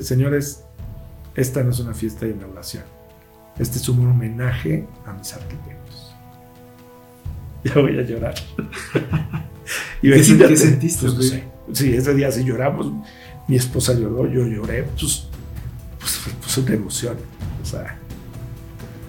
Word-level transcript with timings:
Señores, 0.00 0.62
esta 1.34 1.62
no 1.62 1.70
es 1.70 1.78
una 1.78 1.94
fiesta 1.94 2.26
de 2.26 2.32
inauguración. 2.32 2.84
Este 3.58 3.78
es 3.78 3.88
un 3.88 4.06
homenaje 4.06 4.86
a 5.06 5.12
mis 5.14 5.32
arquitectos. 5.32 6.06
Ya 7.62 7.74
voy 7.74 7.98
a 7.98 8.02
llorar. 8.02 8.34
y 10.02 10.10
¿Qué, 10.10 10.48
¿qué 10.48 10.56
sentiste? 10.56 11.06
Pues, 11.10 11.42
sí, 11.72 11.94
ese 11.94 12.14
día 12.14 12.32
sí 12.32 12.42
lloramos. 12.42 12.90
Mi 13.48 13.56
esposa 13.56 13.92
lloró, 13.92 14.26
yo 14.26 14.46
lloré. 14.46 14.84
Pues, 14.84 15.28
pues, 15.98 16.20
pues 16.40 16.58
una 16.58 16.74
emoción. 16.74 17.16
O 17.62 17.66
sea, 17.66 17.98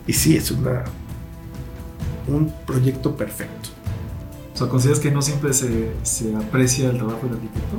y 0.06 0.12
sí, 0.12 0.36
es 0.36 0.52
una, 0.52 0.84
un 2.28 2.54
proyecto 2.66 3.16
perfecto. 3.16 3.70
O 4.54 4.58
sea, 4.58 4.68
¿consideras 4.68 5.00
que 5.00 5.12
no 5.12 5.22
siempre 5.22 5.54
se, 5.54 5.92
se 6.04 6.36
aprecia 6.36 6.90
el 6.90 6.98
trabajo 6.98 7.28
del 7.28 7.36
arquitecto? 7.36 7.78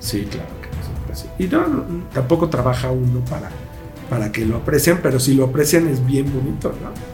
Sí, 0.00 0.26
claro 0.30 0.63
que 1.22 1.28
no. 1.28 1.34
Y 1.38 1.46
no, 1.48 1.84
tampoco 2.12 2.48
trabaja 2.48 2.90
uno 2.90 3.20
para 3.28 3.50
para 4.08 4.30
que 4.30 4.44
lo 4.44 4.56
aprecien, 4.56 5.00
pero 5.02 5.18
si 5.18 5.34
lo 5.34 5.44
aprecian 5.44 5.88
es 5.88 6.04
bien 6.04 6.32
bonito, 6.32 6.68
¿no? 6.82 7.13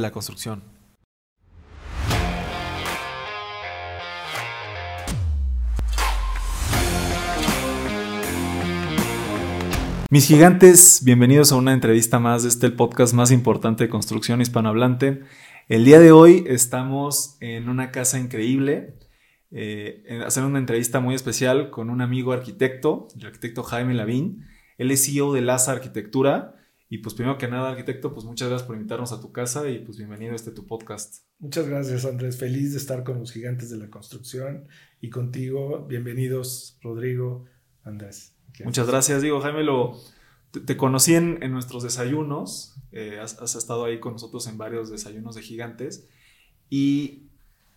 la 0.00 0.10
construcción. 0.12 0.62
Mis 10.12 10.26
gigantes, 10.26 11.02
bienvenidos 11.04 11.52
a 11.52 11.56
una 11.56 11.72
entrevista 11.72 12.18
más 12.18 12.42
de 12.42 12.48
este 12.48 12.66
el 12.66 12.72
podcast 12.72 13.14
más 13.14 13.30
importante 13.30 13.84
de 13.84 13.90
construcción 13.90 14.40
hispanohablante. 14.40 15.22
El 15.68 15.84
día 15.84 16.00
de 16.00 16.10
hoy 16.10 16.42
estamos 16.48 17.36
en 17.38 17.68
una 17.68 17.92
casa 17.92 18.18
increíble, 18.18 18.98
eh, 19.52 20.20
hacer 20.26 20.42
una 20.42 20.58
entrevista 20.58 20.98
muy 20.98 21.14
especial 21.14 21.70
con 21.70 21.90
un 21.90 22.00
amigo 22.00 22.32
arquitecto, 22.32 23.06
el 23.16 23.26
arquitecto 23.26 23.62
Jaime 23.62 23.94
Lavín. 23.94 24.46
Él 24.78 24.90
es 24.90 25.06
CEO 25.06 25.32
de 25.32 25.42
Laza 25.42 25.70
Arquitectura, 25.70 26.56
y 26.92 26.98
pues 26.98 27.14
primero 27.14 27.38
que 27.38 27.46
nada, 27.46 27.70
arquitecto, 27.70 28.12
pues 28.12 28.26
muchas 28.26 28.48
gracias 28.48 28.66
por 28.66 28.74
invitarnos 28.74 29.12
a 29.12 29.20
tu 29.20 29.30
casa 29.30 29.68
y 29.70 29.78
pues 29.78 29.96
bienvenido 29.96 30.32
a 30.32 30.36
este 30.36 30.50
tu 30.50 30.66
podcast. 30.66 31.24
Muchas 31.38 31.68
gracias, 31.68 32.04
Andrés. 32.04 32.36
Feliz 32.36 32.72
de 32.72 32.78
estar 32.78 33.04
con 33.04 33.20
los 33.20 33.30
gigantes 33.30 33.70
de 33.70 33.76
la 33.76 33.88
construcción 33.88 34.66
y 35.00 35.08
contigo. 35.08 35.86
Bienvenidos, 35.86 36.78
Rodrigo, 36.82 37.44
Andrés. 37.84 38.34
Muchas 38.64 38.88
gracias, 38.88 39.22
digo, 39.22 39.40
Jaime, 39.40 39.62
lo, 39.62 40.00
te, 40.50 40.76
conocí 40.76 41.14
en, 41.14 41.38
nuestros 41.52 41.84
desayunos, 41.84 42.74
eh, 42.90 43.20
has, 43.20 43.54
estado 43.54 43.84
ahí 43.84 44.00
con 44.00 44.14
nosotros 44.14 44.48
en 44.48 44.58
varios 44.58 44.90
desayunos 44.90 45.36
de 45.36 45.42
gigantes 45.42 46.08
y, 46.70 47.28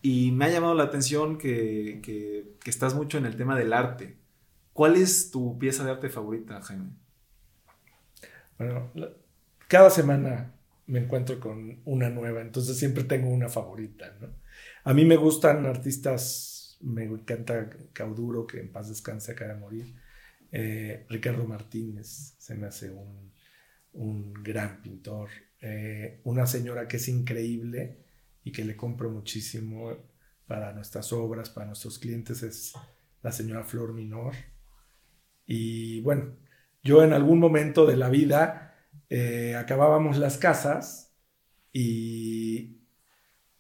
y 0.02 0.32
me 0.32 0.46
ha 0.46 0.50
llamado 0.50 0.74
la 0.74 0.86
atención 0.86 1.38
que, 1.38 2.00
que, 2.02 2.56
que 2.64 2.70
estás 2.72 2.96
mucho 2.96 3.20
en 3.20 3.28
el 3.28 3.36
tema 3.36 3.56
del 3.56 3.74
arte. 3.74 4.18
¿Cuál 4.74 4.96
es 4.96 5.30
tu 5.30 5.60
pieza 5.60 5.86
de 5.86 5.92
arte 5.92 6.10
favorita, 6.10 6.60
Jaime? 6.64 7.03
Bueno, 8.58 8.92
cada 9.68 9.90
semana 9.90 10.54
me 10.88 11.00
encuentro 11.00 11.40
con 11.40 11.82
una 11.86 12.10
nueva, 12.10 12.42
entonces 12.42 12.78
siempre 12.78 13.04
tengo 13.04 13.30
una 13.30 13.50
favorita, 13.50 14.16
¿no? 14.20 14.30
A 14.84 14.94
mí 14.94 15.06
me 15.06 15.16
gustan 15.16 15.66
artistas, 15.66 16.78
me 16.82 17.06
encanta 17.06 17.70
Cauduro, 17.94 18.46
que 18.46 18.60
en 18.60 18.72
paz 18.72 18.90
descanse, 18.90 19.32
acaba 19.32 19.54
de 19.54 19.60
morir. 19.60 19.96
Eh, 20.52 21.06
Ricardo 21.10 21.46
Martínez 21.46 22.36
se 22.38 22.56
me 22.56 22.68
hace 22.68 22.92
un, 22.92 24.34
gran 24.44 24.82
pintor. 24.82 25.30
Eh, 25.62 26.20
una 26.26 26.46
señora 26.46 26.88
que 26.88 26.98
es 26.98 27.08
increíble 27.08 28.04
y 28.44 28.52
que 28.52 28.66
le 28.66 28.76
compro 28.76 29.10
muchísimo 29.10 29.98
para 30.46 30.74
nuestras 30.74 31.14
obras, 31.14 31.50
para 31.50 31.68
nuestros 31.68 31.98
clientes, 32.00 32.44
es 32.44 32.74
la 33.22 33.32
señora 33.32 33.64
Flor 33.64 33.94
Minor. 33.94 34.34
Y 35.46 36.02
bueno, 36.02 36.36
yo 36.84 37.04
en 37.04 37.14
algún 37.14 37.40
momento 37.40 37.86
de 37.86 37.98
la 37.98 38.10
vida 38.10 38.76
eh, 39.10 39.56
acabábamos 39.56 40.18
las 40.18 40.38
casas 40.38 41.16
y 41.72 42.82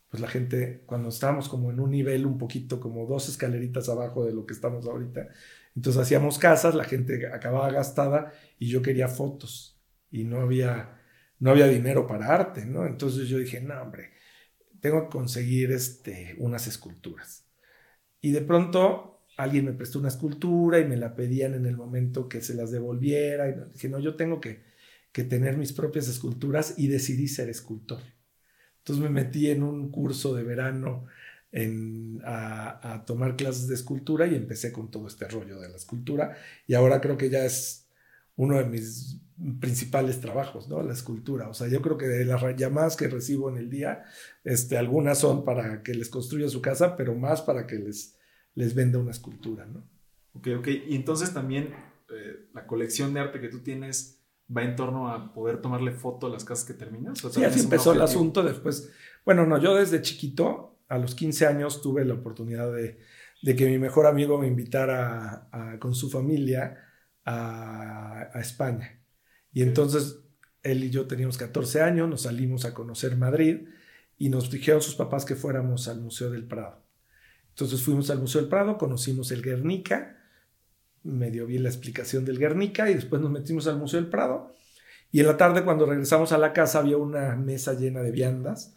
pues 0.10 0.22
la 0.22 0.28
gente, 0.28 0.84
cuando 0.86 1.10
estábamos 1.10 1.50
como 1.50 1.72
en 1.72 1.80
un 1.80 1.90
nivel 1.90 2.26
un 2.28 2.38
poquito, 2.38 2.80
como 2.80 3.08
dos 3.08 3.30
escaleritas 3.30 3.90
abajo 3.90 4.26
de 4.26 4.34
lo 4.34 4.46
que 4.46 4.54
estamos 4.54 4.86
ahorita, 4.86 5.30
entonces 5.76 6.02
hacíamos 6.02 6.38
casas, 6.38 6.76
la 6.76 6.84
gente 6.84 7.28
acababa 7.34 7.72
gastada 7.72 8.32
y 8.60 8.68
yo 8.68 8.82
quería 8.82 9.08
fotos 9.08 9.82
y 10.12 10.24
no 10.24 10.42
había, 10.42 11.02
no 11.40 11.50
había 11.50 11.68
dinero 11.68 12.06
para 12.06 12.28
arte, 12.28 12.66
¿no? 12.66 12.86
Entonces 12.86 13.28
yo 13.28 13.40
dije, 13.40 13.60
no, 13.60 13.82
hombre, 13.82 14.12
tengo 14.80 15.04
que 15.04 15.18
conseguir 15.18 15.72
este, 15.72 16.36
unas 16.38 16.68
esculturas. 16.68 17.48
Y 18.22 18.32
de 18.32 18.42
pronto 18.42 19.13
alguien 19.38 19.66
me 19.66 19.74
prestó 19.74 20.00
una 20.00 20.08
escultura 20.10 20.80
y 20.80 20.86
me 20.86 20.98
la 20.98 21.16
pedían 21.16 21.54
en 21.54 21.66
el 21.66 21.78
momento 21.78 22.30
que 22.30 22.42
se 22.42 22.54
las 22.54 22.72
devolviera. 22.72 23.50
Y 23.50 23.72
dije, 23.74 23.90
no, 23.90 24.00
yo 24.00 24.16
tengo 24.16 24.40
que, 24.40 24.64
que 25.12 25.24
tener 25.24 25.58
mis 25.58 25.74
propias 25.74 26.08
esculturas 26.08 26.76
y 26.78 26.88
decidí 26.88 27.28
ser 27.28 27.50
escultor. 27.50 28.02
Entonces 28.80 29.04
me 29.04 29.10
metí 29.10 29.50
en 29.50 29.64
un 29.64 29.92
curso 29.92 30.36
de 30.36 30.44
verano 30.44 31.06
en, 31.52 32.22
a, 32.26 32.94
a, 32.94 33.06
tomar 33.06 33.36
clases 33.36 33.68
de 33.68 33.76
escultura 33.76 34.28
y 34.28 34.36
empecé 34.36 34.72
con 34.72 34.90
todo 34.90 35.08
este 35.08 35.28
rollo 35.28 35.60
de 35.60 35.70
la 35.70 35.78
escultura. 35.78 36.36
Y 36.68 36.74
ahora 36.74 37.00
creo 37.00 37.18
que 37.18 37.30
ya 37.30 37.46
es 37.46 37.88
uno 38.36 38.58
de 38.58 38.66
mis 38.66 39.20
principales 39.60 40.20
trabajos, 40.20 40.68
¿no? 40.68 40.82
La 40.84 40.94
escultura. 40.94 41.50
O 41.50 41.54
sea, 41.54 41.68
yo 41.68 41.82
creo 41.82 41.98
que 41.98 42.08
de 42.08 42.26
las 42.26 42.42
llamadas 42.56 42.96
que 42.96 43.08
recibo 43.08 43.50
en 43.50 43.58
el 43.58 43.70
día, 43.70 44.04
este, 44.44 44.78
algunas 44.78 45.20
son 45.20 45.44
para 45.44 45.84
que 45.84 45.94
les 45.94 46.10
construya 46.10 46.50
su 46.50 46.62
casa, 46.62 46.96
pero 46.96 47.16
más 47.16 47.42
para 47.42 47.68
que 47.68 47.76
les 47.76 48.16
les 48.56 48.76
venda 48.76 49.00
una 49.00 49.12
escultura, 49.12 49.66
¿no? 49.66 49.84
Ok, 50.34 50.48
ok. 50.60 50.68
Y 50.88 50.96
entonces 50.96 51.34
también 51.34 51.74
eh, 52.10 52.50
la 52.54 52.66
colección 52.68 53.14
de 53.14 53.20
arte 53.20 53.40
que 53.40 53.50
tú 53.50 53.60
tienes 53.60 54.24
va 54.56 54.64
en 54.64 54.76
torno 54.76 55.10
a 55.10 55.34
poder 55.34 55.62
tomarle 55.62 55.92
foto 55.92 56.28
a 56.28 56.30
las 56.30 56.44
casas 56.44 56.66
que 56.66 56.74
terminas. 56.74 57.20
sí, 57.20 57.44
así 57.44 57.62
empezó 57.62 57.94
el 57.94 58.02
asunto 58.02 58.44
después. 58.44 58.92
Bueno, 59.26 59.46
no, 59.46 59.58
yo 59.58 59.76
desde 59.76 60.02
chiquito, 60.02 60.80
a 60.90 60.98
los 60.98 61.16
15 61.16 61.48
años, 61.48 61.82
tuve 61.82 62.06
la 62.06 62.16
oportunidad 62.16 62.72
de, 62.74 63.00
que 63.56 63.66
mi 63.68 63.78
mejor 63.78 64.06
amigo 64.06 64.38
me 64.38 64.48
invitara 64.48 65.50
con 65.80 65.96
su 65.96 66.10
familia 66.10 66.78
a, 67.26 68.30
a 68.34 68.40
España. 68.40 69.00
Y 69.54 69.62
entonces 69.62 70.24
él 70.62 70.84
y 70.84 70.90
yo 70.90 71.08
teníamos 71.08 71.38
14 71.38 71.82
años, 71.82 72.10
nos 72.10 72.24
salimos 72.24 72.66
a 72.66 72.74
conocer 72.74 73.16
Madrid 73.18 73.68
y 74.18 74.30
nos 74.30 74.50
dijeron 74.50 74.82
sus 74.82 74.96
papás 74.96 75.26
que 75.26 75.36
fuéramos 75.36 75.88
al 75.88 76.02
Museo 76.02 76.30
del 76.32 76.46
Prado. 76.46 76.83
Entonces 77.54 77.82
fuimos 77.82 78.10
al 78.10 78.20
Museo 78.20 78.42
del 78.42 78.50
Prado, 78.50 78.78
conocimos 78.78 79.32
el 79.32 79.42
Guernica, 79.42 80.18
medio 81.04 81.46
vi 81.46 81.58
la 81.60 81.70
explicación 81.70 82.26
del 82.26 82.40
Guernica 82.40 82.90
y 82.90 82.96
después 82.96 83.22
nos 83.22 83.32
metimos 83.32 83.68
al 83.68 83.78
Museo 83.78 84.02
del 84.02 84.10
Prado. 84.10 84.52
Y 85.12 85.20
en 85.20 85.28
la 85.28 85.38
tarde 85.38 85.64
cuando 85.64 85.86
regresamos 85.86 86.32
a 86.32 86.38
la 86.38 86.54
casa 86.54 86.80
había 86.80 86.98
una 86.98 87.36
mesa 87.36 87.74
llena 87.74 88.02
de 88.02 88.12
viandas 88.12 88.74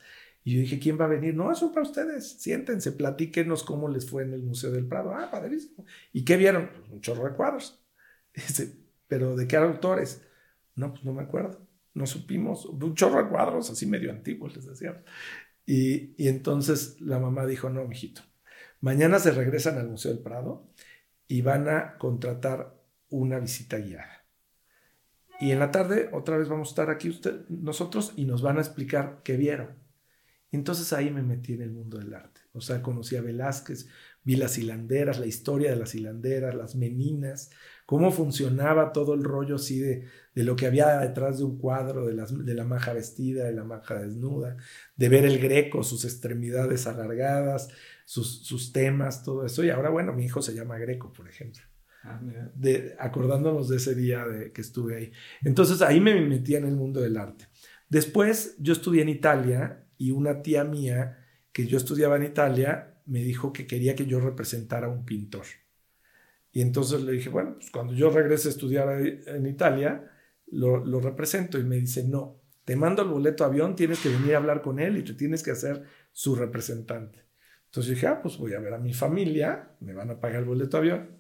y 0.47 0.54
yo 0.54 0.60
dije, 0.60 0.78
¿quién 0.78 0.97
va 0.97 1.06
a 1.06 1.09
venir? 1.09 1.34
No, 1.34 1.50
eso 1.50 1.72
para 1.72 1.82
ustedes. 1.82 2.41
Siéntense, 2.41 2.92
platíquenos 2.92 3.64
cómo 3.64 3.88
les 3.88 4.09
fue 4.09 4.22
en 4.22 4.32
el 4.32 4.44
Museo 4.44 4.70
del 4.70 4.87
Prado. 4.87 5.12
Ah, 5.12 5.28
padrísimo. 5.28 5.84
¿Y 6.12 6.25
qué 6.25 6.37
vieron? 6.37 6.69
Pues 6.69 6.88
un 6.88 7.00
chorro 7.00 7.25
de 7.25 7.34
cuadros. 7.34 7.82
Dice, 8.34 8.76
¿pero 9.08 9.34
de 9.34 9.48
qué 9.48 9.56
autores? 9.56 10.22
No, 10.76 10.93
pues 10.93 11.05
no 11.05 11.12
me 11.12 11.23
acuerdo. 11.23 11.67
No 11.94 12.06
supimos. 12.06 12.64
Un 12.64 12.94
chorro 12.94 13.25
de 13.25 13.28
cuadros, 13.28 13.70
así 13.70 13.87
medio 13.87 14.12
antiguos, 14.12 14.55
les 14.55 14.67
decíamos. 14.67 15.00
Y, 15.67 16.14
y 16.17 16.28
entonces 16.28 17.00
la 17.00 17.19
mamá 17.19 17.44
dijo, 17.44 17.69
no, 17.69 17.84
mijito, 17.84 18.23
Mañana 18.81 19.19
se 19.19 19.32
regresan 19.32 19.78
al 19.78 19.88
Museo 19.88 20.12
del 20.12 20.23
Prado 20.23 20.69
y 21.28 21.43
van 21.43 21.69
a 21.69 21.99
contratar 21.99 22.75
una 23.08 23.38
visita 23.38 23.78
guiada. 23.78 24.25
Y 25.40 25.50
en 25.50 25.58
la 25.58 25.70
tarde 25.70 26.08
otra 26.12 26.38
vez 26.38 26.49
vamos 26.49 26.69
a 26.69 26.73
estar 26.73 26.90
aquí 26.90 27.08
usted, 27.11 27.46
nosotros 27.49 28.12
y 28.17 28.25
nos 28.25 28.43
van 28.43 28.58
a 28.58 28.61
explicar 28.61 29.20
qué 29.23 29.37
vieron. 29.37 29.87
Entonces 30.52 30.93
ahí 30.93 31.11
me 31.11 31.23
metí 31.23 31.55
en 31.55 31.62
el 31.62 31.70
mundo 31.70 31.99
del 31.99 32.14
arte. 32.14 32.40
O 32.52 32.61
sea, 32.61 32.81
conocí 32.81 33.17
a 33.17 33.20
Velázquez, 33.20 33.88
vi 34.25 34.37
las 34.37 34.56
hilanderas, 34.56 35.19
la 35.19 35.26
historia 35.26 35.70
de 35.70 35.76
las 35.76 35.94
hilanderas, 35.94 36.55
las 36.55 36.76
meninas, 36.76 37.50
cómo 37.84 38.11
funcionaba 38.11 38.93
todo 38.93 39.12
el 39.14 39.25
rollo 39.25 39.56
así 39.56 39.78
de, 39.78 40.06
de 40.34 40.44
lo 40.44 40.56
que 40.56 40.67
había 40.67 40.99
detrás 41.00 41.38
de 41.38 41.44
un 41.44 41.58
cuadro, 41.58 42.06
de, 42.06 42.14
de 42.14 42.55
la 42.55 42.64
maja 42.64 42.94
vestida, 42.94 43.44
de 43.44 43.52
la 43.52 43.64
maja 43.64 43.96
desnuda, 43.96 44.56
de 44.96 45.08
ver 45.08 45.26
el 45.26 45.38
greco, 45.38 45.82
sus 45.82 46.05
extremidades 46.05 46.87
alargadas, 46.87 47.69
sus, 48.06 48.73
temas, 48.73 49.25
todo 49.25 49.44
eso. 49.44 49.64
Y 49.64 49.70
ahora, 49.70 49.91
bueno, 49.91 50.12
mi 50.12 50.25
hijo 50.25 50.41
se 50.41 50.55
llama 50.55 50.79
Greco, 50.79 51.12
por 51.12 51.29
ejemplo. 51.29 51.62
Ah, 52.05 52.20
de, 52.55 52.94
acordándonos 53.00 53.69
de 53.69 53.76
ese 53.79 53.94
día 53.97 54.25
de, 54.25 54.53
que 54.53 54.61
estuve 54.61 54.97
ahí. 54.97 55.12
Entonces 55.43 55.82
ahí 55.82 56.00
me 56.00 56.19
metí 56.20 56.55
en 56.55 56.67
el 56.67 56.76
mundo 56.76 57.00
del 57.00 57.17
arte. 57.17 57.49
Después 57.88 58.55
yo 58.58 58.73
estudié 58.73 59.03
en 59.03 59.08
Italia 59.08 59.85
y 59.99 60.12
una 60.12 60.41
tía 60.41 60.62
mía 60.62 61.19
que 61.53 61.67
yo 61.67 61.76
estudiaba 61.76 62.17
en 62.17 62.25
Italia 62.25 63.00
me 63.06 63.23
dijo 63.23 63.53
que 63.53 63.67
quería 63.67 63.97
que 63.97 64.06
yo 64.06 64.20
representara 64.20 64.87
a 64.87 64.91
un 64.91 65.05
pintor. 65.05 65.47
Y 66.52 66.61
entonces 66.61 67.02
le 67.02 67.12
dije, 67.12 67.29
bueno, 67.29 67.55
pues 67.56 67.70
cuando 67.70 67.93
yo 67.93 68.11
regrese 68.11 68.49
a 68.49 68.50
estudiar 68.52 69.00
en 69.00 69.47
Italia, 69.47 70.11
lo, 70.47 70.85
lo 70.85 71.00
represento. 71.00 71.59
Y 71.59 71.64
me 71.64 71.76
dice, 71.76 72.05
no, 72.05 72.41
te 72.64 72.76
mando 72.76 73.02
el 73.02 73.09
boleto 73.09 73.44
avión, 73.44 73.75
tienes 73.75 74.00
que 74.00 74.09
venir 74.11 74.35
a 74.35 74.38
hablar 74.38 74.62
con 74.62 74.79
él 74.79 74.97
y 74.97 75.02
te 75.02 75.14
tienes 75.14 75.43
que 75.43 75.50
hacer 75.50 75.82
su 76.12 76.37
representante. 76.37 77.25
Entonces 77.66 77.94
dije, 77.94 78.06
ah, 78.06 78.20
pues 78.22 78.38
voy 78.38 78.54
a 78.54 78.60
ver 78.60 78.72
a 78.74 78.78
mi 78.78 78.94
familia, 78.94 79.70
me 79.80 79.92
van 79.92 80.10
a 80.10 80.18
pagar 80.20 80.40
el 80.40 80.46
boleto 80.46 80.76
de 80.80 80.90
avión. 80.92 81.10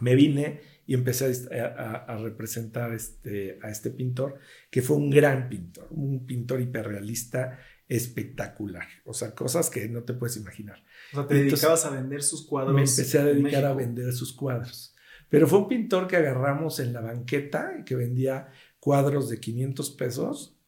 Me 0.00 0.14
vine 0.14 0.60
y 0.86 0.94
empecé 0.94 1.32
a, 1.54 1.66
a- 1.66 2.04
a 2.14 2.16
representar 2.18 2.92
este, 2.92 3.58
a 3.62 3.70
este 3.70 3.90
pintor, 3.90 4.38
que 4.70 4.82
fue 4.82 4.96
un 4.96 5.10
gran 5.10 5.48
pintor, 5.48 5.86
un 5.90 6.26
pintor 6.26 6.60
hiperrealista 6.60 7.58
espectacular. 7.88 8.86
O 9.04 9.12
sea, 9.14 9.34
cosas 9.34 9.70
que 9.70 9.88
no 9.88 10.02
te 10.02 10.14
puedes 10.14 10.36
imaginar. 10.36 10.82
O 11.12 11.16
sea, 11.16 11.26
te 11.26 11.34
Entonces, 11.34 11.52
dedicabas 11.60 11.84
a 11.86 11.90
vender 11.90 12.22
sus 12.22 12.46
cuadros. 12.46 12.74
Me 12.74 12.80
empecé 12.82 13.18
a 13.18 13.24
dedicar 13.24 13.64
a 13.64 13.74
vender 13.74 14.12
sus 14.12 14.32
cuadros. 14.32 14.94
Pero 15.28 15.46
fue 15.46 15.58
un 15.60 15.68
pintor 15.68 16.06
que 16.06 16.16
agarramos 16.16 16.78
en 16.80 16.92
la 16.92 17.00
banqueta 17.00 17.72
y 17.80 17.84
que 17.84 17.94
vendía 17.96 18.48
cuadros 18.78 19.28
de 19.28 19.40
500 19.40 19.90
pesos 19.92 20.58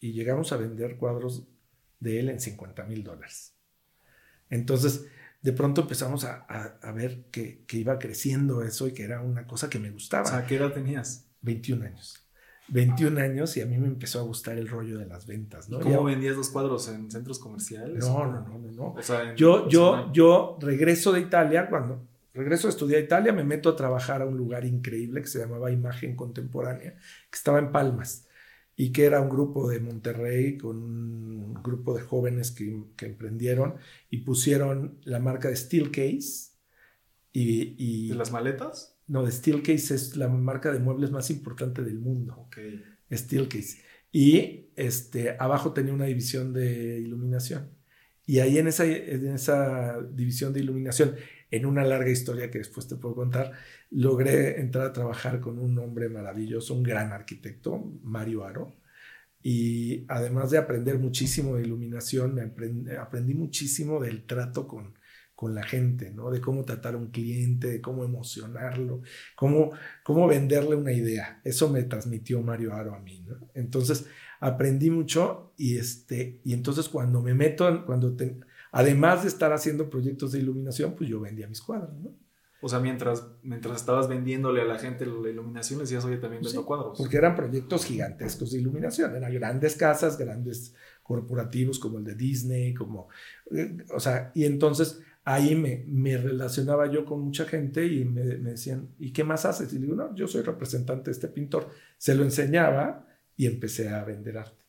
y 0.00 0.12
llegamos 0.12 0.52
a 0.52 0.56
vender 0.56 0.96
cuadros 0.96 1.46
de 2.00 2.20
él 2.20 2.28
en 2.28 2.40
50 2.40 2.84
mil 2.84 3.02
dólares. 3.04 3.51
Entonces, 4.52 5.06
de 5.42 5.52
pronto 5.52 5.80
empezamos 5.80 6.24
a, 6.24 6.44
a- 6.48 6.78
a 6.82 6.92
ver 6.92 7.24
que, 7.32 7.64
que 7.66 7.78
iba 7.78 7.98
creciendo 7.98 8.62
eso 8.62 8.86
y 8.86 8.92
que 8.92 9.02
era 9.02 9.20
una 9.20 9.46
cosa 9.46 9.68
que 9.68 9.78
me 9.78 9.90
gustaba. 9.90 10.24
O 10.24 10.26
sea, 10.30 10.46
¿qué 10.46 10.56
edad 10.56 10.72
tenías? 10.72 11.26
21 11.40 11.84
años. 11.86 12.18
21 12.68 13.20
años 13.20 13.56
y 13.56 13.60
a 13.60 13.66
mí 13.66 13.76
me 13.76 13.88
empezó 13.88 14.20
a 14.20 14.22
gustar 14.22 14.56
el 14.56 14.68
rollo 14.68 14.98
de 14.98 15.06
las 15.06 15.26
ventas. 15.26 15.68
¿no? 15.68 15.80
¿Cómo 15.80 16.00
Ya- 16.08 16.14
vendías 16.14 16.36
los 16.36 16.48
cuadros 16.50 16.88
en 16.88 17.10
centros 17.10 17.38
comerciales? 17.40 17.98
no, 18.06 18.24
no, 18.26 18.40
no, 18.46 18.58
no, 18.58 18.70
no. 18.72 18.92
O 18.94 19.02
sea, 19.02 19.30
en 19.30 19.36
Yo, 19.36 19.68
yo, 19.68 20.12
yo 20.12 20.58
regreso 20.60 21.12
de 21.12 21.20
Italia, 21.20 21.68
cuando 21.68 22.06
regreso 22.34 22.68
a 22.68 22.70
estudiar 22.70 23.00
a 23.00 23.04
Italia, 23.04 23.32
me 23.32 23.42
meto 23.44 23.68
a 23.68 23.76
trabajar 23.76 24.22
a 24.22 24.26
un 24.26 24.36
lugar 24.36 24.64
increíble 24.64 25.20
que 25.22 25.26
se 25.28 25.38
llamaba 25.40 25.70
Imagen 25.72 26.14
Contemporánea, 26.14 26.92
que 26.92 27.36
estaba 27.36 27.58
en 27.58 27.72
Palmas, 27.72 28.26
y 28.82 28.90
que 28.90 29.04
era 29.04 29.20
un 29.20 29.28
grupo 29.28 29.70
de 29.70 29.78
Monterrey 29.78 30.58
con 30.58 30.76
un 30.76 31.54
grupo 31.62 31.94
de 31.94 32.02
jóvenes 32.02 32.50
que, 32.50 32.82
que 32.96 33.06
emprendieron 33.06 33.76
y 34.10 34.22
pusieron 34.22 34.98
la 35.04 35.20
marca 35.20 35.48
de 35.48 35.54
Steelcase. 35.54 36.50
Y, 37.32 37.76
y 37.78 38.08
¿De 38.08 38.16
las 38.16 38.32
maletas? 38.32 38.98
no, 39.06 39.24
de 39.24 39.30
Steelcase 39.30 39.94
es 39.94 40.16
la 40.16 40.26
marca 40.26 40.72
de 40.72 40.80
muebles 40.80 41.12
más 41.12 41.30
importante 41.30 41.82
del 41.82 42.00
mundo. 42.00 42.34
Ok. 42.36 42.56
Steelcase. 43.12 43.78
Y 44.10 44.70
este, 44.74 45.36
abajo 45.38 45.72
tenía 45.72 45.94
una 45.94 46.06
división 46.06 46.52
de 46.52 46.98
iluminación. 46.98 47.70
Y 48.26 48.40
ahí 48.40 48.58
en 48.58 48.66
esa, 48.66 48.84
en 48.84 49.28
esa 49.28 50.02
división 50.12 50.52
de 50.52 50.58
iluminación, 50.58 51.14
en 51.52 51.66
una 51.66 51.84
larga 51.84 52.10
historia 52.10 52.50
que 52.50 52.58
después 52.58 52.88
te 52.88 52.96
puedo 52.96 53.14
contar, 53.14 53.52
logré 53.90 54.60
entrar 54.60 54.86
a 54.86 54.92
trabajar 54.92 55.40
con 55.40 55.58
un 55.60 55.78
hombre 55.78 56.08
maravilloso, 56.08 56.74
un 56.74 56.82
gran 56.82 57.12
arquitecto, 57.12 57.92
Mario 58.02 58.44
Aro. 58.44 58.76
Y 59.42 60.04
además 60.08 60.50
de 60.50 60.58
aprender 60.58 60.98
muchísimo 60.98 61.56
de 61.56 61.62
iluminación, 61.62 62.38
aprendí 63.00 63.34
muchísimo 63.34 64.00
del 64.00 64.24
trato 64.24 64.68
con, 64.68 64.94
con 65.34 65.54
la 65.54 65.64
gente, 65.64 66.12
¿no? 66.12 66.30
De 66.30 66.40
cómo 66.40 66.64
tratar 66.64 66.94
a 66.94 66.98
un 66.98 67.10
cliente, 67.10 67.68
de 67.68 67.80
cómo 67.80 68.04
emocionarlo, 68.04 69.02
cómo, 69.34 69.72
cómo 70.04 70.28
venderle 70.28 70.76
una 70.76 70.92
idea. 70.92 71.40
Eso 71.44 71.68
me 71.70 71.82
transmitió 71.82 72.40
Mario 72.42 72.72
Aro 72.74 72.94
a 72.94 73.00
mí. 73.00 73.24
Entonces 73.54 74.06
aprendí 74.40 74.90
mucho 74.90 75.52
y, 75.56 75.76
este, 75.76 76.40
y 76.44 76.52
entonces 76.52 76.88
cuando 76.88 77.20
me 77.22 77.34
meto, 77.34 77.84
cuando 77.84 78.14
te- 78.16 78.38
además 78.72 79.22
de 79.22 79.28
estar 79.28 79.52
haciendo 79.52 79.88
proyectos 79.88 80.32
de 80.32 80.40
iluminación, 80.40 80.94
pues 80.96 81.08
yo 81.08 81.20
vendía 81.20 81.46
mis 81.46 81.62
cuadros, 81.62 81.94
¿no? 81.98 82.16
O 82.64 82.68
sea, 82.68 82.78
mientras, 82.78 83.26
mientras 83.42 83.76
estabas 83.76 84.08
vendiéndole 84.08 84.62
a 84.62 84.64
la 84.64 84.78
gente 84.78 85.04
la 85.04 85.28
iluminación, 85.28 85.78
le 85.80 85.82
decías, 85.82 86.04
oye, 86.04 86.16
también 86.18 86.42
vendo 86.42 86.60
Sí, 86.60 86.64
cuadros. 86.64 86.96
Porque 86.96 87.16
eran 87.16 87.34
proyectos 87.34 87.84
gigantescos 87.84 88.52
de 88.52 88.60
iluminación, 88.60 89.16
eran 89.16 89.34
grandes 89.34 89.74
casas, 89.74 90.16
grandes 90.16 90.74
corporativos 91.02 91.80
como 91.80 91.98
el 91.98 92.04
de 92.04 92.14
Disney, 92.14 92.72
como, 92.72 93.08
eh, 93.50 93.78
o 93.92 93.98
sea, 93.98 94.30
y 94.34 94.44
entonces 94.44 95.02
ahí 95.24 95.56
me, 95.56 95.84
me 95.88 96.16
relacionaba 96.16 96.90
yo 96.90 97.04
con 97.04 97.20
mucha 97.20 97.46
gente 97.46 97.84
y 97.84 98.04
me, 98.04 98.22
me 98.38 98.50
decían, 98.50 98.90
¿y 98.98 99.12
qué 99.12 99.24
más 99.24 99.44
haces? 99.44 99.72
Y 99.72 99.80
le 99.80 99.86
digo, 99.86 99.96
no, 99.96 100.14
yo 100.14 100.28
soy 100.28 100.42
representante 100.42 101.06
de 101.06 101.12
este 101.12 101.28
pintor. 101.28 101.68
Se 101.98 102.14
lo 102.14 102.22
enseñaba 102.22 103.08
y 103.36 103.46
empecé 103.46 103.88
a 103.88 104.04
vender 104.04 104.38
arte. 104.38 104.64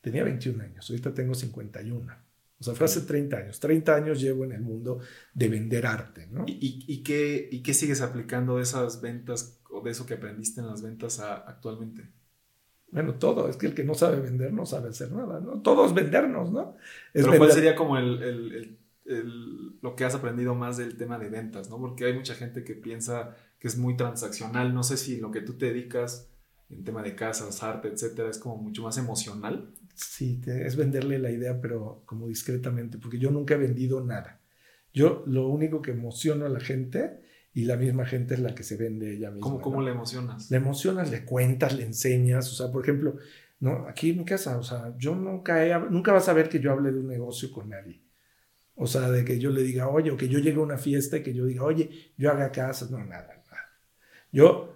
Tenía 0.00 0.24
21 0.24 0.62
años, 0.64 0.88
ahorita 0.88 1.12
tengo 1.12 1.34
51. 1.34 2.23
O 2.64 2.70
sea, 2.70 2.74
fue 2.74 2.86
hace 2.86 3.02
30 3.02 3.36
años. 3.36 3.60
30 3.60 3.94
años 3.94 4.20
llevo 4.20 4.44
en 4.44 4.52
el 4.52 4.62
mundo 4.62 4.98
de 5.34 5.48
vender 5.48 5.86
arte, 5.86 6.26
¿no? 6.30 6.44
¿Y, 6.46 6.52
y, 6.52 6.84
y 6.94 7.02
qué, 7.02 7.48
¿Y 7.52 7.62
qué 7.62 7.74
sigues 7.74 8.00
aplicando 8.00 8.56
de 8.56 8.62
esas 8.62 9.00
ventas 9.02 9.60
o 9.70 9.82
de 9.82 9.90
eso 9.90 10.06
que 10.06 10.14
aprendiste 10.14 10.60
en 10.60 10.66
las 10.68 10.82
ventas 10.82 11.20
a- 11.20 11.34
actualmente? 11.36 12.10
Bueno, 12.90 13.14
todo. 13.14 13.48
Es 13.48 13.56
que 13.56 13.66
el 13.66 13.74
que 13.74 13.84
no 13.84 13.94
sabe 13.94 14.20
vender 14.20 14.52
no 14.52 14.64
sabe 14.66 14.88
hacer 14.90 15.10
nada, 15.12 15.40
¿no? 15.40 15.60
Todo 15.60 15.84
es 15.84 15.92
vendernos, 15.94 16.50
¿no? 16.52 16.76
Es 17.12 17.24
Pero 17.24 17.26
¿cuál 17.36 17.48
vender- 17.50 17.54
sería 17.54 17.76
como 17.76 17.98
el- 17.98 18.22
el- 18.22 18.78
el- 19.06 19.78
lo 19.82 19.96
que 19.96 20.04
has 20.04 20.14
aprendido 20.14 20.54
más 20.54 20.76
del 20.78 20.96
tema 20.96 21.18
de 21.18 21.28
ventas, 21.28 21.68
¿no? 21.68 21.78
Porque 21.78 22.06
hay 22.06 22.14
mucha 22.14 22.34
gente 22.34 22.64
que 22.64 22.74
piensa 22.74 23.36
que 23.58 23.68
es 23.68 23.76
muy 23.76 23.96
transaccional. 23.96 24.72
No 24.72 24.82
sé 24.82 24.96
si 24.96 25.18
lo 25.20 25.30
que 25.30 25.40
tú 25.42 25.54
te 25.54 25.66
dedicas 25.66 26.30
en 26.70 26.84
tema 26.84 27.02
de 27.02 27.14
casas, 27.14 27.62
arte, 27.62 27.88
etcétera, 27.88 28.30
es 28.30 28.38
como 28.38 28.56
mucho 28.56 28.82
más 28.82 28.96
emocional. 28.96 29.70
Sí, 29.94 30.40
te- 30.40 30.66
es 30.66 30.76
venderle 30.76 31.18
la 31.18 31.30
idea, 31.30 31.60
pero 31.60 32.02
como 32.06 32.28
discretamente, 32.28 32.98
porque 32.98 33.18
yo 33.18 33.30
nunca 33.30 33.54
he 33.54 33.58
vendido 33.58 34.04
nada. 34.04 34.40
Yo 34.92 35.24
lo 35.26 35.48
único 35.48 35.82
que 35.82 35.92
emociono 35.92 36.46
a 36.46 36.48
la 36.48 36.60
gente 36.60 37.20
y 37.52 37.64
la 37.64 37.76
misma 37.76 38.06
gente 38.06 38.34
es 38.34 38.40
la 38.40 38.54
que 38.54 38.62
se 38.64 38.76
vende 38.76 39.14
ella 39.14 39.30
misma. 39.30 39.42
¿Cómo, 39.48 39.60
cómo 39.60 39.76
¿no? 39.80 39.86
le 39.86 39.92
emocionas? 39.92 40.50
Le 40.50 40.56
emocionas, 40.56 41.10
le 41.10 41.24
cuentas, 41.24 41.74
le 41.76 41.84
enseñas. 41.84 42.50
O 42.52 42.54
sea, 42.54 42.72
por 42.72 42.82
ejemplo, 42.82 43.16
no, 43.60 43.86
aquí 43.88 44.10
en 44.10 44.18
mi 44.18 44.24
casa, 44.24 44.58
o 44.58 44.62
sea, 44.62 44.94
yo 44.98 45.14
nunca 45.14 45.64
he, 45.66 45.78
nunca 45.90 46.12
vas 46.12 46.28
a 46.28 46.32
ver 46.32 46.48
que 46.48 46.60
yo 46.60 46.72
hable 46.72 46.90
de 46.92 46.98
un 46.98 47.06
negocio 47.08 47.50
con 47.52 47.68
nadie. 47.70 48.02
O 48.76 48.86
sea, 48.86 49.10
de 49.10 49.24
que 49.24 49.38
yo 49.38 49.50
le 49.50 49.62
diga, 49.62 49.88
oye, 49.88 50.10
o 50.10 50.16
que 50.16 50.28
yo 50.28 50.38
llegue 50.40 50.58
a 50.58 50.62
una 50.64 50.78
fiesta 50.78 51.18
y 51.18 51.22
que 51.22 51.34
yo 51.34 51.46
diga, 51.46 51.64
oye, 51.64 52.12
yo 52.16 52.30
haga 52.30 52.50
casas. 52.52 52.90
No, 52.90 52.98
nada, 52.98 53.28
nada. 53.28 53.68
Yo, 54.32 54.73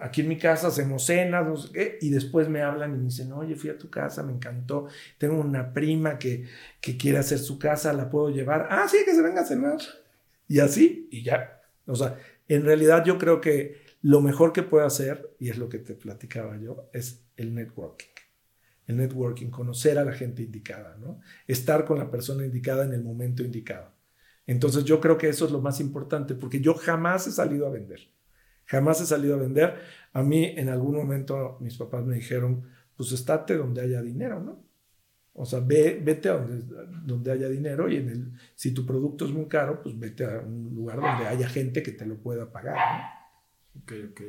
aquí 0.00 0.20
en 0.20 0.28
mi 0.28 0.38
casa 0.38 0.68
hacemos 0.68 1.04
cenas, 1.04 1.46
no 1.46 1.56
sé 1.56 1.72
qué, 1.72 1.98
y 2.00 2.10
después 2.10 2.48
me 2.48 2.62
hablan 2.62 2.94
y 2.94 2.98
me 2.98 3.04
dicen, 3.04 3.32
oye, 3.32 3.56
fui 3.56 3.70
a 3.70 3.78
tu 3.78 3.90
casa, 3.90 4.22
me 4.22 4.32
encantó. 4.32 4.88
Tengo 5.18 5.40
una 5.40 5.72
prima 5.72 6.18
que, 6.18 6.46
que 6.80 6.96
quiere 6.96 7.18
hacer 7.18 7.38
su 7.38 7.58
casa, 7.58 7.92
la 7.92 8.10
puedo 8.10 8.30
llevar. 8.30 8.68
Ah, 8.70 8.86
sí, 8.88 8.98
que 9.04 9.14
se 9.14 9.22
venga 9.22 9.42
a 9.42 9.46
cenar. 9.46 9.78
Y 10.46 10.60
así, 10.60 11.08
y 11.10 11.22
ya. 11.22 11.60
O 11.86 11.94
sea, 11.94 12.18
en 12.48 12.64
realidad 12.64 13.04
yo 13.04 13.18
creo 13.18 13.40
que 13.40 13.86
lo 14.02 14.20
mejor 14.20 14.52
que 14.52 14.62
puedo 14.62 14.86
hacer, 14.86 15.34
y 15.38 15.50
es 15.50 15.58
lo 15.58 15.68
que 15.68 15.78
te 15.78 15.94
platicaba 15.94 16.56
yo, 16.58 16.88
es 16.92 17.24
el 17.36 17.54
networking. 17.54 18.08
El 18.86 18.96
networking, 18.96 19.50
conocer 19.50 19.98
a 19.98 20.04
la 20.04 20.12
gente 20.12 20.42
indicada, 20.42 20.96
¿no? 20.98 21.20
Estar 21.46 21.84
con 21.84 21.98
la 21.98 22.10
persona 22.10 22.44
indicada 22.44 22.84
en 22.84 22.92
el 22.92 23.02
momento 23.02 23.42
indicado. 23.42 23.92
Entonces 24.46 24.84
yo 24.84 25.00
creo 25.00 25.18
que 25.18 25.28
eso 25.28 25.44
es 25.44 25.52
lo 25.52 25.60
más 25.60 25.80
importante, 25.80 26.34
porque 26.34 26.60
yo 26.60 26.74
jamás 26.74 27.26
he 27.26 27.32
salido 27.32 27.66
a 27.66 27.70
vender. 27.70 28.08
Jamás 28.68 29.00
he 29.00 29.06
salido 29.06 29.34
a 29.34 29.38
vender. 29.38 29.80
A 30.12 30.22
mí 30.22 30.44
en 30.56 30.68
algún 30.68 30.94
momento 30.94 31.56
mis 31.60 31.76
papás 31.76 32.04
me 32.04 32.14
dijeron, 32.14 32.64
pues 32.96 33.12
estate 33.12 33.56
donde 33.56 33.80
haya 33.80 34.00
dinero, 34.02 34.40
¿no? 34.40 34.62
O 35.32 35.44
sea, 35.44 35.60
ve, 35.60 36.00
vete 36.02 36.28
a 36.28 36.34
donde, 36.34 36.64
donde 37.04 37.32
haya 37.32 37.48
dinero 37.48 37.88
y 37.88 37.96
en 37.96 38.08
el, 38.08 38.32
si 38.54 38.72
tu 38.72 38.84
producto 38.84 39.24
es 39.24 39.30
muy 39.30 39.46
caro, 39.46 39.82
pues 39.82 39.98
vete 39.98 40.24
a 40.24 40.40
un 40.40 40.74
lugar 40.74 41.00
donde 41.00 41.26
haya 41.26 41.48
gente 41.48 41.82
que 41.82 41.92
te 41.92 42.04
lo 42.04 42.16
pueda 42.16 42.50
pagar. 42.50 42.76
¿no? 42.76 43.82
Ok, 43.82 43.92
ok. 44.10 44.20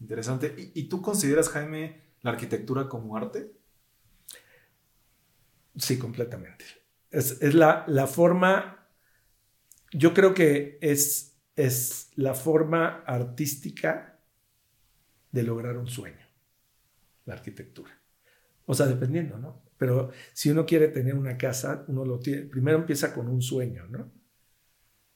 Interesante. 0.00 0.54
¿Y, 0.56 0.80
y 0.80 0.88
tú 0.88 1.00
consideras, 1.00 1.48
Jaime, 1.50 2.00
la 2.22 2.32
arquitectura 2.32 2.88
como 2.88 3.16
arte? 3.16 3.52
Sí, 5.76 5.98
completamente. 5.98 6.64
Es, 7.10 7.40
es 7.40 7.54
la, 7.54 7.84
la 7.86 8.08
forma, 8.08 8.88
yo 9.92 10.14
creo 10.14 10.34
que 10.34 10.78
es, 10.80 11.29
es 11.66 12.10
la 12.16 12.34
forma 12.34 13.02
artística 13.06 14.18
de 15.32 15.42
lograr 15.42 15.76
un 15.76 15.86
sueño, 15.86 16.26
la 17.26 17.34
arquitectura. 17.34 17.90
O 18.66 18.74
sea, 18.74 18.86
dependiendo, 18.86 19.38
¿no? 19.38 19.62
Pero 19.76 20.10
si 20.32 20.50
uno 20.50 20.66
quiere 20.66 20.88
tener 20.88 21.14
una 21.14 21.36
casa, 21.36 21.84
uno 21.88 22.04
lo 22.04 22.18
tiene, 22.18 22.42
primero 22.42 22.78
empieza 22.78 23.14
con 23.14 23.28
un 23.28 23.42
sueño, 23.42 23.86
¿no? 23.88 24.10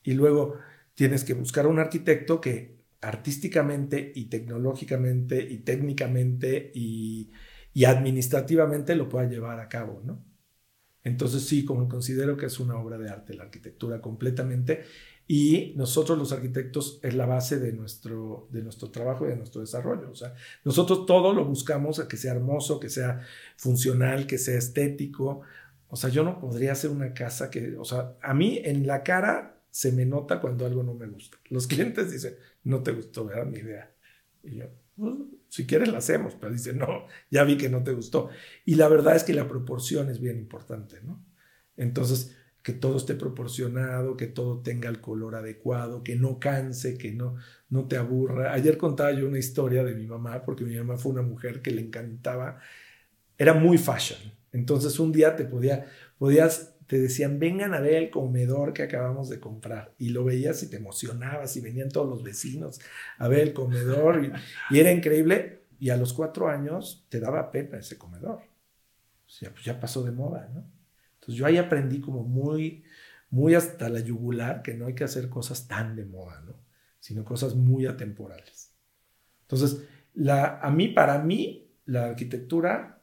Y 0.02 0.14
luego 0.14 0.58
tienes 0.94 1.24
que 1.24 1.34
buscar 1.34 1.66
un 1.66 1.78
arquitecto 1.78 2.40
que 2.40 2.84
artísticamente 3.00 4.12
y 4.14 4.26
tecnológicamente 4.26 5.40
y 5.42 5.58
técnicamente 5.58 6.72
y, 6.74 7.30
y 7.72 7.84
administrativamente 7.84 8.94
lo 8.94 9.08
pueda 9.08 9.28
llevar 9.28 9.60
a 9.60 9.68
cabo, 9.68 10.00
¿no? 10.04 10.24
Entonces 11.02 11.46
sí, 11.46 11.64
como 11.66 11.86
considero 11.88 12.36
que 12.36 12.46
es 12.46 12.58
una 12.58 12.78
obra 12.78 12.96
de 12.96 13.10
arte 13.10 13.34
la 13.34 13.44
arquitectura 13.44 14.00
completamente 14.00 14.84
Y 15.26 15.72
nosotros 15.76 16.18
los 16.18 16.32
arquitectos 16.32 17.00
es 17.02 17.14
la 17.14 17.24
base 17.24 17.58
de 17.58 17.72
nuestro, 17.72 18.48
de 18.50 18.62
nuestro 18.62 18.90
trabajo 18.90 19.24
y 19.24 19.30
de 19.30 19.36
nuestro 19.36 19.62
desarrollo. 19.62 20.10
O 20.10 20.14
sea, 20.14 20.34
nosotros 20.64 21.06
todo 21.06 21.32
lo 21.32 21.44
buscamos 21.46 21.98
a 21.98 22.08
que 22.08 22.18
sea 22.18 22.32
hermoso, 22.32 22.78
que 22.78 22.90
sea 22.90 23.22
funcional, 23.56 24.26
que 24.26 24.36
sea 24.36 24.58
estético. 24.58 25.40
O 25.88 25.96
sea, 25.96 26.10
yo 26.10 26.24
no 26.24 26.38
podría 26.38 26.72
hacer 26.72 26.90
una 26.90 27.14
casa 27.14 27.50
que, 27.50 27.76
o 27.76 27.84
sea, 27.84 28.16
a 28.20 28.34
mí 28.34 28.60
en 28.64 28.86
la 28.86 29.02
cara 29.02 29.62
se 29.70 29.92
me 29.92 30.04
nota 30.04 30.40
cuando 30.40 30.66
algo 30.66 30.82
no 30.82 30.94
me 30.94 31.06
gusta. 31.06 31.38
Los 31.48 31.66
clientes 31.66 32.10
dicen, 32.12 32.36
no 32.62 32.82
te 32.82 32.92
gustó, 32.92 33.24
¿verdad? 33.24 33.46
Mi 33.46 33.58
idea. 33.58 33.94
Y 34.42 34.56
yo, 34.56 34.66
pues, 34.96 35.14
si 35.48 35.66
quieres 35.66 35.88
la 35.88 35.98
hacemos, 35.98 36.36
pero 36.38 36.52
dice, 36.52 36.74
no, 36.74 37.06
ya 37.30 37.44
vi 37.44 37.56
que 37.56 37.68
no 37.68 37.82
te 37.82 37.92
gustó. 37.92 38.28
Y 38.64 38.74
la 38.74 38.88
verdad 38.88 39.16
es 39.16 39.24
que 39.24 39.32
la 39.32 39.48
proporción 39.48 40.10
es 40.10 40.20
bien 40.20 40.36
importante, 40.36 41.00
¿no? 41.02 41.24
Entonces, 41.76 42.36
que 42.64 42.72
todo 42.72 42.96
esté 42.96 43.14
proporcionado, 43.14 44.16
que 44.16 44.26
todo 44.26 44.62
tenga 44.62 44.88
el 44.88 45.02
color 45.02 45.34
adecuado, 45.34 46.02
que 46.02 46.16
no 46.16 46.40
canse, 46.40 46.96
que 46.96 47.12
no, 47.12 47.36
no 47.68 47.86
te 47.86 47.98
aburra. 47.98 48.54
Ayer 48.54 48.78
contaba 48.78 49.12
yo 49.12 49.28
una 49.28 49.38
historia 49.38 49.84
de 49.84 49.94
mi 49.94 50.06
mamá, 50.06 50.42
porque 50.46 50.64
mi 50.64 50.74
mamá 50.74 50.96
fue 50.96 51.12
una 51.12 51.20
mujer 51.20 51.60
que 51.60 51.72
le 51.72 51.82
encantaba, 51.82 52.58
era 53.36 53.52
muy 53.52 53.76
fashion. 53.76 54.18
Entonces 54.50 54.98
un 54.98 55.12
día 55.12 55.36
te 55.36 55.44
podía, 55.44 55.84
podías, 56.16 56.74
te 56.86 56.98
decían, 56.98 57.38
vengan 57.38 57.74
a 57.74 57.80
ver 57.80 57.96
el 57.96 58.10
comedor 58.10 58.72
que 58.72 58.82
acabamos 58.82 59.28
de 59.28 59.40
comprar. 59.40 59.92
Y 59.98 60.08
lo 60.08 60.24
veías 60.24 60.62
y 60.62 60.70
te 60.70 60.78
emocionabas 60.78 61.54
y 61.58 61.60
venían 61.60 61.90
todos 61.90 62.08
los 62.08 62.22
vecinos 62.22 62.80
a 63.18 63.28
ver 63.28 63.40
el 63.40 63.52
comedor 63.52 64.24
y, 64.70 64.78
era 64.78 64.90
increíble. 64.90 65.64
Y 65.78 65.90
a 65.90 65.98
los 65.98 66.14
cuatro 66.14 66.48
años 66.48 67.04
te 67.10 67.20
daba 67.20 67.50
pena 67.52 67.76
ese 67.76 67.98
comedor. 67.98 68.40
O 69.26 69.30
sea, 69.30 69.50
pues 69.50 69.66
ya 69.66 69.78
pasó 69.78 70.02
de 70.02 70.12
moda, 70.12 70.48
¿no? 70.54 70.64
Entonces 71.24 71.38
yo 71.38 71.46
ahí 71.46 71.56
aprendí 71.56 72.00
como 72.00 72.22
muy, 72.22 72.84
muy 73.30 73.54
hasta 73.54 73.88
la 73.88 74.00
yugular 74.00 74.60
que 74.62 74.74
no 74.74 74.86
hay 74.86 74.94
que 74.94 75.04
hacer 75.04 75.30
cosas 75.30 75.66
tan 75.66 75.96
de 75.96 76.04
moda, 76.04 76.42
¿no? 76.42 76.54
Sino 77.00 77.24
cosas 77.24 77.54
muy 77.54 77.86
atemporales. 77.86 78.74
Entonces, 79.40 79.82
la, 80.12 80.60
a 80.60 80.70
mí, 80.70 80.88
para 80.88 81.18
mí, 81.18 81.72
la 81.86 82.04
arquitectura 82.06 83.02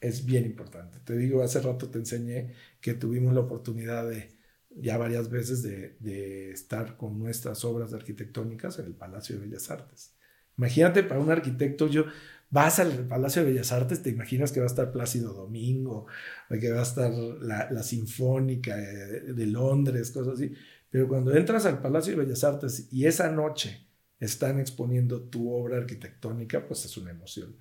es 0.00 0.26
bien 0.26 0.44
importante. 0.44 1.00
Te 1.00 1.16
digo, 1.16 1.42
hace 1.42 1.60
rato 1.60 1.88
te 1.88 1.98
enseñé 1.98 2.52
que 2.82 2.92
tuvimos 2.92 3.32
la 3.32 3.40
oportunidad 3.40 4.06
de, 4.06 4.36
ya 4.68 4.98
varias 4.98 5.30
veces, 5.30 5.62
de, 5.62 5.96
de 6.00 6.50
estar 6.50 6.98
con 6.98 7.18
nuestras 7.18 7.64
obras 7.64 7.94
arquitectónicas 7.94 8.78
en 8.78 8.86
el 8.86 8.94
Palacio 8.94 9.36
de 9.36 9.46
Bellas 9.46 9.70
Artes. 9.70 10.14
Imagínate 10.58 11.02
para 11.02 11.20
un 11.20 11.30
arquitecto, 11.30 11.88
yo, 11.88 12.04
vas 12.50 12.78
al 12.78 13.06
Palacio 13.06 13.42
de 13.42 13.52
Bellas 13.52 13.72
Artes, 13.72 14.02
te 14.02 14.10
imaginas 14.10 14.52
que 14.52 14.60
va 14.60 14.66
a 14.66 14.68
estar 14.68 14.92
Plácido 14.92 15.32
Domingo, 15.32 16.06
que 16.48 16.70
va 16.70 16.80
a 16.80 16.84
estar 16.84 17.10
la, 17.12 17.82
Sinfónica 17.82 18.76
de, 18.76 19.46
Londres, 19.46 20.10
cosas 20.10 20.34
así. 20.34 20.52
Pero 20.90 21.08
cuando 21.08 21.34
entras 21.34 21.66
al 21.66 21.80
Palacio 21.80 22.16
de 22.16 22.24
Bellas 22.24 22.44
Artes 22.44 22.88
y 22.92 23.06
esa 23.06 23.30
noche 23.30 23.88
están 24.20 24.60
exponiendo 24.60 25.22
tu 25.22 25.52
obra 25.52 25.78
arquitectónica, 25.78 26.66
pues 26.66 26.84
es 26.84 26.96
una 26.96 27.10
emoción 27.10 27.56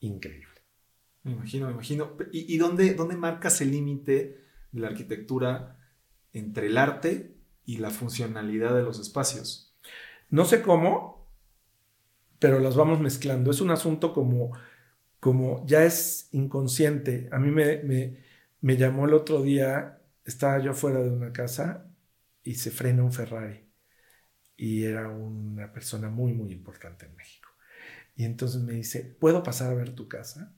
increíble. 0.00 0.48
Me 1.22 1.32
imagino, 1.32 1.66
me 1.66 1.72
imagino. 1.72 2.16
¿Y, 2.32 2.52
y 2.52 2.58
dónde, 2.58 2.94
dónde 2.94 3.16
marcas 3.16 3.60
el 3.60 3.70
límite 3.70 4.40
de 4.72 4.80
la 4.80 4.88
arquitectura 4.88 5.78
entre 6.32 6.66
el 6.66 6.78
arte 6.78 7.36
y 7.64 7.78
la 7.78 7.90
funcionalidad 7.90 8.74
de 8.74 8.82
los 8.82 8.98
espacios? 8.98 9.76
No 10.28 10.44
sé 10.44 10.62
cómo, 10.62 11.15
pero 12.38 12.58
las 12.60 12.76
vamos 12.76 13.00
mezclando. 13.00 13.50
Es 13.50 13.60
un 13.60 13.70
asunto 13.70 14.12
como, 14.12 14.52
como 15.20 15.64
ya 15.66 15.84
es 15.84 16.28
inconsciente. 16.32 17.28
A 17.32 17.38
mí 17.38 17.50
me, 17.50 17.82
me, 17.82 18.18
me 18.60 18.76
llamó 18.76 19.06
el 19.06 19.14
otro 19.14 19.42
día, 19.42 20.00
estaba 20.24 20.58
yo 20.58 20.74
fuera 20.74 21.02
de 21.02 21.10
una 21.10 21.32
casa 21.32 21.86
y 22.42 22.54
se 22.54 22.70
frena 22.70 23.02
un 23.02 23.12
Ferrari. 23.12 23.64
Y 24.56 24.84
era 24.84 25.08
una 25.08 25.72
persona 25.72 26.08
muy, 26.08 26.32
muy 26.32 26.52
importante 26.52 27.06
en 27.06 27.16
México. 27.16 27.48
Y 28.16 28.24
entonces 28.24 28.62
me 28.62 28.72
dice, 28.72 29.16
¿puedo 29.18 29.42
pasar 29.42 29.72
a 29.72 29.74
ver 29.74 29.94
tu 29.94 30.08
casa? 30.08 30.54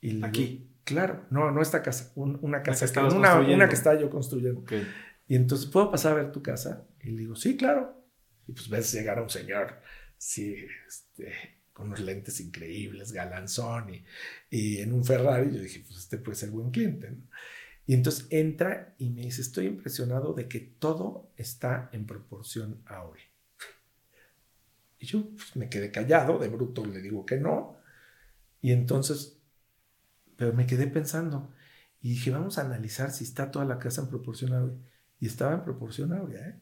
Y 0.00 0.24
Aquí. 0.24 0.70
claro, 0.84 1.26
no, 1.30 1.50
no 1.50 1.62
esta 1.62 1.82
casa, 1.82 2.12
una 2.16 2.62
casa, 2.62 2.92
que, 2.92 2.98
una, 2.98 3.40
una, 3.40 3.68
que 3.68 3.74
estaba 3.74 3.98
yo 3.98 4.10
construyendo. 4.10 4.64
Y 5.28 5.36
entonces, 5.36 5.68
¿puedo 5.68 5.90
pasar 5.90 6.12
a 6.12 6.16
ver 6.16 6.32
tu 6.32 6.42
casa? 6.42 6.86
Y 7.00 7.10
le 7.10 7.18
digo, 7.18 7.36
sí, 7.36 7.56
claro. 7.56 7.94
Y 8.48 8.52
pues 8.52 8.68
ves 8.68 8.92
llegar 8.92 9.18
a 9.18 9.22
un 9.22 9.30
señor 9.30 9.80
sí, 10.18 10.66
este, 11.18 11.58
con 11.72 11.88
unos 11.88 12.00
lentes 12.00 12.40
increíbles, 12.40 13.12
galanzón 13.12 13.94
y, 13.94 14.04
y, 14.50 14.78
en 14.78 14.92
un 14.92 15.04
Ferrari. 15.04 15.54
Yo 15.54 15.62
dije, 15.62 15.84
pues 15.86 16.00
este 16.00 16.18
puede 16.18 16.36
ser 16.36 16.50
buen 16.50 16.70
cliente. 16.70 17.16
Y 17.86 17.94
entonces 17.94 18.26
entra 18.30 18.94
y 18.98 19.10
me 19.10 19.22
dice, 19.22 19.40
estoy 19.40 19.66
impresionado 19.66 20.34
de 20.34 20.48
que 20.48 20.60
todo 20.60 21.30
está 21.36 21.88
en 21.92 22.06
proporción 22.06 22.82
a. 22.86 23.04
Y 24.98 25.06
yo 25.06 25.30
pues, 25.30 25.56
me 25.56 25.68
quedé 25.68 25.90
callado, 25.90 26.38
de 26.38 26.48
bruto 26.48 26.84
le 26.84 27.00
digo 27.00 27.24
que 27.24 27.38
no. 27.38 27.78
Y 28.60 28.72
entonces, 28.72 29.38
pero 30.36 30.52
me 30.52 30.66
quedé 30.66 30.88
pensando 30.88 31.52
y 32.02 32.10
dije, 32.10 32.30
vamos 32.30 32.58
a 32.58 32.62
analizar 32.62 33.12
si 33.12 33.24
está 33.24 33.50
toda 33.50 33.64
la 33.64 33.78
casa 33.78 34.02
en 34.02 34.08
proporción 34.08 34.52
a. 34.52 34.68
Y 35.20 35.26
estaba 35.26 35.54
en 35.54 35.64
proporción 35.64 36.12
a 36.12 36.18
¿eh? 36.18 36.60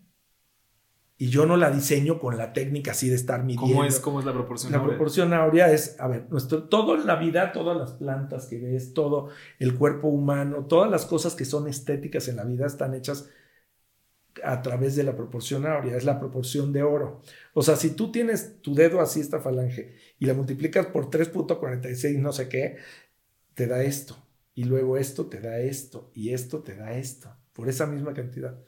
Y 1.19 1.29
yo 1.31 1.47
no 1.47 1.57
la 1.57 1.71
diseño 1.71 2.19
con 2.19 2.37
la 2.37 2.53
técnica 2.53 2.91
así 2.91 3.09
de 3.09 3.15
estar 3.15 3.43
midiendo. 3.43 3.67
¿Cómo 3.67 3.85
es, 3.85 4.01
cómo 4.01 4.21
es 4.21 4.27
la 4.27 4.35
proporción 4.35 4.73
La 4.73 4.83
proporción 4.83 5.33
áurea 5.33 5.73
es, 5.73 5.99
a 5.99 6.09
ver, 6.09 6.27
nuestro, 6.31 6.65
todo 6.65 6.95
en 6.95 7.07
la 7.07 7.17
vida, 7.17 7.53
todas 7.53 7.77
las 7.77 7.93
plantas 7.93 8.47
que 8.47 8.59
ves, 8.59 8.93
todo 8.93 9.31
el 9.59 9.77
cuerpo 9.77 10.09
humano, 10.09 10.67
todas 10.67 10.91
las 10.91 11.07
cosas 11.07 11.35
que 11.35 11.47
son 11.47 11.69
estéticas 11.69 12.29
en 12.29 12.37
la 12.37 12.45
vida 12.45 12.67
están 12.67 12.93
hechas 12.93 13.31
a 14.45 14.61
través 14.61 14.95
de 14.95 15.05
la 15.05 15.17
proporción 15.17 15.67
áurea, 15.67 15.97
es 15.97 16.05
la 16.05 16.19
proporción 16.19 16.73
de 16.73 16.83
oro. 16.83 17.23
O 17.55 17.63
sea, 17.63 17.77
si 17.77 17.91
tú 17.91 18.13
tienes 18.13 18.61
tu 18.61 18.75
dedo 18.75 19.01
así, 19.01 19.21
esta 19.21 19.41
falange, 19.41 19.97
y 20.19 20.27
la 20.27 20.35
multiplicas 20.35 20.87
por 20.87 21.09
3.46, 21.09 22.19
no 22.19 22.33
sé 22.33 22.51
qué, 22.51 22.77
te 23.55 23.67
da 23.67 23.83
esto. 23.83 24.17
Y 24.55 24.65
luego 24.65 24.99
esto 24.99 25.27
te 25.27 25.41
da 25.41 25.59
esto, 25.61 26.11
y 26.15 26.35
esto 26.35 26.63
te 26.63 26.77
da 26.77 26.93
esto, 26.93 27.35
por 27.55 27.71
esa 27.71 27.87
misma 27.87 28.13
cantidad. 28.13 28.59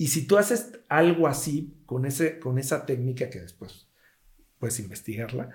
Y 0.00 0.06
si 0.06 0.26
tú 0.26 0.38
haces 0.38 0.80
algo 0.88 1.28
así 1.28 1.74
con, 1.84 2.06
ese, 2.06 2.38
con 2.38 2.58
esa 2.58 2.86
técnica 2.86 3.28
que 3.28 3.38
después 3.38 3.86
puedes 4.58 4.80
investigarla, 4.80 5.50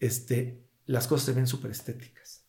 este, 0.00 0.62
las 0.86 1.06
cosas 1.06 1.26
se 1.26 1.32
ven 1.34 1.46
súper 1.46 1.72
estéticas. 1.72 2.42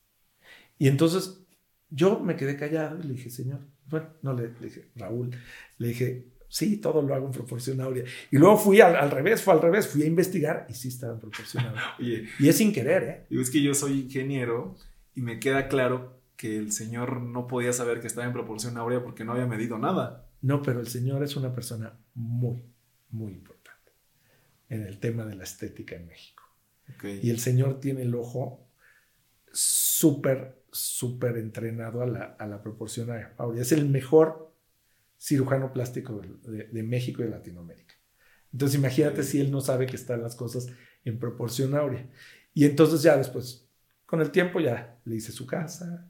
Y 0.79 0.88
entonces 0.88 1.41
yo 1.89 2.17
me 2.21 2.38
quedé 2.38 2.55
callado 2.55 2.97
y 2.97 3.03
le 3.03 3.13
dije, 3.15 3.29
señor, 3.29 3.59
bueno, 3.89 4.07
no 4.21 4.31
le, 4.31 4.53
dije, 4.62 4.89
Raúl, 4.95 5.31
le 5.79 5.88
dije, 5.89 6.29
sí, 6.47 6.77
todo 6.77 7.01
lo 7.01 7.13
hago 7.13 7.25
en 7.25 7.33
proporción 7.33 7.81
áurea. 7.81 8.05
Y 8.31 8.38
luego 8.38 8.57
fui 8.57 8.79
al, 8.79 9.12
revés, 9.12 9.41
fue 9.41 9.53
al 9.53 9.62
revés, 9.62 9.85
fui 9.85 10.03
a 10.03 10.05
investigar 10.05 10.65
y 10.69 10.73
sí 10.75 10.88
estaba 10.88 11.15
en 11.15 11.19
proporción 11.19 11.65
áurea. 11.65 11.95
y 12.39 12.47
es 12.47 12.55
sin 12.55 12.71
querer, 12.71 13.03
¿eh? 13.03 13.25
Y 13.29 13.41
es 13.41 13.50
que 13.50 13.62
yo 13.62 13.73
soy 13.73 14.03
ingeniero 14.03 14.77
y 15.13 15.19
me 15.19 15.41
queda 15.41 15.67
claro 15.67 16.21
que 16.38 16.55
el 16.55 16.71
señor 16.71 17.19
no 17.19 17.47
podía 17.47 17.73
saber 17.73 18.00
que 18.00 18.07
estaba 18.07 18.27
en 18.27 18.31
proporción 18.31 18.77
áurea 18.77 19.03
porque 19.03 19.25
no 19.25 19.33
había 19.33 19.45
medido 19.45 19.77
nada. 19.77 20.22
No, 20.43 20.62
pero 20.62 20.79
el 20.79 20.88
Señor 20.88 21.23
es 21.23 21.35
una 21.35 21.53
persona 21.55 21.97
muy, 22.13 22.62
muy 23.09 23.33
importante 23.33 23.91
en 24.69 24.83
el 24.83 25.00
tema 25.00 25.25
de 25.25 25.35
la 25.35 25.43
estética 25.43 25.95
en 25.95 26.07
México. 26.07 26.43
Y 27.21 27.29
el 27.29 27.39
Señor 27.39 27.79
tiene 27.79 28.01
el 28.01 28.13
ojo 28.13 28.67
súper, 29.51 30.62
súper 30.71 31.38
entrenado 31.38 32.01
a 32.01 32.05
la, 32.05 32.23
a 32.38 32.45
la 32.45 32.62
proporción 32.62 33.09
áurea. 33.38 33.62
Es 33.62 33.71
el 33.71 33.89
mejor 33.89 34.53
cirujano 35.17 35.71
plástico 35.71 36.21
de, 36.43 36.83
México 36.83 37.21
y 37.21 37.25
de 37.25 37.31
Latinoamérica. 37.31 37.95
Entonces 38.51 38.77
imagínate 38.77 39.23
si 39.23 39.39
él 39.39 39.50
no 39.50 39.62
sabe 39.62 39.85
que 39.85 39.95
están 39.95 40.21
las 40.21 40.35
cosas 40.35 40.67
en 41.05 41.17
proporción 41.17 41.73
áurea. 41.75 42.05
Y 42.53 42.65
entonces 42.65 43.01
ya 43.01 43.15
después, 43.15 43.65
con 44.05 44.19
el 44.19 44.31
tiempo 44.31 44.59
ya 44.59 45.00
le 45.05 45.15
hice 45.15 45.31
su 45.31 45.47
casa, 45.47 46.05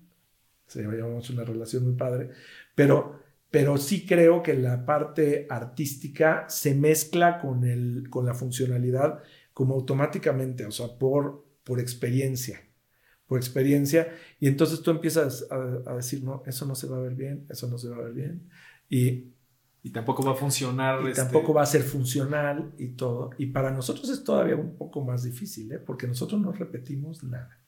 se 0.66 0.82
llevamos 0.82 1.30
una 1.30 1.44
relación 1.44 1.84
muy 1.84 1.94
padre, 1.94 2.32
pero 2.74 3.23
pero 3.54 3.78
sí 3.78 4.04
creo 4.08 4.42
que 4.42 4.56
la 4.56 4.84
parte 4.84 5.46
artística 5.48 6.50
se 6.50 6.74
mezcla 6.74 7.40
con, 7.40 7.64
el, 7.64 8.10
con 8.10 8.26
la 8.26 8.34
funcionalidad 8.34 9.22
como 9.54 9.76
automáticamente, 9.76 10.66
o 10.66 10.72
sea, 10.72 10.98
por, 10.98 11.46
por 11.64 11.80
experiencia, 11.80 12.60
por 13.28 13.38
experiencia, 13.38 14.12
y 14.40 14.48
entonces 14.48 14.82
tú 14.82 14.90
empiezas 14.90 15.46
a, 15.52 15.94
decir, 15.94 16.24
no, 16.24 16.42
eso 16.48 16.66
no 16.66 16.74
se 16.74 16.88
va 16.88 16.98
a 16.98 17.02
ver 17.02 17.14
bien, 17.14 17.46
eso 17.48 17.70
no 17.70 17.78
se 17.78 17.90
va 17.90 17.98
a 17.98 18.02
ver 18.02 18.14
bien, 18.14 18.50
y... 18.90 19.32
Y 19.84 19.92
tampoco 19.92 20.24
va 20.24 20.32
a 20.32 20.36
funcionar. 20.36 21.04
Y 21.04 21.10
este 21.10 21.22
tampoco 21.22 21.54
va 21.54 21.62
a 21.62 21.66
ser 21.66 21.84
funcional 21.84 22.74
y 22.78 22.94
todo. 22.94 23.32
Y 23.38 23.48
para 23.48 23.70
nosotros 23.70 24.10
es 24.10 24.24
todavía 24.24 24.56
un 24.56 24.78
poco 24.78 25.04
más 25.04 25.24
difícil, 25.24 25.70
¿eh? 25.74 25.78
porque 25.78 26.08
nosotros 26.08 26.40
no 26.40 26.54
repetimos 26.54 27.22
nada. 27.22 27.60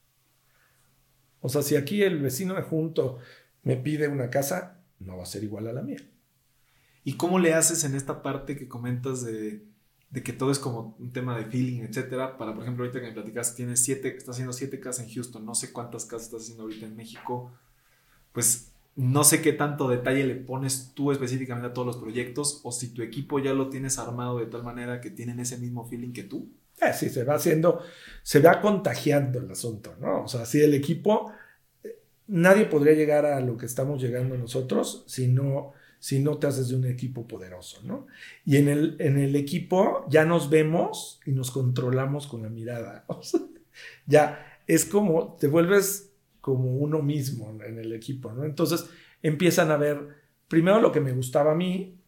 O 1.42 1.50
sea, 1.50 1.62
si 1.62 1.76
aquí 1.76 2.02
el 2.04 2.22
vecino 2.22 2.56
de 2.56 2.62
junto 2.62 3.18
me 3.64 3.76
pide 3.76 4.08
una 4.08 4.30
casa, 4.30 4.75
no 5.00 5.18
va 5.18 5.24
a 5.24 5.28
ser 5.28 5.44
igual 5.44 5.68
a 5.68 5.74
la 5.74 5.82
mía. 5.82 6.00
¿Y 7.04 7.14
cómo 7.14 7.40
le 7.40 7.54
haces 7.54 7.84
en 7.84 7.96
esta 7.96 8.24
parte 8.24 8.58
que 8.58 8.68
comentas 8.68 9.24
de, 9.24 9.64
que 10.24 10.34
todo 10.34 10.52
es 10.52 10.60
como 10.60 10.96
un 11.00 11.12
tema 11.12 11.38
de 11.38 11.46
feeling, 11.46 11.82
etcétera? 11.82 12.38
Para, 12.38 12.54
por 12.54 12.64
ejemplo, 12.64 12.84
ahorita 12.84 13.00
que 13.00 13.08
me 13.08 13.14
platicas, 13.14 13.56
tienes 13.56 13.84
siete, 13.84 14.10
estás 14.10 14.30
haciendo 14.30 14.54
siete 14.54 14.80
casas 14.80 15.06
en 15.06 15.14
Houston, 15.14 15.46
no 15.46 15.54
sé 15.54 15.72
cuántas 15.72 16.06
casas 16.06 16.28
estás 16.28 16.42
haciendo 16.44 16.64
ahorita 16.64 16.88
en 16.88 16.96
México. 16.96 17.52
Pues 18.32 18.72
no 18.96 19.24
sé 19.24 19.42
qué 19.42 19.54
tanto 19.54 19.90
detalle 19.90 20.24
le 20.24 20.36
pones 20.36 20.94
tú 20.94 21.12
específicamente 21.12 21.68
a 21.68 21.74
todos 21.74 21.86
los 21.86 21.98
proyectos 21.98 22.62
o 22.64 22.72
si 22.72 22.94
tu 22.94 23.02
equipo 23.02 23.40
ya 23.40 23.54
lo 23.54 23.70
tienes 23.70 24.00
armado 24.00 24.40
de 24.40 24.46
tal 24.46 24.64
manera 24.64 25.02
que 25.02 25.12
tienen 25.12 25.40
ese 25.40 25.58
mismo 25.58 25.86
feeling 25.86 26.14
que 26.14 26.24
tú. 26.24 26.50
Eh, 26.82 26.94
sí, 26.94 27.10
se 27.10 27.24
va 27.24 27.36
haciendo, 27.36 27.82
se 28.24 28.40
va 28.40 28.62
contagiando 28.62 29.40
el 29.40 29.52
asunto, 29.52 29.96
¿no? 30.00 30.24
O 30.24 30.28
sea, 30.28 30.46
si 30.46 30.62
el 30.62 30.74
equipo, 30.74 31.32
nadie 32.28 32.66
podría 32.66 32.94
llegar 32.94 33.26
a 33.26 33.40
lo 33.40 33.58
que 33.58 33.66
estamos 33.66 34.02
llegando 34.02 34.38
nosotros 34.38 35.04
si 35.08 35.28
no, 35.28 35.74
si 36.00 36.20
no 36.20 36.38
te 36.38 36.48
haces 36.48 36.70
de 36.70 36.76
un 36.76 36.86
equipo 36.86 37.28
poderoso, 37.28 37.82
¿no? 37.84 38.08
Y 38.46 38.58
en 38.58 38.68
el, 38.68 38.96
en 39.00 39.18
el 39.18 39.36
equipo 39.36 40.06
ya 40.10 40.26
nos 40.26 40.50
vemos 40.50 41.20
y 41.26 41.32
nos 41.32 41.52
controlamos 41.52 42.28
con 42.28 42.44
la 42.44 42.50
mirada. 42.50 43.06
Ya 44.06 44.62
es 44.68 44.86
como, 44.86 45.36
te 45.38 45.48
vuelves 45.48 46.14
como 46.40 46.78
uno 46.78 47.02
mismo 47.02 47.62
en 47.62 47.78
el 47.78 47.92
equipo, 47.92 48.32
¿no? 48.32 48.46
Entonces 48.46 48.90
empiezan 49.22 49.70
a 49.70 49.76
ver 49.76 50.08
primero 50.48 50.80
lo 50.80 50.94
que 50.94 51.02
me 51.02 51.12
gustaba 51.12 51.52
a 51.52 51.56
mí 51.56 52.00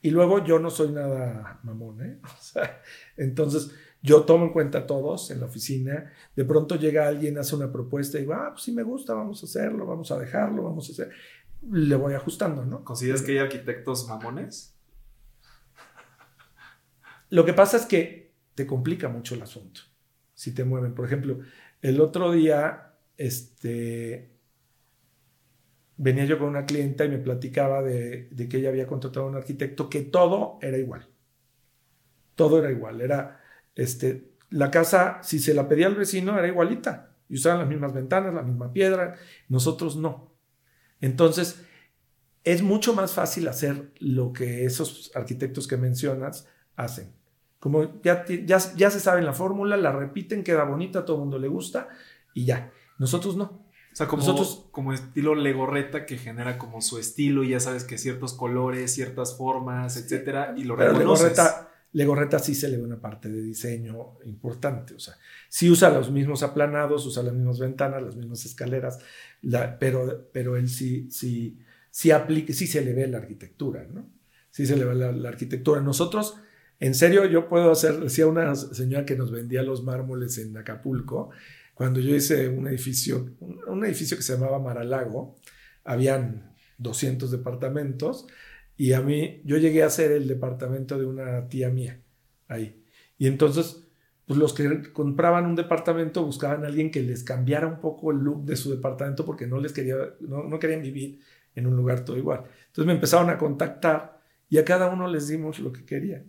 y 0.00 0.10
luego 0.10 0.44
yo 0.44 0.58
no 0.58 0.70
soy 0.70 0.92
nada 0.92 1.60
mamón, 1.62 2.02
¿eh? 2.02 2.18
O 2.24 2.42
sea, 2.42 2.82
entonces 3.18 3.70
yo 4.00 4.22
tomo 4.22 4.46
en 4.46 4.52
cuenta 4.52 4.78
a 4.78 4.86
todos 4.86 5.30
en 5.30 5.40
la 5.40 5.46
oficina, 5.46 6.12
de 6.34 6.44
pronto 6.44 6.76
llega 6.76 7.06
alguien, 7.06 7.36
hace 7.36 7.56
una 7.56 7.70
propuesta 7.70 8.16
y 8.16 8.22
digo, 8.22 8.34
ah, 8.34 8.50
pues 8.52 8.62
sí 8.62 8.72
me 8.72 8.82
gusta, 8.82 9.14
vamos 9.14 9.42
a 9.42 9.46
hacerlo, 9.46 9.86
vamos 9.86 10.10
a 10.10 10.18
dejarlo, 10.18 10.62
vamos 10.62 10.88
a 10.88 10.92
hacer, 10.92 11.10
le 11.70 11.96
voy 11.96 12.14
ajustando, 12.14 12.64
¿no? 12.64 12.84
¿Consideras 12.84 13.22
que 13.22 13.32
hay 13.32 13.38
arquitectos 13.38 14.08
mamones? 14.08 14.74
Lo 17.30 17.44
que 17.44 17.52
pasa 17.52 17.76
es 17.76 17.86
que 17.86 18.32
te 18.54 18.66
complica 18.66 19.08
mucho 19.08 19.34
el 19.34 19.42
asunto, 19.42 19.82
si 20.34 20.54
te 20.54 20.64
mueven. 20.64 20.94
Por 20.94 21.04
ejemplo, 21.04 21.40
el 21.82 22.00
otro 22.00 22.32
día 22.32 22.94
este, 23.16 24.30
venía 25.96 26.24
yo 26.24 26.38
con 26.38 26.48
una 26.48 26.64
clienta 26.64 27.04
y 27.04 27.08
me 27.08 27.18
platicaba 27.18 27.82
de, 27.82 28.30
que 28.48 28.58
ella 28.58 28.70
había 28.70 28.86
contratado 28.86 29.26
a 29.26 29.28
un 29.28 29.36
arquitecto 29.36 29.90
que 29.90 30.02
todo 30.02 30.58
era 30.62 30.78
igual. 30.78 31.06
Todo 32.38 32.60
era 32.60 32.70
igual. 32.70 33.00
Era, 33.00 33.40
este, 33.74 34.30
la 34.50 34.70
casa, 34.70 35.18
si 35.24 35.40
se 35.40 35.54
la 35.54 35.68
pedía 35.68 35.88
al 35.88 35.96
vecino, 35.96 36.38
era 36.38 36.46
igualita. 36.46 37.10
Y 37.28 37.34
usaban 37.34 37.58
las 37.58 37.68
mismas 37.68 37.92
ventanas, 37.92 38.32
la 38.32 38.42
misma 38.42 38.72
piedra. 38.72 39.16
Nosotros 39.48 39.96
no. 39.96 40.32
Entonces, 41.00 41.64
es 42.44 42.62
mucho 42.62 42.94
más 42.94 43.10
fácil 43.10 43.48
hacer 43.48 43.90
lo 43.98 44.32
que 44.32 44.64
esos 44.64 45.10
arquitectos 45.16 45.66
que 45.66 45.76
mencionas 45.76 46.46
hacen. 46.76 47.12
Como 47.58 48.00
ya, 48.02 48.24
ya, 48.24 48.58
ya 48.76 48.90
se 48.90 49.00
sabe 49.00 49.20
la 49.22 49.32
fórmula, 49.32 49.76
la 49.76 49.90
repiten, 49.90 50.44
queda 50.44 50.62
bonita, 50.62 51.00
a 51.00 51.04
todo 51.04 51.16
el 51.16 51.22
mundo 51.22 51.40
le 51.40 51.48
gusta 51.48 51.88
y 52.34 52.44
ya. 52.44 52.70
Nosotros 52.98 53.36
no. 53.36 53.44
O 53.92 53.96
sea, 53.98 54.06
como, 54.06 54.22
Nosotros, 54.22 54.68
como 54.70 54.92
estilo 54.92 55.34
Legorreta 55.34 56.06
que 56.06 56.18
genera 56.18 56.56
como 56.56 56.80
su 56.80 56.98
estilo 56.98 57.42
y 57.42 57.48
ya 57.48 57.58
sabes 57.58 57.82
que 57.82 57.98
ciertos 57.98 58.32
colores, 58.32 58.94
ciertas 58.94 59.36
formas, 59.36 59.96
etcétera, 59.96 60.54
y 60.56 60.62
lo 60.62 60.76
pero 60.76 60.92
Legorreta, 60.92 61.67
Legorreta 61.92 62.38
sí 62.38 62.54
se 62.54 62.68
le 62.68 62.76
da 62.76 62.84
una 62.84 63.00
parte 63.00 63.28
de 63.28 63.40
diseño 63.40 64.18
importante. 64.24 64.94
O 64.94 64.98
sea, 64.98 65.14
sí 65.48 65.70
usa 65.70 65.90
los 65.90 66.10
mismos 66.10 66.42
aplanados, 66.42 67.06
usa 67.06 67.22
las 67.22 67.34
mismas 67.34 67.58
ventanas, 67.58 68.02
las 68.02 68.16
mismas 68.16 68.44
escaleras, 68.44 68.98
pero, 69.78 70.28
pero 70.32 70.56
él 70.56 70.68
sí, 70.68 71.08
sí, 71.10 71.58
sí 71.90 72.10
aplica, 72.10 72.52
sí 72.52 72.66
se 72.66 72.84
le 72.84 72.92
ve 72.92 73.06
la 73.06 73.18
arquitectura, 73.18 73.86
¿no? 73.90 74.10
Sí 74.50 74.66
se 74.66 74.76
le 74.76 74.84
ve 74.84 74.94
la, 74.94 75.12
la 75.12 75.28
arquitectura. 75.28 75.80
Nosotros, 75.80 76.36
en 76.80 76.94
serio, 76.94 77.24
yo 77.26 77.48
puedo 77.48 77.70
hacer, 77.70 78.00
decía 78.00 78.26
una 78.26 78.54
señora 78.54 79.06
que 79.06 79.16
nos 79.16 79.30
vendía 79.30 79.62
los 79.62 79.82
mármoles 79.82 80.38
en 80.38 80.56
Acapulco, 80.56 81.30
cuando 81.78 82.00
yo 82.00 82.12
hice 82.12 82.48
un 82.48 82.66
edificio, 82.66 83.36
un, 83.38 83.84
edificio 83.84 84.16
que 84.16 84.24
se 84.24 84.32
llamaba 84.32 84.58
Maralago, 84.58 85.36
habían 85.84 86.52
200 86.78 87.30
departamentos 87.30 88.26
y 88.78 88.92
a 88.92 89.02
mí, 89.02 89.42
yo 89.44 89.56
llegué 89.58 89.82
a 89.82 89.90
ser 89.90 90.12
el 90.12 90.28
departamento 90.28 90.96
de 90.96 91.04
una 91.04 91.48
tía 91.48 91.68
mía 91.68 92.00
ahí. 92.46 92.80
Y 93.18 93.26
entonces, 93.26 93.88
pues 94.24 94.38
los 94.38 94.54
que 94.54 94.92
compraban 94.92 95.46
un 95.46 95.56
departamento 95.56 96.24
buscaban 96.24 96.64
a 96.64 96.68
alguien 96.68 96.92
que 96.92 97.02
les 97.02 97.24
cambiara 97.24 97.66
un 97.66 97.80
poco 97.80 98.12
el 98.12 98.18
look 98.18 98.44
de 98.44 98.54
su 98.54 98.70
departamento 98.70 99.24
porque 99.24 99.48
no 99.48 99.58
les 99.58 99.72
quería, 99.72 99.96
no, 100.20 100.58
querían 100.60 100.80
vivir 100.80 101.18
en 101.56 101.66
un 101.66 101.74
lugar 101.74 102.04
todo 102.04 102.16
igual. 102.16 102.44
Entonces 102.68 102.86
me 102.86 102.92
empezaron 102.92 103.28
a 103.30 103.36
contactar 103.36 104.20
y 104.48 104.58
a 104.58 104.64
cada 104.64 104.88
uno 104.88 105.08
les 105.08 105.26
dimos 105.26 105.58
lo 105.58 105.72
que 105.72 105.84
querían. 105.84 106.26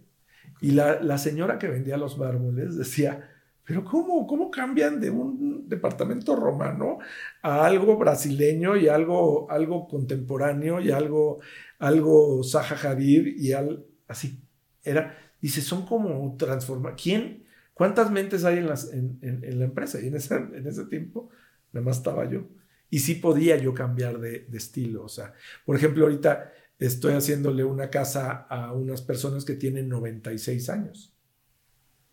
Y 0.60 0.72
la, 0.72 1.00
la 1.02 1.20
señora 1.20 1.60
que 1.60 1.68
vendía 1.68 1.98
los 1.98 2.18
mármoles 2.18 2.76
decía, 2.78 3.30
pero 3.70 3.86
¿cómo, 3.86 4.26
¿cómo 4.26 4.50
cambian 4.50 5.00
de 5.00 5.12
un 5.12 5.70
departamento 5.70 6.36
romano 6.36 6.98
a 7.44 7.68
algo 7.68 7.98
brasileño 7.98 8.76
y 8.76 8.88
algo, 8.88 9.46
algo 9.52 9.88
contemporáneo 9.88 10.80
y 10.80 10.90
algo, 10.90 11.40
algo 11.80 12.44
Zaha 12.44 12.76
Hadid 12.76 13.26
y 13.38 13.54
al, 13.54 13.86
así? 14.08 14.44
Era, 14.84 15.18
dice, 15.42 15.62
son 15.62 15.86
como 15.86 16.36
transformar. 16.38 16.96
¿Quién? 16.96 17.46
¿Cuántas 17.74 18.12
mentes 18.12 18.44
hay 18.44 18.60
en, 18.60 18.68
las, 18.68 18.94
en, 18.94 19.60
la 19.60 19.66
empresa? 19.66 20.00
Y 20.00 20.08
en 20.08 20.16
ese, 20.16 20.36
en 20.36 20.68
ese 20.68 20.86
tiempo, 20.86 21.30
nada 21.72 21.86
más 21.86 21.98
estaba 21.98 22.30
yo. 22.30 22.48
Y 22.92 23.00
sí 23.00 23.16
podía 23.16 23.58
yo 23.58 23.74
cambiar 23.74 24.20
de, 24.20 24.46
de 24.48 24.58
estilo. 24.58 25.04
O 25.04 25.10
sea, 25.10 25.34
por 25.66 25.76
ejemplo, 25.76 26.04
ahorita 26.06 26.52
estoy 26.78 27.14
haciéndole 27.14 27.64
una 27.64 27.90
casa 27.90 28.46
a 28.50 28.74
unas 28.74 29.02
personas 29.02 29.46
que 29.46 29.56
tienen 29.56 29.90
96 29.90 30.70
años 30.70 31.16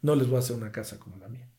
no 0.07 0.15
les 0.15 0.29
voy 0.29 0.37
a 0.37 0.39
hacer 0.39 0.57
una 0.57 0.73
casa 0.73 0.99
como 0.99 1.17
la 1.17 1.29
mía. 1.29 1.51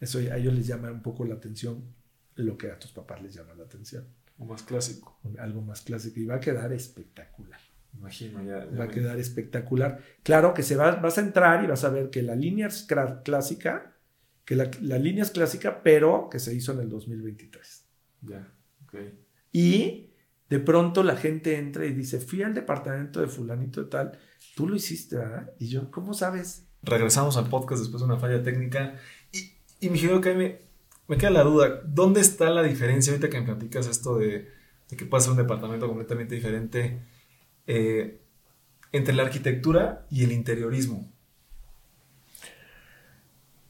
Eso 0.00 0.18
a 0.18 0.36
ellos 0.36 0.54
les 0.54 0.66
llama 0.66 0.90
un 0.92 1.02
poco 1.02 1.24
la 1.24 1.34
atención 1.34 1.94
lo 2.36 2.56
que 2.56 2.70
a 2.70 2.78
tus 2.78 2.92
papás 2.92 3.22
les 3.22 3.34
llama 3.34 3.54
la 3.54 3.64
atención. 3.64 4.06
O 4.38 4.44
más 4.44 4.62
clásico. 4.62 5.18
Algo 5.38 5.62
más 5.62 5.82
clásico. 5.82 6.20
Y 6.20 6.26
va 6.26 6.36
a 6.36 6.40
quedar 6.40 6.72
espectacular. 6.72 7.60
Imagino, 7.94 8.42
ya. 8.44 8.64
va 8.66 8.84
a 8.84 8.88
quedar 8.88 9.18
espectacular. 9.18 10.00
Claro 10.22 10.54
que 10.54 10.62
se 10.62 10.76
va, 10.76 10.96
vas 10.96 11.18
a 11.18 11.22
entrar 11.22 11.64
y 11.64 11.66
vas 11.66 11.84
a 11.84 11.90
ver 11.90 12.10
que 12.10 12.22
la 12.22 12.36
línea 12.36 12.68
es 12.68 12.86
clásica, 13.24 13.96
que 14.44 14.54
la, 14.54 14.66
línea 14.98 15.22
es 15.22 15.30
clásica, 15.30 15.82
pero 15.82 16.28
que 16.30 16.38
se 16.38 16.54
hizo 16.54 16.72
en 16.72 16.80
el 16.80 16.88
2023. 16.88 17.84
Ya, 18.22 18.52
ok. 18.84 18.94
Y 19.52 20.10
de 20.48 20.60
pronto 20.60 21.02
la 21.02 21.16
gente 21.16 21.56
entra 21.56 21.86
y 21.86 21.92
dice, 21.92 22.20
fui 22.20 22.42
al 22.42 22.54
departamento 22.54 23.20
de 23.20 23.26
fulanito 23.26 23.82
de 23.82 23.90
tal, 23.90 24.18
tú 24.54 24.68
lo 24.68 24.76
hiciste, 24.76 25.16
¿verdad? 25.16 25.52
Y 25.58 25.68
yo, 25.68 25.90
¿cómo 25.90 26.14
sabes? 26.14 26.68
regresamos 26.82 27.36
al 27.36 27.48
podcast 27.48 27.82
después 27.82 28.00
de 28.00 28.06
una 28.06 28.18
falla 28.18 28.42
técnica. 28.42 28.96
Y, 29.32 29.86
y 29.86 29.90
me 29.90 30.20
que 30.20 30.34
me, 30.34 30.67
me 31.08 31.16
queda 31.16 31.30
la 31.30 31.42
duda, 31.42 31.82
¿dónde 31.84 32.20
está 32.20 32.50
la 32.50 32.62
diferencia 32.62 33.12
ahorita 33.12 33.30
que 33.30 33.40
me 33.40 33.46
platicas 33.46 33.86
esto 33.86 34.18
de, 34.18 34.48
de 34.90 34.96
que 34.96 35.06
pasa 35.06 35.30
un 35.30 35.36
departamento 35.36 35.88
completamente 35.88 36.34
diferente 36.34 37.00
eh, 37.66 38.20
entre 38.92 39.14
la 39.14 39.24
arquitectura 39.24 40.06
y 40.10 40.24
el 40.24 40.32
interiorismo? 40.32 41.10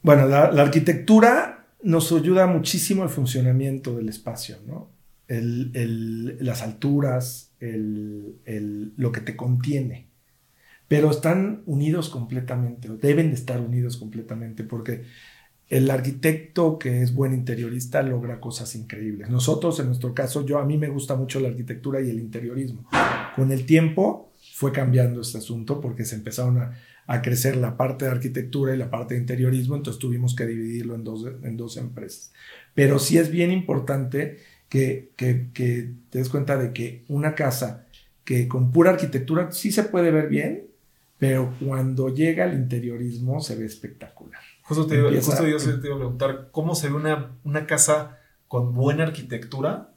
Bueno, 0.03 0.27
la, 0.27 0.45
arquitectura 0.47 1.67
nos 1.83 2.13
ayuda 2.13 2.47
muchísimo 2.47 3.03
al 3.03 3.09
funcionamiento 3.09 3.97
del 3.97 4.09
espacio, 4.09 4.57
¿no? 4.67 4.91
Las 5.29 6.63
alturas, 6.63 7.53
lo 7.61 9.13
que 9.13 9.21
te 9.21 9.37
contiene 9.37 10.09
pero 10.89 11.11
están 11.11 11.63
unidos 11.67 12.09
completamente, 12.09 12.89
o 12.91 12.97
deben 12.97 13.29
de 13.29 13.35
estar 13.35 13.61
unidos 13.61 13.99
completamente, 13.99 14.65
porque 14.65 15.05
el 15.69 15.91
arquitecto 15.91 16.79
que 16.79 17.03
es 17.03 17.15
buen 17.15 17.35
interiorista 17.35 18.03
logra 18.03 18.41
cosas 18.41 18.75
increíbles. 18.75 19.29
Nosotros, 19.29 19.79
en 19.81 19.87
nuestro 19.87 20.15
caso, 20.15 20.47
yo 20.47 20.59
a 20.59 20.65
mí 20.65 20.79
me 20.79 20.89
gusta 20.89 21.15
mucho 21.15 21.41
la 21.41 21.49
arquitectura 21.49 22.01
y 22.01 22.09
el 22.09 22.19
interiorismo. 22.19 22.89
Con 23.37 23.53
el 23.53 23.67
tiempo 23.67 24.33
fue 24.55 24.73
cambiando 24.73 25.21
este 25.21 25.39
asunto 25.39 25.81
porque 25.81 26.05
se 26.05 26.15
empezaron 26.17 26.59
a, 26.59 26.73
crecer 27.23 27.57
la 27.57 27.77
parte 27.77 28.05
de 28.05 28.11
arquitectura 28.11 28.75
y 28.75 28.79
la 28.79 28.91
parte 28.91 29.15
de 29.15 29.21
interiorismo, 29.21 29.77
entonces 29.77 29.99
tuvimos 29.99 30.37
que 30.37 30.45
dividirlo 30.45 30.95
en 30.95 31.05
dos, 31.05 31.27
en 31.43 31.57
dos 31.57 31.79
empresas. 31.79 32.33
Pero 32.75 32.99
sí 32.99 33.17
es 33.17 33.31
bien 33.31 33.51
importante 33.51 34.37
que, 34.69 35.13
que, 35.17 35.49
te 36.11 36.19
des 36.19 36.29
cuenta 36.29 36.59
de 36.59 36.73
que 36.75 37.05
una 37.09 37.35
casa 37.35 37.87
que 38.25 38.47
con 38.47 38.71
pura 38.73 38.91
arquitectura 38.91 39.53
sí 39.53 39.73
se 39.73 39.85
puede 39.85 40.11
ver 40.11 40.29
bien, 40.29 40.67
pero 41.19 41.55
cuando 41.65 42.15
llega 42.15 42.45
el 42.45 42.59
interiorismo 42.59 43.41
se 43.41 43.57
ve 43.57 43.65
espectacular. 43.65 44.43
Justo, 44.69 44.87
te, 44.87 44.97
yo 44.97 45.01
te 45.57 45.87
iba 45.87 45.95
a 45.95 45.99
preguntar, 45.99 46.51
¿cómo 46.53 46.75
se 46.75 46.91
ve 46.91 46.95
una, 46.95 47.33
una 47.43 47.67
casa 47.67 48.19
con 48.49 48.75
buena 48.75 49.05
arquitectura, 49.05 49.95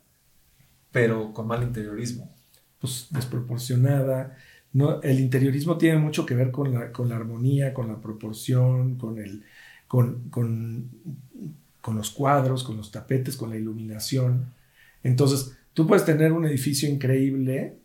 pero 0.94 1.34
con 1.34 1.46
mal 1.46 1.62
interiorismo? 1.62 2.34
Pues 2.80 3.08
desproporcionada. 3.10 4.38
No, 4.72 5.02
el 5.02 5.20
interiorismo 5.20 5.78
tiene 5.78 5.98
mucho 5.98 6.26
que 6.26 6.36
ver 6.36 6.52
con 6.52 6.74
la, 6.74 6.94
con 6.94 7.10
la 7.10 7.18
armonía, 7.18 7.74
con 7.74 7.90
la 7.90 8.00
proporción, 8.00 8.96
con, 8.96 9.20
el, 9.20 9.44
con, 9.90 10.30
con, 10.30 10.90
con 11.82 11.98
los 11.98 12.12
cuadros, 12.12 12.64
con 12.64 12.78
los 12.78 12.92
tapetes, 12.92 13.36
con 13.36 13.50
la 13.50 13.58
iluminación. 13.58 14.54
Entonces, 15.04 15.58
tú 15.74 15.86
puedes 15.86 16.06
tener 16.06 16.32
un 16.32 16.46
edificio 16.46 16.88
increíble, 16.88 17.78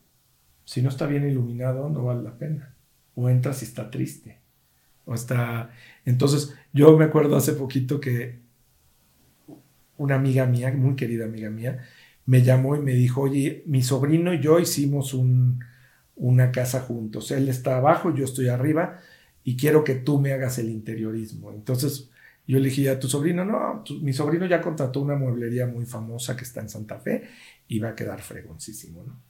si 0.65 0.83
no 0.83 0.89
está 0.89 1.07
bien 1.07 1.29
iluminado, 1.29 1.89
no 1.91 2.05
vale 2.05 2.23
la 2.23 2.39
pena 2.39 2.77
o 3.17 3.29
entras 3.29 3.63
y 3.63 3.65
está 3.65 3.91
triste. 3.91 4.39
O. 5.07 5.15
Entonces, 6.05 6.55
yo 6.73 6.97
me 6.99 7.07
acuerdo 7.07 7.37
hace 7.37 7.53
poquito 7.55 8.01
que 8.01 8.41
una 9.97 10.17
amiga 10.17 10.47
mía, 10.47 10.73
muy 10.73 10.97
querida 10.97 11.25
amiga 11.25 11.49
mía, 11.49 11.85
me 12.27 12.43
llamó 12.43 12.77
y 12.77 12.81
me 12.81 12.93
dijo, 12.93 13.23
oye, 13.23 13.63
mi 13.67 13.83
sobrino 13.83 14.35
y 14.35 14.41
yo 14.41 14.59
hicimos 14.59 15.15
un, 15.15 15.61
una 16.17 16.51
casa 16.53 16.81
juntos. 16.81 17.31
Él 17.31 17.49
está 17.49 17.79
abajo, 17.79 18.15
yo 18.15 18.25
estoy 18.25 18.49
arriba 18.49 19.01
y 19.45 19.57
quiero 19.57 19.85
que 19.85 19.95
tú 19.95 20.19
me 20.21 20.33
hagas 20.33 20.59
el 20.59 20.69
interiorismo. 20.71 21.53
Entonces 21.53 22.11
yo 22.47 22.59
le 22.59 22.69
dije 22.69 22.91
a 22.91 22.99
tu 22.99 23.09
sobrino, 23.09 23.45
no, 23.45 23.85
mi 24.03 24.13
sobrino 24.13 24.47
ya 24.47 24.61
contrató 24.61 25.01
una 25.01 25.17
mueblería 25.17 25.67
muy 25.67 25.87
famosa 25.87 26.37
que 26.37 26.45
está 26.45 26.61
en 26.61 26.69
Santa 26.69 26.99
Fe 26.99 27.29
y 27.69 27.79
va 27.79 27.91
a 27.91 27.95
quedar 27.95 28.21
fregoncísimo, 28.21 29.03
¿no? 29.05 29.21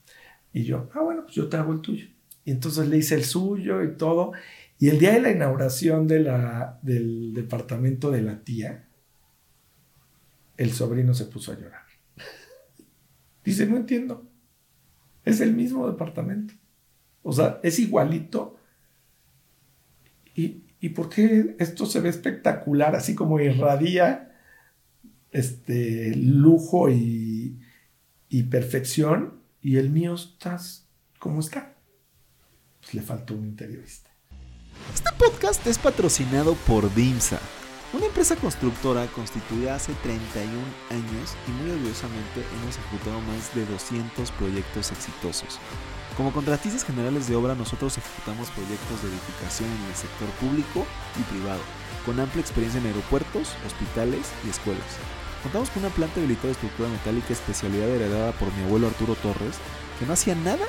Y 0.53 0.63
yo, 0.63 0.89
ah, 0.93 1.01
bueno, 1.01 1.23
pues 1.23 1.35
yo 1.35 1.47
te 1.47 1.57
hago 1.57 1.73
el 1.73 1.81
tuyo. 1.81 2.07
Y 2.45 2.51
entonces 2.51 2.87
le 2.87 2.97
hice 2.97 3.15
el 3.15 3.25
suyo 3.25 3.83
y 3.83 3.95
todo. 3.95 4.31
Y 4.79 4.89
el 4.89 4.99
día 4.99 5.13
de 5.13 5.21
la 5.21 5.31
inauguración 5.31 6.07
del 6.07 7.33
departamento 7.33 8.11
de 8.11 8.21
la 8.21 8.43
tía, 8.43 8.87
el 10.55 10.71
sobrino 10.71 11.13
se 11.13 11.25
puso 11.25 11.51
a 11.51 11.59
llorar. 11.59 11.81
Dice, 13.43 13.65
no 13.65 13.77
entiendo. 13.77 14.29
Es 15.23 15.41
el 15.41 15.55
mismo 15.55 15.89
departamento. 15.89 16.53
O 17.23 17.31
sea, 17.31 17.59
es 17.63 17.79
igualito. 17.79 18.57
¿Y, 20.35 20.63
¿Y 20.79 20.89
por 20.89 21.09
qué 21.09 21.55
esto 21.57 21.85
se 21.85 21.99
ve 21.99 22.09
espectacular? 22.09 22.95
Así 22.95 23.15
como 23.15 23.39
irradia 23.39 24.35
este 25.31 26.15
lujo 26.15 26.89
y, 26.89 27.59
y 28.29 28.43
perfección. 28.43 29.41
Y 29.61 29.77
el 29.77 29.89
mío 29.89 30.15
está 30.15 30.59
como 31.19 31.39
está. 31.39 31.75
Pues 32.81 32.93
le 32.93 33.01
faltó 33.01 33.35
un 33.35 33.45
interiorista. 33.45 34.06
Este 34.93 35.11
podcast 35.17 35.65
es 35.67 35.77
patrocinado 35.77 36.55
por 36.67 36.93
DIMSA 36.93 37.39
una 37.93 38.05
empresa 38.05 38.35
constructora 38.35 39.07
constituida 39.07 39.75
hace 39.75 39.93
31 40.03 40.51
años 40.91 41.35
y 41.47 41.51
muy 41.51 41.71
orgullosamente 41.71 42.43
hemos 42.59 42.77
ejecutado 42.77 43.21
más 43.21 43.55
de 43.55 43.65
200 43.65 44.29
proyectos 44.31 44.91
exitosos. 44.91 45.59
Como 46.17 46.33
contratistas 46.33 46.83
generales 46.83 47.29
de 47.29 47.37
obra 47.37 47.55
nosotros 47.55 47.97
ejecutamos 47.97 48.49
proyectos 48.51 49.01
de 49.01 49.07
edificación 49.07 49.69
en 49.71 49.85
el 49.87 49.95
sector 49.95 50.27
público 50.41 50.85
y 51.17 51.23
privado, 51.31 51.61
con 52.05 52.19
amplia 52.19 52.41
experiencia 52.41 52.81
en 52.81 52.87
aeropuertos, 52.87 53.55
hospitales 53.65 54.27
y 54.45 54.49
escuelas. 54.49 54.99
Contamos 55.41 55.69
con 55.69 55.85
una 55.85 55.95
planta 55.95 56.19
habilitada 56.19 56.47
de 56.47 56.59
estructura 56.59 56.89
metálica 56.89 57.31
especialidad 57.31 57.87
heredada 57.87 58.33
por 58.33 58.51
mi 58.53 58.63
abuelo 58.65 58.87
Arturo 58.87 59.15
Torres, 59.15 59.55
que 59.97 60.05
no 60.05 60.11
hacía 60.11 60.35
nada 60.35 60.65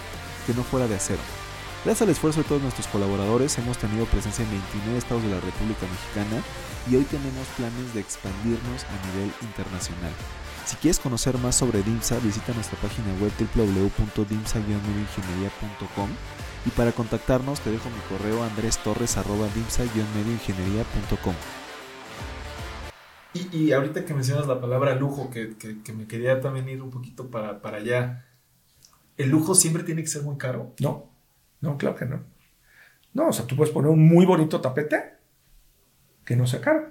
que 0.46 0.54
no 0.54 0.62
fuera 0.62 0.86
de 0.86 0.94
acero. 0.94 1.47
Gracias 1.84 2.02
al 2.02 2.08
esfuerzo 2.10 2.42
de 2.42 2.48
todos 2.48 2.60
nuestros 2.60 2.88
colaboradores 2.88 3.56
hemos 3.56 3.78
tenido 3.78 4.04
presencia 4.06 4.44
en 4.44 4.50
29 4.50 4.98
estados 4.98 5.22
de 5.22 5.30
la 5.30 5.38
República 5.38 5.86
Mexicana 5.86 6.42
y 6.90 6.96
hoy 6.96 7.04
tenemos 7.04 7.46
planes 7.56 7.94
de 7.94 8.00
expandirnos 8.00 8.82
a 8.82 8.98
nivel 9.06 9.30
internacional. 9.42 10.10
Si 10.66 10.74
quieres 10.76 10.98
conocer 10.98 11.38
más 11.38 11.54
sobre 11.54 11.84
DIMSA, 11.84 12.18
visita 12.18 12.52
nuestra 12.52 12.80
página 12.80 13.14
web 13.22 13.30
wwwdimsa 13.38 14.58
medioingenieríacom 14.58 16.10
y 16.66 16.70
para 16.70 16.90
contactarnos 16.90 17.60
te 17.60 17.70
dejo 17.70 17.88
mi 17.90 18.00
correo 18.08 18.42
andrestorres.dimsa-medioingeniería.com. 18.42 21.34
Y, 23.34 23.56
y 23.56 23.70
ahorita 23.72 24.04
que 24.04 24.14
mencionas 24.14 24.48
la 24.48 24.60
palabra 24.60 24.96
lujo, 24.96 25.30
que, 25.30 25.56
que, 25.56 25.92
me 25.92 26.08
quería 26.08 26.40
también 26.40 26.68
ir 26.68 26.82
un 26.82 26.90
poquito 26.90 27.30
para, 27.30 27.62
para 27.62 27.76
allá, 27.76 28.26
¿el 29.16 29.30
lujo 29.30 29.54
siempre 29.54 29.84
tiene 29.84 30.02
que 30.02 30.08
ser 30.08 30.22
muy 30.22 30.38
caro? 30.38 30.74
No, 30.80 31.17
no, 31.60 31.78
claro 31.78 31.96
que 31.96 32.06
no. 32.06 32.24
No, 33.14 33.28
o 33.28 33.32
sea, 33.32 33.46
tú 33.46 33.56
puedes 33.56 33.72
poner 33.72 33.90
un 33.90 34.06
muy 34.06 34.26
bonito 34.26 34.60
tapete 34.60 35.14
que 36.24 36.36
no 36.36 36.46
sea 36.46 36.60
caro. 36.60 36.90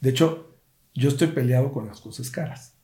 De 0.00 0.10
hecho, 0.10 0.56
yo 0.94 1.08
estoy 1.08 1.28
peleado 1.28 1.72
con 1.72 1.86
las 1.86 2.00
cosas 2.00 2.30
caras. 2.30 2.74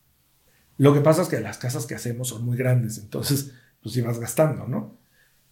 Lo 0.79 0.93
que 0.93 1.01
pasa 1.01 1.23
es 1.23 1.29
que 1.29 1.41
las 1.41 1.59
casas 1.59 1.87
que 1.87 1.95
hacemos 1.95 2.29
son 2.29 2.45
muy 2.45 2.57
grandes, 2.57 2.99
entonces 2.99 3.55
pues 3.83 3.97
ibas 3.97 4.19
gastando, 4.19 4.67
¿no? 4.67 4.99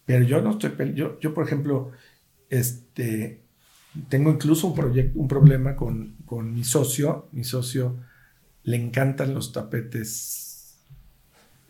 Pero 0.05 0.23
yo 0.23 0.41
no 0.41 0.51
estoy 0.51 0.93
yo, 0.93 1.19
yo 1.19 1.33
por 1.33 1.45
ejemplo, 1.45 1.91
este, 2.49 3.41
tengo 4.09 4.31
incluso 4.31 4.67
un, 4.67 5.11
un 5.15 5.27
problema 5.27 5.75
con, 5.75 6.15
con 6.25 6.53
mi 6.53 6.63
socio. 6.63 7.27
Mi 7.31 7.43
socio 7.43 7.97
le 8.63 8.77
encantan 8.77 9.33
los 9.33 9.51
tapetes 9.51 10.77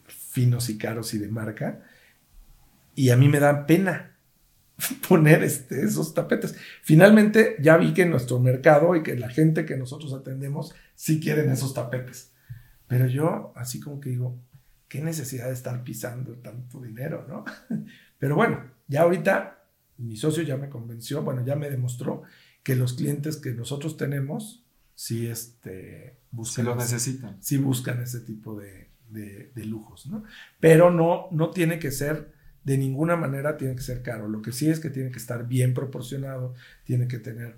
finos 0.08 0.70
y 0.70 0.78
caros 0.78 1.14
y 1.14 1.18
de 1.18 1.28
marca. 1.28 1.84
Y 3.02 3.10
a 3.10 3.18
mí 3.18 3.30
me 3.30 3.40
da 3.40 3.66
pena 3.66 4.16
poner 5.10 5.42
este, 5.42 5.84
esos 5.84 6.14
tapetes. 6.14 6.56
Finalmente 6.84 7.56
ya 7.60 7.76
vi 7.76 7.96
que 7.96 8.04
en 8.04 8.12
nuestro 8.12 8.40
mercado 8.40 8.96
y 8.96 9.02
que 9.02 9.16
la 9.16 9.28
gente 9.28 9.66
que 9.66 9.76
nosotros 9.76 10.14
atendemos 10.14 10.76
sí 10.94 11.20
quieren 11.20 11.50
esos 11.50 11.74
tapetes. 11.74 12.32
Pero 12.86 13.08
yo 13.08 13.54
así 13.56 13.80
como 13.80 14.00
que 14.00 14.12
digo, 14.12 14.38
qué 14.88 15.02
necesidad 15.02 15.48
de 15.48 15.54
estar 15.54 15.84
pisando 15.84 16.34
tanto 16.34 16.80
dinero, 16.80 17.26
¿no? 17.28 17.44
Pero 18.20 18.36
bueno, 18.36 18.66
ya 18.88 19.02
ahorita 19.02 19.66
mi 19.98 20.16
socio 20.16 20.44
ya 20.44 20.58
me 20.58 20.70
convenció, 20.70 21.24
bueno, 21.24 21.44
ya 21.44 21.56
me 21.56 21.72
demostró 21.72 22.22
que 22.62 22.76
los 22.76 22.94
clientes 22.94 23.38
que 23.38 23.50
nosotros 23.52 23.98
tenemos 23.98 24.64
sí 24.94 25.26
este, 25.26 26.18
buscan. 26.30 26.66
lo 26.66 26.76
necesitan. 26.76 27.42
Sí 27.42 27.58
buscan 27.58 28.00
ese 28.00 28.20
tipo 28.20 28.60
de, 28.60 28.92
de, 29.10 29.52
de 29.56 29.66
lujos, 29.66 30.06
¿no? 30.06 30.24
Pero 30.60 30.92
no, 30.92 31.30
no 31.32 31.50
tiene 31.50 31.80
que 31.80 31.90
ser 31.90 32.40
de 32.64 32.78
ninguna 32.78 33.16
manera 33.16 33.58
tiene 33.58 33.76
que 33.76 33.82
ser 33.82 34.02
caro. 34.02 34.28
Lo 34.28 34.42
que 34.42 34.52
sí 34.52 34.70
es 34.70 34.80
que 34.80 34.90
tiene 34.90 35.12
que 35.12 35.20
estar 35.20 35.48
bien 35.48 35.74
proporcionado, 35.74 36.54
tiene 36.84 37.08
que 37.08 37.20
tener 37.20 37.58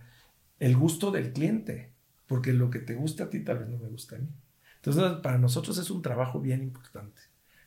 el 0.60 0.78
gusto 0.78 1.12
del 1.12 1.34
cliente, 1.34 1.92
porque 2.28 2.54
lo 2.54 2.70
que 2.70 2.80
te 2.80 2.96
gusta 2.96 3.26
a 3.26 3.30
ti 3.30 3.42
tal 3.42 3.60
vez 3.60 3.70
no 3.70 3.78
me 3.78 3.90
gusta 3.90 4.16
a 4.16 4.20
mí. 4.20 4.30
Entonces, 4.78 5.04
para 5.22 5.38
nosotros 5.38 5.78
es 5.78 5.90
un 5.90 6.02
trabajo 6.02 6.42
bien 6.42 6.62
importante. 6.62 7.22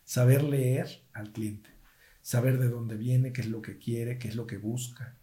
Saber 0.04 0.44
leer 0.44 0.88
al 1.12 1.32
cliente, 1.32 1.70
saber 2.22 2.58
de 2.58 2.68
dónde 2.68 2.96
viene, 2.96 3.32
qué 3.32 3.42
es 3.42 3.48
lo 3.48 3.62
que 3.62 3.78
quiere, 3.78 4.18
qué 4.18 4.28
es 4.28 4.36
lo 4.36 4.46
que 4.46 4.56
busca, 4.56 5.16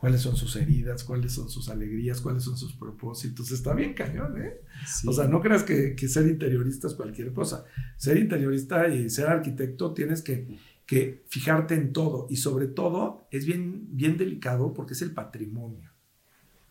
cuáles 0.00 0.22
son 0.22 0.34
sus 0.34 0.56
heridas, 0.56 1.04
cuáles 1.04 1.32
son 1.32 1.50
sus 1.50 1.68
alegrías, 1.68 2.20
cuáles 2.20 2.44
son 2.44 2.56
sus 2.56 2.74
propósitos. 2.74 3.52
Está 3.52 3.74
bien 3.74 3.92
cañón, 3.92 4.40
¿eh? 4.42 4.62
O 5.06 5.12
sea, 5.12 5.26
no 5.26 5.40
creas 5.42 5.62
que, 5.62 5.94
que 5.94 6.08
ser 6.08 6.26
interiorista 6.26 6.86
es 6.86 6.94
cualquier 6.94 7.32
cosa. 7.32 7.66
Ser 7.98 8.16
interiorista 8.16 8.88
y 8.88 9.10
ser 9.10 9.26
arquitecto 9.26 9.92
tienes 9.92 10.22
que 10.22 10.58
que 10.90 11.22
fijarte 11.28 11.76
en 11.76 11.92
todo 11.92 12.26
y 12.30 12.38
sobre 12.38 12.66
todo 12.66 13.28
es 13.30 13.46
bien, 13.46 13.86
bien 13.92 14.16
delicado 14.16 14.74
porque 14.74 14.94
es 14.94 15.02
el 15.02 15.12
patrimonio 15.12 15.92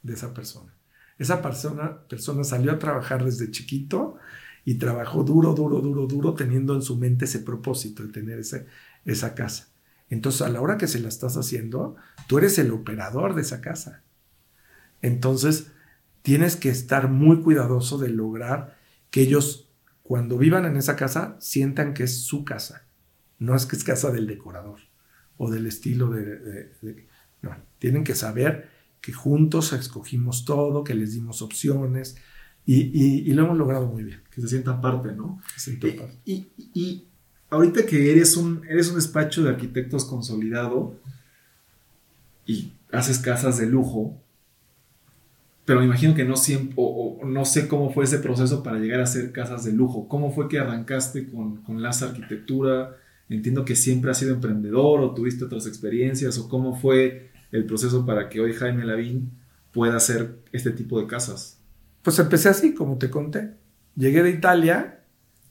de 0.04 0.12
esa 0.12 0.34
persona. 0.34 0.76
Esa 1.18 1.42
persona, 1.42 2.06
persona 2.06 2.44
salió 2.44 2.74
a 2.74 2.80
trabajar 2.80 3.24
desde 3.24 3.50
chiquito 3.50 4.18
y 4.66 4.76
trabajó 4.76 5.24
duro, 5.24 5.54
duro, 5.54 5.80
duro, 5.80 6.06
duro 6.06 6.34
teniendo 6.34 6.76
en 6.76 6.82
su 6.82 6.98
mente 6.98 7.24
ese 7.24 7.40
propósito 7.40 8.04
de 8.04 8.12
tener 8.12 8.40
ese, 8.40 8.68
esa 9.06 9.36
casa. 9.36 9.70
Entonces 10.10 10.42
a 10.42 10.50
la 10.50 10.60
hora 10.60 10.78
que 10.78 10.90
se 10.90 11.00
la 11.00 11.08
estás 11.08 11.38
haciendo, 11.38 11.96
tú 12.28 12.40
eres 12.40 12.60
el 12.60 12.72
operador 12.72 13.36
de 13.36 13.44
esa 13.44 13.62
casa. 13.62 14.04
Entonces 15.02 15.72
tienes 16.24 16.58
que 16.58 16.68
estar 16.68 17.08
muy 17.08 17.42
cuidadoso 17.42 17.98
de 17.98 18.10
lograr 18.10 18.78
que 19.12 19.22
ellos 19.22 19.70
cuando 20.04 20.38
vivan 20.38 20.66
en 20.66 20.76
esa 20.76 20.98
casa 20.98 21.38
sientan 21.40 21.94
que 21.94 22.04
es 22.04 22.24
su 22.24 22.44
casa 22.44 22.89
no 23.40 23.56
es 23.56 23.66
que 23.66 23.76
es 23.76 23.84
casa 23.84 24.12
del 24.12 24.28
decorador 24.28 24.80
o 25.38 25.50
del 25.50 25.66
estilo 25.66 26.10
de, 26.10 26.72
no, 27.42 27.56
tienen 27.80 28.04
que 28.04 28.16
saber 28.16 28.70
que 29.02 29.14
juntos 29.14 29.72
escogimos 29.74 30.44
todo, 30.46 30.84
que 30.84 30.94
les 30.94 31.14
dimos 31.14 31.42
opciones 31.42 32.18
y, 32.66 33.34
lo 33.34 33.46
hemos 33.46 33.58
logrado 33.58 33.88
muy 33.88 34.04
bien. 34.04 34.22
Que 34.30 34.42
se 34.42 34.48
sientan 34.48 34.80
parte, 34.80 35.14
¿no? 35.14 35.42
Y, 36.26 36.50
y, 36.76 37.08
ahorita 37.50 37.86
que 37.86 38.12
eres 38.12 38.38
un, 38.38 38.64
eres 38.70 38.90
un 38.90 38.96
despacho 38.96 39.42
de 39.42 39.50
arquitectos 39.50 40.06
consolidado 40.06 40.96
y 42.46 42.74
haces 42.92 43.18
casas 43.18 43.58
de 43.58 43.66
lujo, 43.66 44.22
pero 45.66 45.80
me 45.80 45.86
imagino 45.86 46.14
que 46.14 46.26
no 46.26 46.36
siempre, 46.36 46.74
o, 46.78 47.22
no 47.26 47.46
sé 47.46 47.68
cómo 47.68 47.92
fue 47.92 48.04
ese 48.04 48.20
proceso 48.20 48.62
para 48.62 48.78
llegar 48.78 49.00
a 49.00 49.04
hacer 49.04 49.32
casas 49.32 49.64
de 49.64 49.72
lujo. 49.72 50.08
¿Cómo 50.08 50.32
fue 50.32 50.48
que 50.48 50.60
arrancaste 50.60 51.30
con, 51.30 51.58
con 51.64 51.82
las 51.82 52.04
arquitectura? 52.04 52.98
Entiendo 53.30 53.64
que 53.64 53.76
siempre 53.76 54.10
has 54.10 54.18
sido 54.18 54.34
emprendedor 54.34 55.02
o 55.02 55.14
tuviste 55.14 55.46
otras 55.46 55.68
experiencias 55.68 56.38
o 56.40 56.50
cómo 56.50 56.76
fue 56.76 57.30
el 57.52 57.66
proceso 57.66 58.06
para 58.06 58.28
que 58.28 58.40
hoy 58.40 58.54
Jaime 58.54 58.86
Lavín 58.86 59.32
pueda 59.72 59.98
hacer 59.98 60.40
este 60.52 60.72
tipo 60.72 61.00
de 61.00 61.08
casas. 61.08 61.60
Pues 62.02 62.18
empecé 62.18 62.50
así, 62.50 62.74
como 62.74 62.98
te 62.98 63.10
conté. 63.10 63.52
Llegué 63.96 64.24
de 64.24 64.32
Italia, 64.32 65.04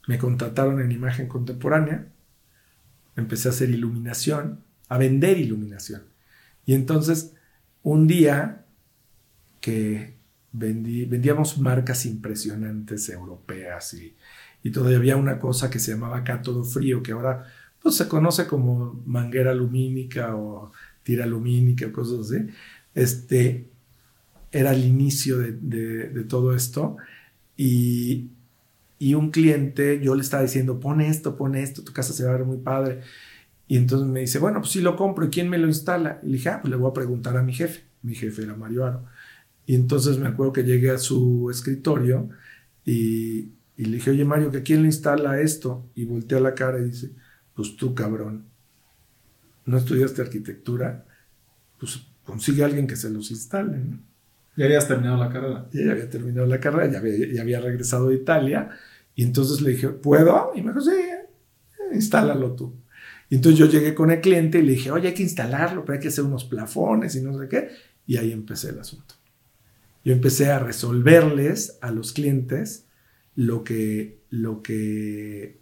me 0.08 0.18
contrataron 0.18 0.80
en 0.80 0.90
imagen 0.90 1.28
contemporánea, 1.28 2.08
empecé 3.16 3.48
a 3.48 3.52
hacer 3.52 3.70
iluminación, 3.70 4.64
a 4.88 4.98
vender 4.98 5.38
iluminación. 5.38 6.02
Y 6.66 6.74
entonces, 6.74 7.34
un 7.82 8.08
día 8.08 8.64
que 9.60 10.16
vendí, 10.52 11.04
vendíamos 11.04 11.58
marcas 11.58 12.06
impresionantes 12.06 13.08
europeas 13.08 13.94
y, 13.94 14.16
y 14.62 14.70
todavía 14.70 14.98
había 14.98 15.16
una 15.16 15.38
cosa 15.38 15.70
que 15.70 15.78
se 15.78 15.92
llamaba 15.92 16.24
cátodo 16.24 16.64
frío, 16.64 17.02
que 17.02 17.12
ahora 17.12 17.44
pues 17.82 17.96
se 17.96 18.08
conoce 18.08 18.46
como 18.46 19.02
manguera 19.06 19.54
lumínica 19.54 20.34
o 20.36 20.72
tira 21.02 21.26
lumínica 21.26 21.90
cosas 21.92 22.30
así. 22.30 22.46
Este, 22.94 23.68
era 24.50 24.72
el 24.72 24.84
inicio 24.84 25.38
de, 25.38 26.24
todo 26.28 26.54
esto 26.54 26.96
y, 27.56 28.30
y 28.98 29.14
un 29.14 29.30
cliente, 29.30 30.00
yo 30.00 30.14
le 30.14 30.22
estaba 30.22 30.42
diciendo, 30.42 30.80
pon 30.80 31.00
esto, 31.00 31.36
pon 31.36 31.54
esto, 31.54 31.84
tu 31.84 31.92
casa 31.92 32.12
se 32.12 32.24
va 32.24 32.30
a 32.30 32.36
ver 32.38 32.46
muy 32.46 32.58
padre. 32.58 33.00
Y 33.68 33.76
entonces 33.76 34.08
me 34.08 34.20
dice, 34.20 34.38
bueno, 34.38 34.60
pues 34.60 34.72
sí 34.72 34.80
lo 34.80 34.96
compro, 34.96 35.26
¿y 35.26 35.28
quién 35.30 35.48
me 35.50 35.58
lo 35.58 35.66
instala? 35.66 36.20
Y 36.22 36.26
le 36.26 36.32
dije, 36.34 36.48
ah, 36.48 36.60
pues 36.62 36.70
le 36.70 36.76
voy 36.76 36.90
a 36.90 36.94
preguntar 36.94 37.36
a 37.36 37.42
mi 37.42 37.52
jefe. 37.52 37.84
Mi 38.02 38.14
jefe 38.14 38.42
era 38.42 38.56
Mario 38.56 38.86
Aro. 38.86 39.04
Y 39.66 39.74
entonces 39.74 40.18
me 40.18 40.28
acuerdo 40.28 40.52
que 40.54 40.64
llegué 40.64 40.90
a 40.90 40.98
su 40.98 41.50
escritorio 41.50 42.30
y, 42.84 43.52
y 43.76 43.84
le 43.84 43.96
dije, 43.96 44.10
oye 44.10 44.24
Mario, 44.24 44.50
¿que 44.50 44.62
quién 44.62 44.82
le 44.82 44.88
instala 44.88 45.40
esto? 45.40 45.86
Y 45.94 46.06
volteé 46.06 46.38
a 46.38 46.40
la 46.40 46.54
cara 46.54 46.80
y 46.80 46.84
dice, 46.84 47.12
pues 47.58 47.74
tú 47.74 47.92
cabrón, 47.92 48.44
¿no 49.66 49.78
estudiaste 49.78 50.22
arquitectura? 50.22 51.04
Pues 51.76 52.00
consigue 52.22 52.62
a 52.62 52.66
alguien 52.66 52.86
que 52.86 52.94
se 52.94 53.10
los 53.10 53.32
instale. 53.32 53.78
¿no? 53.78 53.98
Ya 54.54 54.66
habías 54.66 54.86
terminado 54.86 55.16
la 55.16 55.28
carrera. 55.28 55.68
Ya 55.72 55.90
había 55.90 56.08
terminado 56.08 56.46
la 56.46 56.60
carrera, 56.60 56.92
ya 56.92 56.98
había, 57.00 57.32
ya 57.34 57.42
había 57.42 57.58
regresado 57.60 58.10
de 58.10 58.14
Italia. 58.14 58.70
Y 59.16 59.24
entonces 59.24 59.60
le 59.60 59.70
dije, 59.70 59.88
¿puedo? 59.88 60.52
Y 60.54 60.62
me 60.62 60.68
dijo, 60.68 60.82
sí, 60.82 61.00
instálalo 61.92 62.52
tú. 62.52 62.76
Y 63.28 63.34
entonces 63.34 63.58
yo 63.58 63.66
llegué 63.66 63.92
con 63.92 64.12
el 64.12 64.20
cliente 64.20 64.60
y 64.60 64.62
le 64.62 64.74
dije, 64.74 64.92
oye, 64.92 65.08
hay 65.08 65.14
que 65.14 65.24
instalarlo, 65.24 65.84
pero 65.84 65.94
hay 65.94 66.00
que 66.00 66.08
hacer 66.08 66.22
unos 66.22 66.44
plafones 66.44 67.16
y 67.16 67.22
no 67.22 67.36
sé 67.36 67.48
qué. 67.48 67.70
Y 68.06 68.18
ahí 68.18 68.30
empecé 68.30 68.68
el 68.68 68.78
asunto. 68.78 69.16
Yo 70.04 70.12
empecé 70.12 70.52
a 70.52 70.60
resolverles 70.60 71.76
a 71.80 71.90
los 71.90 72.12
clientes 72.12 72.86
lo 73.34 73.64
que, 73.64 74.20
lo 74.30 74.62
que 74.62 75.58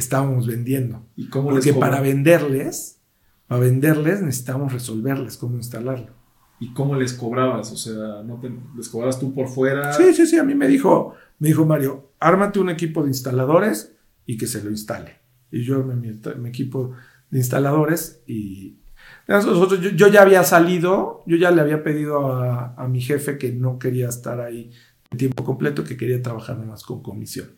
estábamos 0.00 0.46
vendiendo. 0.46 1.06
¿Y 1.16 1.28
cómo 1.28 1.50
Porque 1.50 1.70
les 1.70 1.76
para 1.78 2.00
venderles, 2.00 3.00
para 3.46 3.60
venderles 3.60 4.22
necesitamos 4.22 4.72
resolverles 4.72 5.36
cómo 5.36 5.56
instalarlo. 5.56 6.12
¿Y 6.60 6.72
cómo 6.72 6.96
les 6.96 7.12
cobrabas? 7.12 7.70
O 7.72 7.76
sea, 7.76 8.22
¿no 8.24 8.40
te- 8.40 8.50
¿les 8.76 8.88
cobrabas 8.88 9.18
tú 9.20 9.34
por 9.34 9.48
fuera? 9.48 9.92
Sí, 9.92 10.12
sí, 10.14 10.26
sí, 10.26 10.38
a 10.38 10.44
mí 10.44 10.54
me 10.54 10.66
dijo, 10.66 11.14
me 11.38 11.48
dijo 11.48 11.64
Mario, 11.64 12.12
ármate 12.18 12.58
un 12.58 12.70
equipo 12.70 13.02
de 13.02 13.08
instaladores 13.08 13.94
y 14.26 14.36
que 14.36 14.46
se 14.46 14.62
lo 14.62 14.70
instale. 14.70 15.18
Y 15.50 15.62
yo 15.64 15.82
mi, 15.84 16.20
mi 16.38 16.48
equipo 16.48 16.92
de 17.30 17.38
instaladores 17.38 18.22
y 18.26 18.78
nosotros, 19.26 19.80
yo, 19.80 19.90
yo 19.90 20.08
ya 20.08 20.22
había 20.22 20.42
salido, 20.42 21.22
yo 21.26 21.36
ya 21.36 21.50
le 21.50 21.60
había 21.60 21.82
pedido 21.82 22.32
a, 22.32 22.74
a 22.74 22.88
mi 22.88 23.00
jefe 23.00 23.38
que 23.38 23.52
no 23.52 23.78
quería 23.78 24.08
estar 24.08 24.40
ahí 24.40 24.70
en 25.10 25.18
tiempo 25.18 25.44
completo, 25.44 25.84
que 25.84 25.96
quería 25.96 26.20
trabajar 26.22 26.58
más 26.66 26.82
con 26.82 27.02
comisión, 27.02 27.48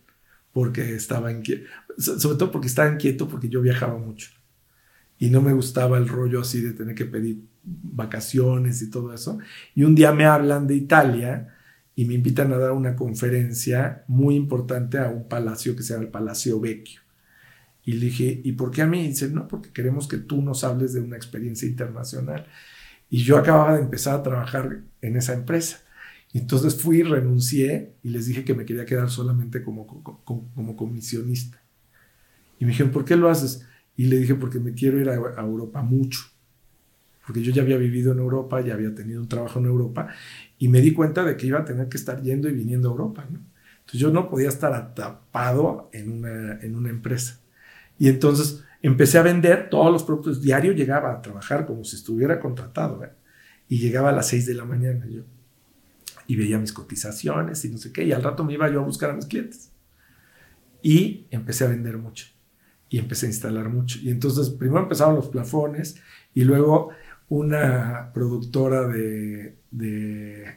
porque 0.53 0.95
estaba 0.95 1.33
inquieto, 1.33 1.69
sobre 1.99 2.39
todo 2.39 2.51
porque 2.51 2.69
estaba 2.69 2.93
inquieto 2.93 3.29
porque 3.29 3.49
yo 3.49 3.61
viajaba 3.63 3.99
mucho 3.99 4.31
y 5.21 5.29
no 5.29 5.43
me 5.43 5.53
gustaba 5.53 5.99
el 5.99 6.09
rollo 6.09 6.41
así 6.41 6.63
de 6.63 6.73
tener 6.73 6.95
que 6.95 7.05
pedir 7.05 7.43
vacaciones 7.63 8.81
y 8.81 8.91
todo 8.91 9.13
eso. 9.13 9.39
Y 9.75 9.83
un 9.83 9.95
día 9.95 10.13
me 10.13 10.25
hablan 10.25 10.67
de 10.67 10.75
Italia 10.75 11.55
y 11.95 12.07
me 12.07 12.15
invitan 12.15 12.53
a 12.55 12.57
dar 12.57 12.73
una 12.73 12.97
conferencia 12.97 14.03
muy 14.09 14.35
importante 14.35 14.99
a 14.99 15.11
un 15.11 15.29
palacio 15.29 15.77
que 15.77 15.83
se 15.83 15.93
llama 15.93 16.07
el 16.07 16.11
Palacio 16.11 16.59
Vecchio. 16.59 17.03
Y 17.85 17.93
le 17.93 18.07
dije, 18.07 18.41
¿y 18.43 18.53
por 18.53 18.71
qué 18.71 18.81
a 18.81 18.87
mí? 18.87 19.05
Y 19.05 19.09
dice, 19.09 19.29
no, 19.29 19.47
porque 19.47 19.71
queremos 19.71 20.09
que 20.09 20.17
tú 20.17 20.41
nos 20.41 20.65
hables 20.65 20.95
de 20.95 21.01
una 21.01 21.17
experiencia 21.17 21.69
internacional. 21.69 22.47
Y 23.11 23.23
yo 23.23 23.37
acababa 23.37 23.75
de 23.75 23.83
empezar 23.83 24.19
a 24.19 24.23
trabajar 24.23 24.81
en 25.03 25.17
esa 25.17 25.35
empresa. 25.35 25.81
Entonces 26.33 26.81
fui, 26.81 27.03
renuncié 27.03 27.95
y 28.03 28.11
les 28.11 28.27
dije 28.27 28.45
que 28.45 28.55
me 28.55 28.65
quería 28.65 28.85
quedar 28.85 29.11
solamente 29.11 29.63
como, 29.63 29.87
como, 30.25 30.77
comisionista. 30.77 31.61
Y 32.59 32.65
me 32.65 32.71
dijeron, 32.71 32.93
¿por 32.93 33.05
qué 33.05 33.17
lo 33.17 33.29
haces? 33.29 33.67
Y 33.97 34.07
le 34.07 34.17
dije, 34.17 34.35
porque 34.35 34.61
me 34.61 34.75
quiero 34.75 35.01
ir 35.01 35.09
a, 35.09 35.15
Europa 35.15 35.83
mucho. 35.83 36.21
Porque 37.27 37.43
yo 37.43 37.53
ya 37.53 37.63
había 37.63 37.77
vivido 37.77 38.13
en 38.13 38.19
Europa, 38.19 38.61
ya 38.61 38.75
había 38.75 38.95
tenido 38.95 39.21
un 39.21 39.29
trabajo 39.29 39.59
en 39.59 39.67
Europa 39.67 40.09
y 40.59 40.69
me 40.69 40.81
di 40.81 40.93
cuenta 40.93 41.25
de 41.25 41.37
que 41.37 41.47
iba 41.47 41.61
a 41.61 41.65
tener 41.65 41.89
que 41.89 41.97
estar 41.97 42.23
yendo 42.23 42.49
y 42.49 42.53
viniendo 42.53 42.89
a 42.89 42.93
Europa. 42.93 43.25
Entonces 43.29 44.01
yo 44.01 44.11
no 44.11 44.29
podía 44.31 44.49
estar 44.49 44.73
atapado 44.73 45.91
en 45.93 46.11
una, 46.11 46.61
en 46.61 46.77
una 46.77 46.91
empresa. 46.91 47.41
Y 47.99 48.09
entonces 48.09 48.65
empecé 48.83 49.19
a 49.19 49.23
vender 49.23 49.69
todos 49.69 49.93
los 49.93 50.05
productos. 50.05 50.43
Diario 50.43 50.73
llegaba 50.73 51.13
a 51.13 51.23
trabajar 51.23 51.67
como 51.67 51.85
si 51.85 51.97
estuviera 51.97 52.41
contratado. 52.41 53.05
¿eh? 53.05 53.11
Y 53.69 53.79
llegaba 53.79 54.11
a 54.11 54.13
las 54.13 54.29
6 54.29 54.47
de 54.47 54.55
la 54.55 54.65
mañana 54.65 55.07
yo. 55.07 55.23
Y 56.31 56.37
veía 56.37 56.59
mis 56.59 56.73
cotizaciones 56.73 57.65
y 57.65 57.71
no 57.71 57.79
sé 57.79 57.93
qué. 57.93 58.05
Y 58.05 58.13
al 58.13 58.23
rato 58.23 58.45
me 58.45 58.53
iba 58.53 58.71
yo 58.71 58.81
a 58.81 58.85
buscar 58.85 59.11
a 59.11 59.15
mis 59.15 59.27
clientes. 59.27 59.73
Y 60.81 61.27
empecé 61.31 61.65
a 61.65 61.69
vender 61.69 61.99
mucho. 61.99 62.27
Y 62.89 62.99
empecé 62.99 63.27
a 63.27 63.31
instalar 63.31 63.69
mucho. 63.69 63.99
Y 64.01 64.11
entonces 64.11 64.51
primero 64.51 64.83
empezaron 64.83 65.17
los 65.17 65.29
plafones 65.29 65.97
y 66.33 66.45
luego 66.45 66.91
una 67.29 68.13
productora 68.13 68.87
de, 68.87 69.57
de 69.71 70.57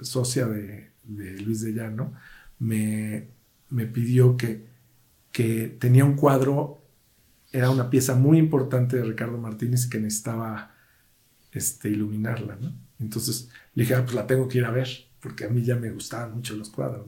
socia 0.00 0.46
de, 0.46 0.92
de, 1.04 1.40
Luis 1.40 1.60
de 1.60 1.72
Llano 1.72 2.12
me, 2.58 3.28
me 3.68 3.86
pidió 3.86 4.36
que, 4.36 4.66
que, 5.32 5.68
tenía 5.80 6.04
un 6.04 6.16
cuadro, 6.16 6.82
era 7.52 7.70
una 7.70 7.90
pieza 7.90 8.14
muy 8.14 8.38
importante 8.38 8.96
de 8.96 9.04
Ricardo 9.04 9.38
Martínez 9.38 9.86
que 9.86 9.98
necesitaba 9.98 10.74
este, 11.52 11.88
iluminarla, 11.88 12.56
¿no? 12.60 12.89
Entonces 13.00 13.50
le 13.74 13.84
dije, 13.84 13.94
ah, 13.94 14.02
pues 14.04 14.14
la 14.14 14.26
tengo 14.26 14.48
que 14.48 14.58
ir 14.58 14.64
a 14.64 14.70
ver, 14.70 14.88
porque 15.20 15.44
a 15.44 15.48
mí 15.48 15.62
ya 15.62 15.76
me 15.76 15.90
gustaban 15.90 16.34
mucho 16.34 16.54
los 16.56 16.70
cuadros. 16.70 17.06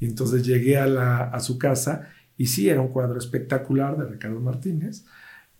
Y 0.00 0.06
entonces 0.06 0.44
llegué 0.44 0.78
a, 0.78 0.86
la, 0.86 1.24
a 1.24 1.40
su 1.40 1.58
casa 1.58 2.08
y 2.36 2.46
sí, 2.46 2.68
era 2.68 2.80
un 2.80 2.88
cuadro 2.88 3.18
espectacular 3.18 3.96
de 3.96 4.06
Ricardo 4.06 4.40
Martínez. 4.40 5.04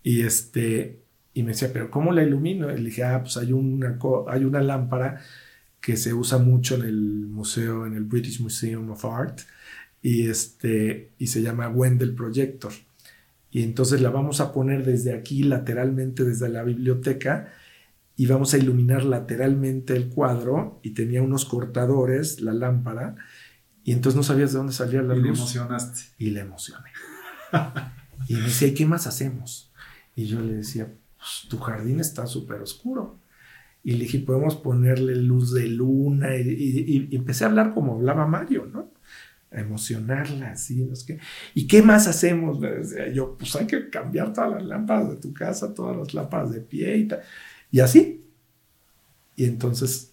Y 0.03 0.23
este, 0.23 1.03
y 1.35 1.43
me 1.43 1.53
decía, 1.53 1.71
pero 1.73 1.91
¿cómo 1.91 2.13
la 2.13 2.23
ilumino? 2.23 2.73
Y 2.73 2.77
le 2.79 2.85
dije, 2.85 3.05
ah, 3.05 3.21
pues 3.23 3.37
hay 3.37 3.53
una, 3.53 3.99
hay 4.29 4.45
una 4.45 4.61
lámpara 4.63 5.21
que 5.81 5.97
se 5.97 6.15
usa 6.15 6.39
mucho 6.39 6.77
en 6.77 6.83
el 6.83 7.27
museo, 7.27 7.87
en 7.87 7.95
el 7.95 8.05
British 8.05 8.41
Museum 8.41 8.91
of 8.91 9.05
Art, 9.05 9.41
y, 10.03 10.29
este, 10.29 11.11
y 11.19 11.29
se 11.29 11.43
llama 11.43 11.69
Wendell 11.69 12.15
Projector. 12.15 12.73
Y 13.51 13.63
entonces 13.63 14.01
la 14.01 14.11
vamos 14.11 14.41
a 14.41 14.53
poner 14.53 14.85
desde 14.85 15.15
aquí, 15.15 15.43
lateralmente, 15.43 16.25
desde 16.25 16.49
la 16.49 16.63
biblioteca, 16.65 17.53
y 18.16 18.27
vamos 18.27 18.55
a 18.55 18.59
iluminar 18.59 19.05
lateralmente 19.05 19.96
el 19.96 20.09
cuadro, 20.09 20.81
y 20.83 20.90
tenía 20.90 21.22
unos 21.22 21.44
cortadores, 21.44 22.40
la 22.40 22.53
lámpara, 22.53 23.16
y 23.85 23.92
entonces 23.92 24.16
no 24.16 24.22
sabías 24.22 24.53
de 24.53 24.59
dónde 24.59 24.72
salía 24.72 25.03
la 25.03 25.14
y 25.14 25.18
luz. 25.18 25.25
Y 25.25 25.33
le 25.33 25.38
emocionaste. 25.38 26.01
Y 26.18 26.31
le 26.31 26.40
emocioné. 26.40 26.90
y 28.29 28.35
me 28.35 28.42
decía, 28.42 28.68
¿y 28.68 28.75
qué 28.75 28.87
más 28.87 29.07
hacemos? 29.07 29.72
Y 30.14 30.27
yo 30.27 30.40
le 30.40 30.55
decía, 30.55 30.92
pues, 31.16 31.46
tu 31.48 31.59
jardín 31.59 32.01
está 32.01 32.27
súper 32.27 32.61
oscuro. 32.61 33.18
Y 33.83 33.92
le 33.92 34.05
dije, 34.05 34.20
podemos 34.20 34.57
ponerle 34.57 35.16
luz 35.16 35.53
de 35.53 35.66
luna. 35.66 36.37
Y, 36.37 36.48
y, 36.48 37.09
y, 37.11 37.16
empecé 37.16 37.44
a 37.44 37.48
hablar 37.48 37.75
como 37.75 37.94
hablaba 37.94 38.27
Mario, 38.27 38.66
¿no? 38.66 38.92
A 39.51 39.61
emocionarla, 39.61 40.53
así, 40.53 40.85
no 40.85 40.94
sé 40.94 41.07
qué. 41.07 41.20
¿Y 41.55 41.66
qué 41.66 41.83
más 41.83 42.07
hacemos? 42.07 42.61
Me 42.61 42.70
decía 42.70 43.12
yo, 43.12 43.37
pues 43.37 43.55
hay 43.57 43.66
que 43.66 43.90
cambiar 43.90 44.33
todas 44.33 44.53
las 44.53 44.64
lámparas 44.64 45.11
de 45.11 45.16
tu 45.16 45.33
casa, 45.33 45.75
todas 45.75 45.96
las 45.96 46.14
lámparas 46.14 46.53
de 46.53 46.61
pie 46.61 46.96
y 46.98 47.09
tal. 47.09 47.20
Y 47.73 47.81
así. 47.81 48.25
Y 49.35 49.47
entonces, 49.47 50.13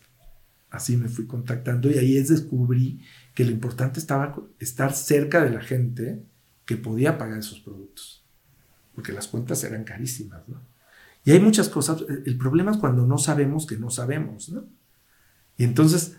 así 0.71 0.97
me 0.97 1.09
fui 1.09 1.27
contactando 1.27 1.91
y 1.91 1.97
ahí 1.97 2.17
es 2.17 2.29
descubrí 2.29 3.01
que 3.35 3.43
lo 3.45 3.51
importante 3.51 3.99
estaba 3.99 4.35
estar 4.59 4.93
cerca 4.93 5.43
de 5.43 5.51
la 5.51 5.61
gente 5.61 6.23
que 6.65 6.77
podía 6.77 7.17
pagar 7.17 7.39
esos 7.39 7.59
productos. 7.59 8.23
Porque 8.95 9.11
las 9.11 9.27
cuentas 9.27 9.63
eran 9.63 9.83
carísimas, 9.83 10.47
¿no? 10.47 10.61
Y 11.25 11.31
hay 11.31 11.39
muchas 11.39 11.69
cosas. 11.69 12.03
El 12.25 12.37
problema 12.37 12.71
es 12.71 12.77
cuando 12.77 13.05
no 13.05 13.17
sabemos 13.17 13.67
que 13.67 13.77
no 13.77 13.89
sabemos, 13.89 14.49
¿no? 14.49 14.63
Y 15.57 15.65
entonces, 15.65 16.15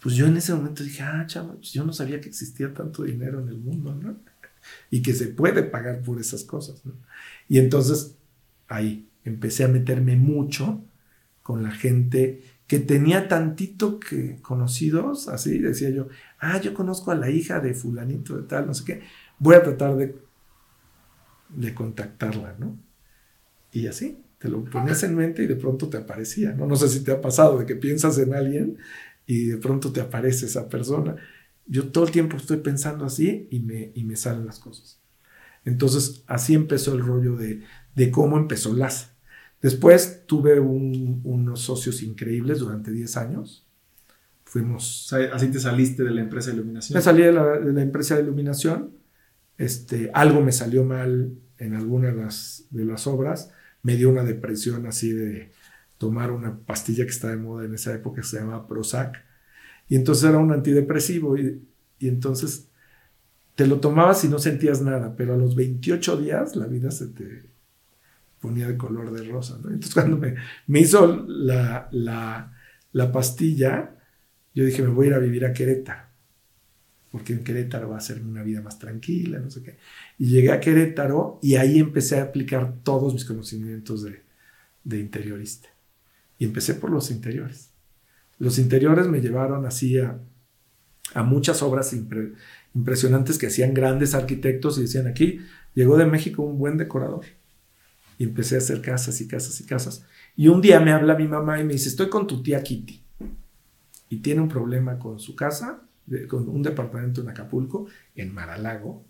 pues 0.00 0.14
yo 0.14 0.26
en 0.26 0.38
ese 0.38 0.54
momento 0.54 0.82
dije, 0.82 1.02
ah, 1.02 1.24
chaval, 1.26 1.56
pues 1.56 1.72
yo 1.72 1.84
no 1.84 1.92
sabía 1.92 2.20
que 2.20 2.28
existía 2.28 2.72
tanto 2.72 3.02
dinero 3.02 3.40
en 3.40 3.48
el 3.48 3.58
mundo, 3.58 3.94
¿no? 3.94 4.16
Y 4.90 5.00
que 5.00 5.12
se 5.12 5.28
puede 5.28 5.62
pagar 5.62 6.02
por 6.02 6.18
esas 6.18 6.42
cosas, 6.42 6.84
¿no? 6.84 6.94
Y 7.48 7.58
entonces, 7.58 8.16
ahí 8.66 9.08
empecé 9.28 9.64
a 9.64 9.68
meterme 9.68 10.16
mucho 10.16 10.84
con 11.42 11.62
la 11.62 11.70
gente 11.70 12.42
que 12.66 12.80
tenía 12.80 13.28
tantito 13.28 14.00
que 14.00 14.40
conocidos, 14.42 15.28
así 15.28 15.58
decía 15.58 15.90
yo, 15.90 16.08
ah, 16.40 16.60
yo 16.60 16.74
conozco 16.74 17.10
a 17.12 17.14
la 17.14 17.30
hija 17.30 17.60
de 17.60 17.74
fulanito 17.74 18.36
de 18.36 18.42
tal, 18.42 18.66
no 18.66 18.74
sé 18.74 18.84
qué, 18.84 19.02
voy 19.38 19.54
a 19.54 19.62
tratar 19.62 19.96
de, 19.96 20.16
de 21.50 21.74
contactarla, 21.74 22.56
¿no? 22.58 22.76
Y 23.72 23.86
así, 23.86 24.18
te 24.38 24.48
lo 24.48 24.64
ponías 24.64 25.02
en 25.02 25.14
mente 25.14 25.42
y 25.44 25.46
de 25.46 25.56
pronto 25.56 25.88
te 25.88 25.98
aparecía, 25.98 26.52
¿no? 26.52 26.66
No 26.66 26.76
sé 26.76 26.88
si 26.88 27.04
te 27.04 27.12
ha 27.12 27.20
pasado 27.20 27.58
de 27.58 27.66
que 27.66 27.76
piensas 27.76 28.18
en 28.18 28.34
alguien 28.34 28.78
y 29.26 29.46
de 29.46 29.58
pronto 29.58 29.92
te 29.92 30.00
aparece 30.00 30.46
esa 30.46 30.68
persona. 30.68 31.16
Yo 31.66 31.88
todo 31.90 32.04
el 32.04 32.10
tiempo 32.10 32.36
estoy 32.36 32.58
pensando 32.58 33.04
así 33.04 33.48
y 33.50 33.60
me, 33.60 33.92
y 33.94 34.04
me 34.04 34.16
salen 34.16 34.46
las 34.46 34.58
cosas. 34.58 35.00
Entonces, 35.64 36.22
así 36.26 36.54
empezó 36.54 36.94
el 36.94 37.00
rollo 37.00 37.36
de, 37.36 37.62
de 37.94 38.10
cómo 38.10 38.38
empezó 38.38 38.72
LASA. 38.72 39.15
Después 39.66 40.22
tuve 40.26 40.60
un, 40.60 41.22
unos 41.24 41.60
socios 41.62 42.00
increíbles 42.04 42.60
durante 42.60 42.92
10 42.92 43.16
años. 43.16 43.66
Fuimos... 44.44 45.12
Así 45.32 45.48
te 45.48 45.58
saliste 45.58 46.04
de 46.04 46.12
la 46.12 46.20
empresa 46.20 46.50
de 46.50 46.58
iluminación. 46.58 46.96
Me 46.96 47.02
salí 47.02 47.22
de 47.24 47.32
la, 47.32 47.82
empresa 47.82 48.14
de 48.14 48.22
iluminación. 48.22 48.92
Este, 49.58 50.08
algo 50.14 50.40
me 50.40 50.52
salió 50.52 50.84
mal 50.84 51.32
en 51.58 51.74
alguna 51.74 52.12
de 52.12 52.84
las, 52.84 53.06
obras. 53.08 53.50
Me 53.82 53.96
dio 53.96 54.08
una 54.08 54.22
depresión 54.22 54.86
así 54.86 55.10
de 55.10 55.50
tomar 55.98 56.30
una 56.30 56.60
pastilla 56.60 57.02
que 57.02 57.10
estaba 57.10 57.32
de 57.32 57.40
moda 57.40 57.64
en 57.64 57.74
esa 57.74 57.92
época 57.92 58.20
que 58.20 58.28
se 58.28 58.38
llamaba 58.38 58.68
Prozac. 58.68 59.16
Y 59.88 59.96
entonces 59.96 60.28
era 60.28 60.38
un 60.38 60.52
antidepresivo 60.52 61.36
y, 61.36 61.60
Y 61.98 62.06
entonces 62.06 62.68
te 63.56 63.66
lo 63.66 63.80
tomabas 63.80 64.22
y 64.22 64.28
no 64.28 64.38
sentías 64.38 64.80
nada, 64.80 65.16
pero 65.16 65.34
a 65.34 65.36
los 65.36 65.56
28 65.56 66.18
días 66.18 66.54
la 66.54 66.68
vida 66.68 66.92
se 66.92 67.08
te 67.08 67.55
ponía 68.46 68.68
de 68.68 68.76
color 68.76 69.10
de 69.10 69.24
rosa. 69.24 69.56
Entonces 69.56 69.94
cuando 69.94 70.16
me, 70.16 70.34
me 70.66 70.80
hizo 70.80 71.24
la, 71.26 71.88
la, 71.90 72.52
la 72.92 73.12
pastilla, 73.12 73.96
yo 74.54 74.64
dije, 74.64 74.82
me 74.82 74.88
voy 74.88 75.06
a 75.06 75.08
ir 75.10 75.14
a 75.14 75.18
vivir 75.18 75.44
a 75.44 75.52
Querétaro 75.52 76.06
porque 77.16 77.32
en 77.32 77.44
Querétaro 77.44 77.88
va 77.88 77.96
a 77.96 78.00
ser 78.00 78.20
una 78.20 78.42
vida 78.42 78.60
más 78.60 78.78
tranquila, 78.78 79.38
no 79.38 79.50
sé 79.50 79.62
qué. 79.62 79.78
Y 80.18 80.26
llegué 80.26 80.52
a 80.52 80.60
Querétaro 80.60 81.38
y 81.42 81.56
ahí 81.56 81.78
empecé 81.78 82.18
a 82.18 82.24
aplicar 82.24 82.74
todos 82.82 83.14
mis 83.14 83.24
conocimientos 83.24 84.02
de, 84.02 84.20
de 84.84 84.98
interiorista. 84.98 85.70
Y 86.38 86.44
empecé 86.44 86.74
por 86.74 86.90
los 86.90 87.10
interiores. 87.10 87.70
Los 88.38 88.58
interiores 88.58 89.06
me 89.06 89.22
llevaron 89.22 89.64
así 89.64 89.98
a, 89.98 90.18
a 91.14 91.22
muchas 91.22 91.62
obras 91.62 91.96
impresionantes 92.74 93.38
que 93.38 93.46
hacían 93.46 93.72
grandes 93.72 94.14
arquitectos 94.14 94.76
y 94.76 94.82
decían, 94.82 95.06
aquí 95.06 95.40
llegó 95.72 95.96
de 95.96 96.04
México 96.04 96.42
un 96.42 96.58
buen 96.58 96.76
decorador. 96.76 97.24
Y 98.18 98.24
empecé 98.24 98.54
a 98.54 98.58
hacer 98.58 98.80
casas 98.80 99.20
y 99.20 99.28
casas 99.28 99.60
y 99.60 99.66
casas. 99.66 100.04
Y 100.36 100.48
un 100.48 100.60
día 100.60 100.80
me 100.80 100.92
habla 100.92 101.14
mi 101.14 101.28
mamá 101.28 101.60
y 101.60 101.64
me 101.64 101.74
dice, 101.74 101.88
estoy 101.88 102.08
con 102.08 102.26
tu 102.26 102.42
tía 102.42 102.62
Kitty. 102.62 103.02
Y 104.08 104.16
tiene 104.18 104.40
un 104.40 104.48
problema 104.48 104.98
con 104.98 105.18
su 105.18 105.34
casa 105.34 105.82
con 106.28 106.48
un 106.48 106.62
departamento 106.62 107.20
en 107.20 107.28
Acapulco, 107.28 107.86
en 108.14 108.32
Maralago, 108.32 109.04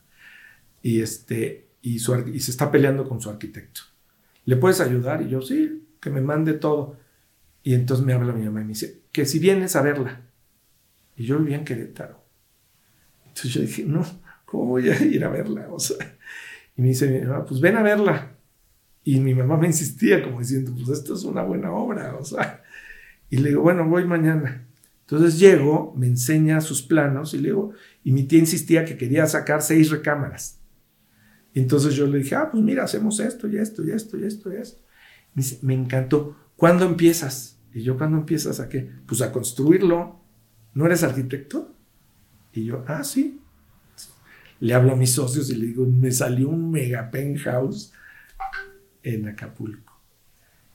y, 0.82 1.00
este, 1.00 1.68
y, 1.82 1.98
su, 1.98 2.16
y 2.28 2.40
se 2.40 2.50
está 2.50 2.70
peleando 2.70 3.08
con 3.08 3.20
su 3.20 3.28
arquitecto. 3.28 3.82
¿Le 4.44 4.56
puedes 4.56 4.80
ayudar? 4.80 5.22
Y 5.22 5.28
yo, 5.28 5.42
sí, 5.42 5.86
que 6.00 6.10
me 6.10 6.20
mande 6.20 6.54
todo. 6.54 6.96
Y 7.62 7.74
entonces 7.74 8.06
me 8.06 8.12
habla 8.12 8.32
mi 8.32 8.44
mamá 8.44 8.60
y 8.60 8.64
me 8.64 8.68
dice, 8.68 9.02
que 9.12 9.26
si 9.26 9.38
vienes 9.38 9.74
a 9.76 9.82
verla. 9.82 10.22
Y 11.16 11.24
yo 11.24 11.38
vivía 11.38 11.56
en 11.56 11.64
Querétaro. 11.64 12.22
Entonces 13.26 13.52
yo 13.52 13.60
dije, 13.60 13.84
no, 13.84 14.04
¿cómo 14.44 14.66
voy 14.66 14.88
a 14.88 15.02
ir 15.02 15.24
a 15.24 15.28
verla? 15.28 15.66
O 15.70 15.80
sea, 15.80 15.96
y 16.76 16.82
me 16.82 16.88
dice 16.88 17.24
mamá, 17.26 17.44
pues 17.44 17.60
ven 17.60 17.76
a 17.76 17.82
verla. 17.82 18.35
Y 19.06 19.20
mi 19.20 19.36
mamá 19.36 19.56
me 19.56 19.68
insistía 19.68 20.20
como 20.20 20.40
diciendo, 20.40 20.72
pues 20.74 20.98
esto 20.98 21.14
es 21.14 21.22
una 21.22 21.44
buena 21.44 21.70
obra, 21.70 22.16
o 22.16 22.24
sea. 22.24 22.64
Y 23.30 23.36
le 23.36 23.50
digo, 23.50 23.62
bueno, 23.62 23.88
voy 23.88 24.04
mañana. 24.04 24.66
Entonces 25.02 25.38
llego, 25.38 25.94
me 25.96 26.08
enseña 26.08 26.60
sus 26.60 26.82
planos 26.82 27.32
y 27.32 27.38
le 27.38 27.50
digo, 27.50 27.72
y 28.02 28.10
mi 28.10 28.24
tía 28.24 28.40
insistía 28.40 28.84
que 28.84 28.96
quería 28.96 29.24
sacar 29.28 29.62
seis 29.62 29.90
recámaras. 29.90 30.58
Entonces 31.54 31.94
yo 31.94 32.08
le 32.08 32.18
dije, 32.18 32.34
ah, 32.34 32.50
pues 32.50 32.64
mira, 32.64 32.82
hacemos 32.82 33.20
esto 33.20 33.46
y 33.46 33.58
esto 33.58 33.84
y 33.84 33.92
esto 33.92 34.18
y 34.18 34.24
esto 34.24 34.52
y 34.52 34.56
esto. 34.56 34.80
Me 35.34 35.42
dice, 35.44 35.60
me 35.62 35.74
encantó. 35.74 36.36
¿Cuándo 36.56 36.84
empiezas? 36.84 37.60
Y 37.72 37.82
yo, 37.82 37.96
¿cuándo 37.96 38.18
empiezas 38.18 38.58
a 38.58 38.68
qué? 38.68 38.90
Pues 39.06 39.22
a 39.22 39.30
construirlo. 39.30 40.20
¿No 40.74 40.84
eres 40.84 41.04
arquitecto? 41.04 41.76
Y 42.52 42.64
yo, 42.64 42.84
ah, 42.88 43.04
sí. 43.04 43.40
Le 44.58 44.74
hablo 44.74 44.94
a 44.94 44.96
mis 44.96 45.12
socios 45.12 45.48
y 45.50 45.54
le 45.54 45.66
digo, 45.66 45.86
me 45.86 46.10
salió 46.10 46.48
un 46.48 46.72
mega 46.72 47.08
penthouse 47.08 47.92
en 49.06 49.28
Acapulco. 49.28 49.98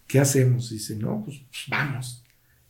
¿Qué 0.08 0.20
hacemos? 0.20 0.70
Dice, 0.70 0.96
no, 0.96 1.22
pues, 1.24 1.40
pues 1.50 1.66
vamos. 1.70 2.24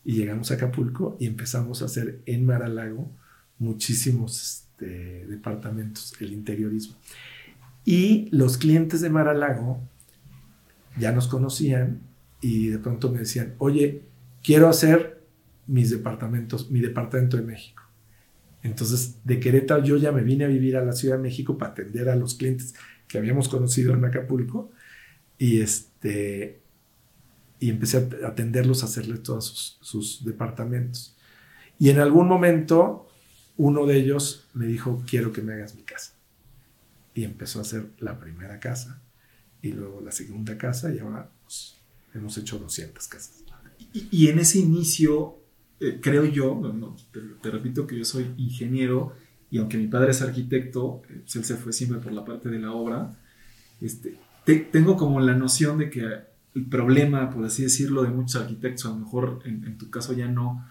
Y 0.04 0.14
llegamos 0.14 0.52
a 0.52 0.56
Acapulco 0.56 1.18
y 1.20 1.28
empezamos 1.28 1.82
a 1.82 1.86
hacer 1.86 2.22
en 2.26 2.46
Maralago 2.46 3.12
muchísimos 3.60 4.42
este, 4.42 5.26
departamentos, 5.28 6.14
el 6.20 6.34
interiorismo. 6.34 6.96
Y 7.86 8.28
los 8.32 8.58
clientes 8.58 9.02
de 9.02 9.10
Maralago 9.10 9.80
ya 10.98 11.12
nos 11.12 11.28
conocían 11.28 12.02
y 12.42 12.70
de 12.70 12.80
pronto 12.80 13.12
me 13.12 13.20
decían, 13.20 13.54
oye, 13.60 14.02
quiero 14.44 14.68
hacer 14.68 15.22
mis 15.68 15.92
departamentos, 15.92 16.72
mi 16.72 16.80
departamento 16.80 17.38
de 17.38 17.44
México. 17.44 17.84
Entonces, 18.64 19.18
de 19.24 19.40
Querétaro 19.40 19.84
yo 19.84 19.98
ya 19.98 20.12
me 20.12 20.24
vine 20.24 20.46
a 20.46 20.48
vivir 20.48 20.76
a 20.78 20.84
la 20.84 20.94
Ciudad 20.94 21.18
de 21.18 21.24
México 21.24 21.58
para 21.58 21.72
atender 21.72 22.10
a 22.10 22.16
los 22.16 22.36
clientes 22.36 22.74
que 23.08 23.18
habíamos 23.18 23.50
conocido 23.50 23.94
en 23.94 24.06
Acapulco. 24.06 24.72
Y, 25.42 25.60
este, 25.60 26.62
y 27.60 27.72
empecé 27.72 27.98
a 27.98 28.28
atenderlos, 28.28 28.84
a 28.84 28.86
hacerle 28.86 29.18
todos 29.18 29.80
sus, 29.82 30.24
departamentos. 30.24 31.18
Y 31.80 31.90
en 31.90 31.98
algún 31.98 32.28
momento 32.28 33.10
uno 33.58 33.88
de 33.88 33.98
ellos 33.98 34.48
me 34.54 34.68
dijo, 34.68 35.04
quiero 35.10 35.34
que 35.34 35.42
me 35.42 35.54
hagas 35.54 35.74
mi 35.74 35.82
casa. 35.82 36.14
Y 37.16 37.24
empezó 37.24 37.58
a 37.58 37.64
hacer 37.64 37.90
la 37.98 38.20
primera 38.20 38.60
casa 38.60 39.02
y 39.64 39.72
luego 39.72 40.00
la 40.00 40.12
segunda 40.12 40.60
casa 40.60 40.94
y 40.94 41.00
ahora 41.00 41.32
pues, 41.42 41.76
hemos 42.14 42.38
hecho 42.38 42.60
200 42.60 43.08
casas. 43.08 43.44
Y, 43.94 44.28
en 44.28 44.38
ese 44.38 44.60
inicio, 44.60 45.40
eh, 45.80 45.98
creo 46.00 46.24
yo, 46.26 46.62
te, 47.42 47.50
repito 47.50 47.88
que 47.88 47.98
yo 47.98 48.06
soy 48.06 48.32
ingeniero 48.38 49.16
y 49.50 49.58
aunque 49.58 49.80
mi 49.80 49.88
padre 49.88 50.12
es 50.12 50.22
arquitecto, 50.22 51.02
eh, 51.10 51.22
pues, 51.24 51.36
él 51.36 51.46
se 51.46 51.56
fue 51.56 51.74
siempre 51.74 51.98
por 51.98 52.12
la 52.12 52.24
parte 52.24 52.48
de 52.50 52.60
la 52.60 52.74
obra, 52.74 53.18
este, 53.82 54.20
tengo 54.46 54.98
como 54.98 55.20
la 55.20 55.36
noción 55.36 55.78
de 55.78 55.90
que 55.90 56.02
el 56.54 56.66
problema, 56.66 57.30
por 57.30 57.46
así 57.46 57.64
decirlo, 57.64 58.04
de 58.04 58.10
muchos 58.10 58.42
arquitectos, 58.42 58.86
a 58.86 58.90
lo 58.90 58.96
mejor 58.96 59.40
en, 59.46 59.78
tu 59.78 59.90
caso 59.90 60.14
ya 60.14 60.28
no, 60.28 60.66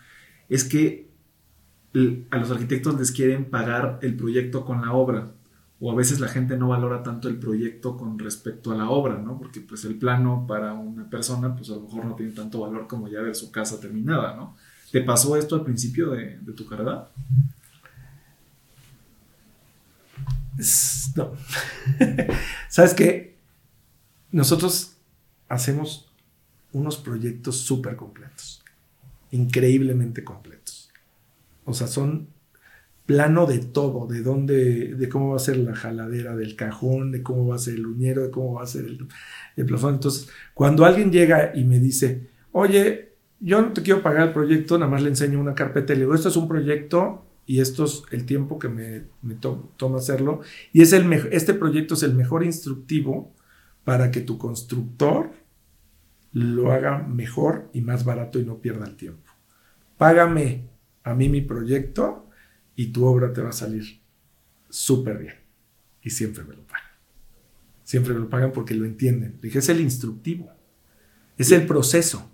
es 0.48 0.64
que 0.64 1.08
a 2.30 2.36
los 2.36 2.50
arquitectos 2.50 2.98
les 2.98 3.10
quieren 3.10 3.46
pagar 3.46 3.98
el 4.02 4.16
proyecto 4.16 4.64
con 4.64 4.82
la 4.82 4.92
obra 4.92 5.32
o 5.80 5.90
a 5.90 5.94
veces 5.94 6.20
la 6.20 6.28
gente 6.28 6.56
no 6.56 6.68
valora 6.68 7.02
tanto 7.02 7.28
el 7.28 7.38
proyecto 7.38 7.96
con 7.96 8.18
respecto 8.18 8.70
a 8.70 8.76
la 8.76 8.90
obra, 8.90 9.16
¿no? 9.16 9.38
Porque 9.38 9.60
pues 9.60 9.84
el 9.86 9.96
plano 9.96 10.44
para 10.46 10.74
una 10.74 11.08
persona 11.08 11.56
pues 11.56 11.70
a 11.70 11.74
lo 11.74 11.82
mejor 11.82 12.04
no 12.04 12.14
tiene 12.14 12.32
tanto 12.32 12.60
valor 12.60 12.86
como 12.86 13.08
ya 13.08 13.22
ver 13.22 13.34
su 13.34 13.50
casa 13.50 13.80
terminada, 13.80 14.36
¿no? 14.36 14.56
¿Te 14.92 15.00
pasó 15.00 15.36
esto 15.36 15.54
al 15.54 15.64
principio 15.64 16.10
de, 16.10 16.38
de 16.38 16.52
tu 16.52 16.66
carrera? 16.66 17.08
No. 21.16 21.32
¿Sabes 22.68 22.94
qué? 22.94 23.39
Nosotros 24.32 24.96
hacemos 25.48 26.12
unos 26.72 26.98
proyectos 26.98 27.56
súper 27.58 27.96
completos, 27.96 28.62
increíblemente 29.30 30.22
completos. 30.24 30.90
O 31.64 31.74
sea, 31.74 31.86
son 31.86 32.28
plano 33.06 33.46
de 33.46 33.58
todo, 33.58 34.06
de 34.06 34.22
dónde, 34.22 34.94
de 34.94 35.08
cómo 35.08 35.30
va 35.30 35.36
a 35.36 35.40
ser 35.40 35.56
la 35.56 35.74
jaladera 35.74 36.36
del 36.36 36.54
cajón, 36.54 37.10
de 37.10 37.24
cómo 37.24 37.48
va 37.48 37.56
a 37.56 37.58
ser 37.58 37.74
el 37.74 37.86
uñero, 37.86 38.22
de 38.22 38.30
cómo 38.30 38.54
va 38.54 38.62
a 38.62 38.66
ser 38.66 38.84
el, 38.84 39.08
el 39.56 39.66
plafón. 39.66 39.94
Entonces, 39.94 40.28
cuando 40.54 40.84
alguien 40.84 41.10
llega 41.10 41.50
y 41.54 41.64
me 41.64 41.80
dice, 41.80 42.28
oye, 42.52 43.14
yo 43.40 43.60
no 43.62 43.72
te 43.72 43.82
quiero 43.82 44.02
pagar 44.02 44.28
el 44.28 44.32
proyecto, 44.32 44.78
nada 44.78 44.90
más 44.90 45.02
le 45.02 45.08
enseño 45.08 45.40
una 45.40 45.56
carpeta 45.56 45.92
y 45.92 45.96
le 45.96 46.02
digo, 46.02 46.14
esto 46.14 46.28
es 46.28 46.36
un 46.36 46.46
proyecto 46.46 47.24
y 47.46 47.60
esto 47.60 47.84
es 47.84 48.04
el 48.12 48.26
tiempo 48.26 48.60
que 48.60 48.68
me, 48.68 49.02
toma 49.76 49.98
hacerlo. 49.98 50.42
Y 50.72 50.82
es 50.82 50.92
el 50.92 51.12
este 51.32 51.54
proyecto 51.54 51.94
es 51.94 52.04
el 52.04 52.14
mejor 52.14 52.44
instructivo 52.44 53.32
para 53.84 54.10
que 54.10 54.20
tu 54.20 54.38
constructor 54.38 55.30
lo 56.32 56.72
haga 56.72 56.98
mejor 56.98 57.70
y 57.72 57.80
más 57.80 58.04
barato 58.04 58.38
y 58.38 58.44
no 58.44 58.58
pierda 58.58 58.86
el 58.86 58.96
tiempo. 58.96 59.30
Págame 59.98 60.68
a 61.02 61.14
mí 61.14 61.28
mi 61.28 61.40
proyecto 61.40 62.28
y 62.76 62.86
tu 62.86 63.04
obra 63.04 63.32
te 63.32 63.42
va 63.42 63.50
a 63.50 63.52
salir 63.52 64.00
súper 64.68 65.18
bien. 65.18 65.34
Y 66.02 66.10
siempre 66.10 66.44
me 66.44 66.54
lo 66.54 66.62
pagan. 66.66 66.90
Siempre 67.84 68.14
me 68.14 68.20
lo 68.20 68.30
pagan 68.30 68.52
porque 68.52 68.74
lo 68.74 68.84
entienden. 68.84 69.38
dije, 69.42 69.58
es 69.58 69.68
el 69.68 69.80
instructivo, 69.80 70.50
es 71.36 71.50
el 71.52 71.66
proceso. 71.66 72.30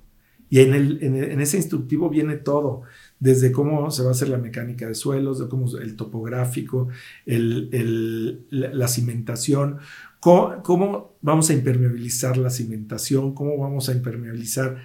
Y 0.49 0.61
en, 0.61 0.75
el, 0.75 1.03
en, 1.03 1.41
ese 1.41 1.57
instructivo 1.57 2.09
viene 2.09 2.37
todo, 2.37 2.83
desde 3.19 3.51
cómo 3.51 3.91
se 3.91 4.03
va 4.03 4.11
a 4.11 4.13
hacer 4.13 4.29
la 4.29 4.39
mecánica 4.39 4.87
de 4.87 4.95
suelos, 4.95 5.41
de 5.41 5.49
cómo 5.49 5.67
el 5.79 5.97
topográfico, 5.97 6.89
la 7.25 8.89
cimentación, 8.89 9.79
¿Cómo, 10.21 11.17
vamos 11.21 11.51
a 11.51 11.55
impermeabilizar 11.55 12.37
la 12.37 12.51
cimentación? 12.51 13.35
¿Cómo 13.35 13.59
vamos 13.59 13.89
a 13.89 13.93
impermeabilizar 13.93 14.79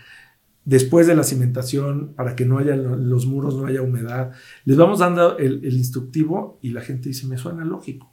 después 0.65 1.07
de 1.07 1.15
la 1.15 1.23
cimentación 1.23 2.13
para 2.13 2.35
que 2.35 2.45
no 2.45 2.59
haya 2.59 2.75
los 2.75 3.25
muros, 3.25 3.55
no 3.55 3.65
haya 3.65 3.81
humedad? 3.81 4.31
Les 4.65 4.77
vamos 4.77 4.99
dando 4.99 5.37
el, 5.37 5.65
instructivo 5.65 6.59
y 6.61 6.71
la 6.71 6.81
gente 6.81 7.09
dice, 7.09 7.27
me 7.27 7.37
suena 7.37 7.65
lógico. 7.65 8.11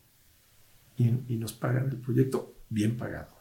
Y, 0.97 1.37
nos 1.37 1.53
pagan 1.53 1.91
el 1.91 1.99
proyecto 1.99 2.55
bien 2.71 2.97
pagado. 2.97 3.37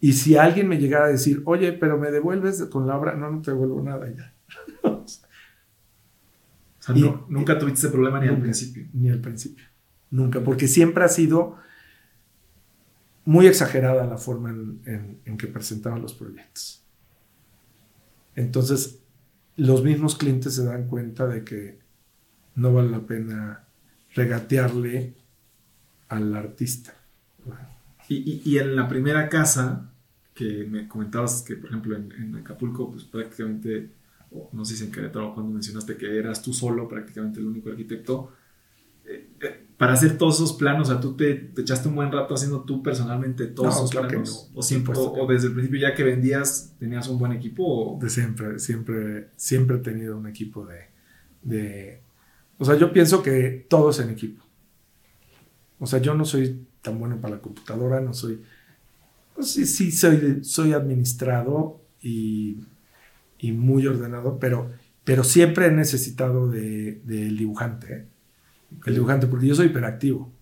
Y 0.00 0.14
si 0.14 0.36
alguien 0.36 0.68
me 0.68 0.78
llegara 0.78 1.06
a 1.06 1.08
decir, 1.08 1.42
oye, 1.44 1.72
pero 1.72 1.98
me 1.98 2.10
devuelves 2.10 2.62
con 2.64 2.86
la 2.86 2.98
obra, 2.98 3.14
no, 3.14 3.30
no 3.30 3.40
te 3.40 3.52
devuelvo 3.52 3.82
nada 3.82 4.10
ya. 4.10 4.34
nunca 7.28 7.58
tuviste 7.58 7.80
ese 7.80 7.88
problema 7.88 8.20
ni 8.20 8.28
al 8.28 8.40
principio. 8.40 8.86
Ni 8.92 9.10
al 9.10 9.20
principio. 9.20 9.64
Nunca, 10.10 10.42
porque 10.42 10.68
siempre 10.68 11.04
ha 11.04 11.08
sido 11.08 11.56
muy 13.26 13.48
exagerada 13.48 14.06
la 14.06 14.18
forma 14.18 14.50
en, 14.50 15.36
que 15.36 15.48
presentaban 15.48 16.00
los 16.00 16.14
proyectos. 16.14 16.82
Entonces, 18.36 19.00
los 19.56 19.82
mismos 19.82 20.16
clientes 20.16 20.54
se 20.54 20.64
dan 20.64 20.86
cuenta 20.86 21.26
de 21.26 21.44
que 21.44 21.80
no 22.54 22.72
vale 22.72 22.90
la 22.90 23.04
pena 23.04 23.64
regatearle 24.14 25.14
al 26.08 26.34
artista. 26.36 26.94
Y, 28.08 28.58
en 28.58 28.76
la 28.76 28.86
primera 28.86 29.28
casa, 29.28 29.90
que 30.32 30.64
me 30.64 30.86
comentabas 30.86 31.42
que, 31.42 31.56
por 31.56 31.70
ejemplo, 31.70 31.96
en, 31.96 32.36
Acapulco, 32.36 32.92
pues 32.92 33.02
prácticamente, 33.04 33.90
no 34.52 34.64
sé 34.64 34.76
si 34.76 34.84
en 34.84 34.92
Querétaro 34.92 35.34
cuando 35.34 35.52
mencionaste 35.52 35.96
que 35.96 36.16
eras 36.16 36.42
tú 36.42 36.52
solo, 36.52 36.86
prácticamente 36.86 37.40
el 37.40 37.46
único 37.46 37.70
arquitecto, 37.70 38.32
para 39.76 39.92
hacer 39.92 40.16
todos 40.16 40.36
esos 40.36 40.54
planos, 40.54 40.88
o 40.88 40.92
sea, 40.92 41.00
tú 41.00 41.16
te, 41.16 41.34
te 41.34 41.60
echaste 41.62 41.88
un 41.88 41.96
buen 41.96 42.10
rato 42.10 42.34
haciendo 42.34 42.62
tú 42.64 42.82
personalmente 42.82 43.46
todos 43.46 43.74
No, 43.74 43.76
esos 43.76 43.90
claro 43.90 44.08
planos. 44.08 44.50
no. 44.52 44.58
O, 44.58 44.62
siempre, 44.62 44.94
Por 44.94 45.02
o, 45.02 45.04
supuesto 45.06 45.26
o 45.26 45.32
desde 45.32 45.48
el 45.48 45.52
principio 45.54 45.80
ya 45.80 45.94
que 45.94 46.02
vendías, 46.04 46.74
tenías 46.78 47.08
un 47.08 47.18
buen 47.18 47.32
equipo. 47.32 47.64
O... 47.96 47.98
De 48.00 48.08
siempre, 48.08 48.58
siempre, 48.58 49.28
siempre 49.36 49.76
he 49.76 49.80
tenido 49.80 50.16
un 50.16 50.26
equipo 50.26 50.64
de, 50.66 50.78
de... 51.42 52.00
O 52.58 52.64
sea, 52.64 52.76
yo 52.76 52.90
pienso 52.92 53.22
que 53.22 53.66
todo 53.68 53.90
es 53.90 53.98
en 54.00 54.10
equipo. 54.10 54.42
O 55.78 55.86
sea, 55.86 56.00
yo 56.00 56.14
no 56.14 56.24
soy 56.24 56.66
tan 56.82 56.98
bueno 56.98 57.20
para 57.20 57.36
la 57.36 57.42
computadora, 57.42 58.00
no 58.00 58.14
soy... 58.14 58.40
pues 59.34 59.50
sí, 59.52 59.66
sí, 59.66 59.92
soy, 59.92 60.42
soy 60.44 60.72
administrado 60.72 61.80
y, 62.02 62.58
y 63.38 63.52
muy 63.52 63.86
ordenado, 63.86 64.38
pero, 64.38 64.70
pero 65.04 65.24
siempre 65.24 65.66
he 65.66 65.72
necesitado 65.72 66.48
de- 66.50 67.00
del 67.04 67.36
dibujante, 67.36 67.94
¿eh? 67.94 68.06
El 68.84 68.94
dibujante, 68.94 69.26
porque 69.26 69.46
yo 69.46 69.54
soy 69.54 69.66
hiperactivo. 69.66 70.32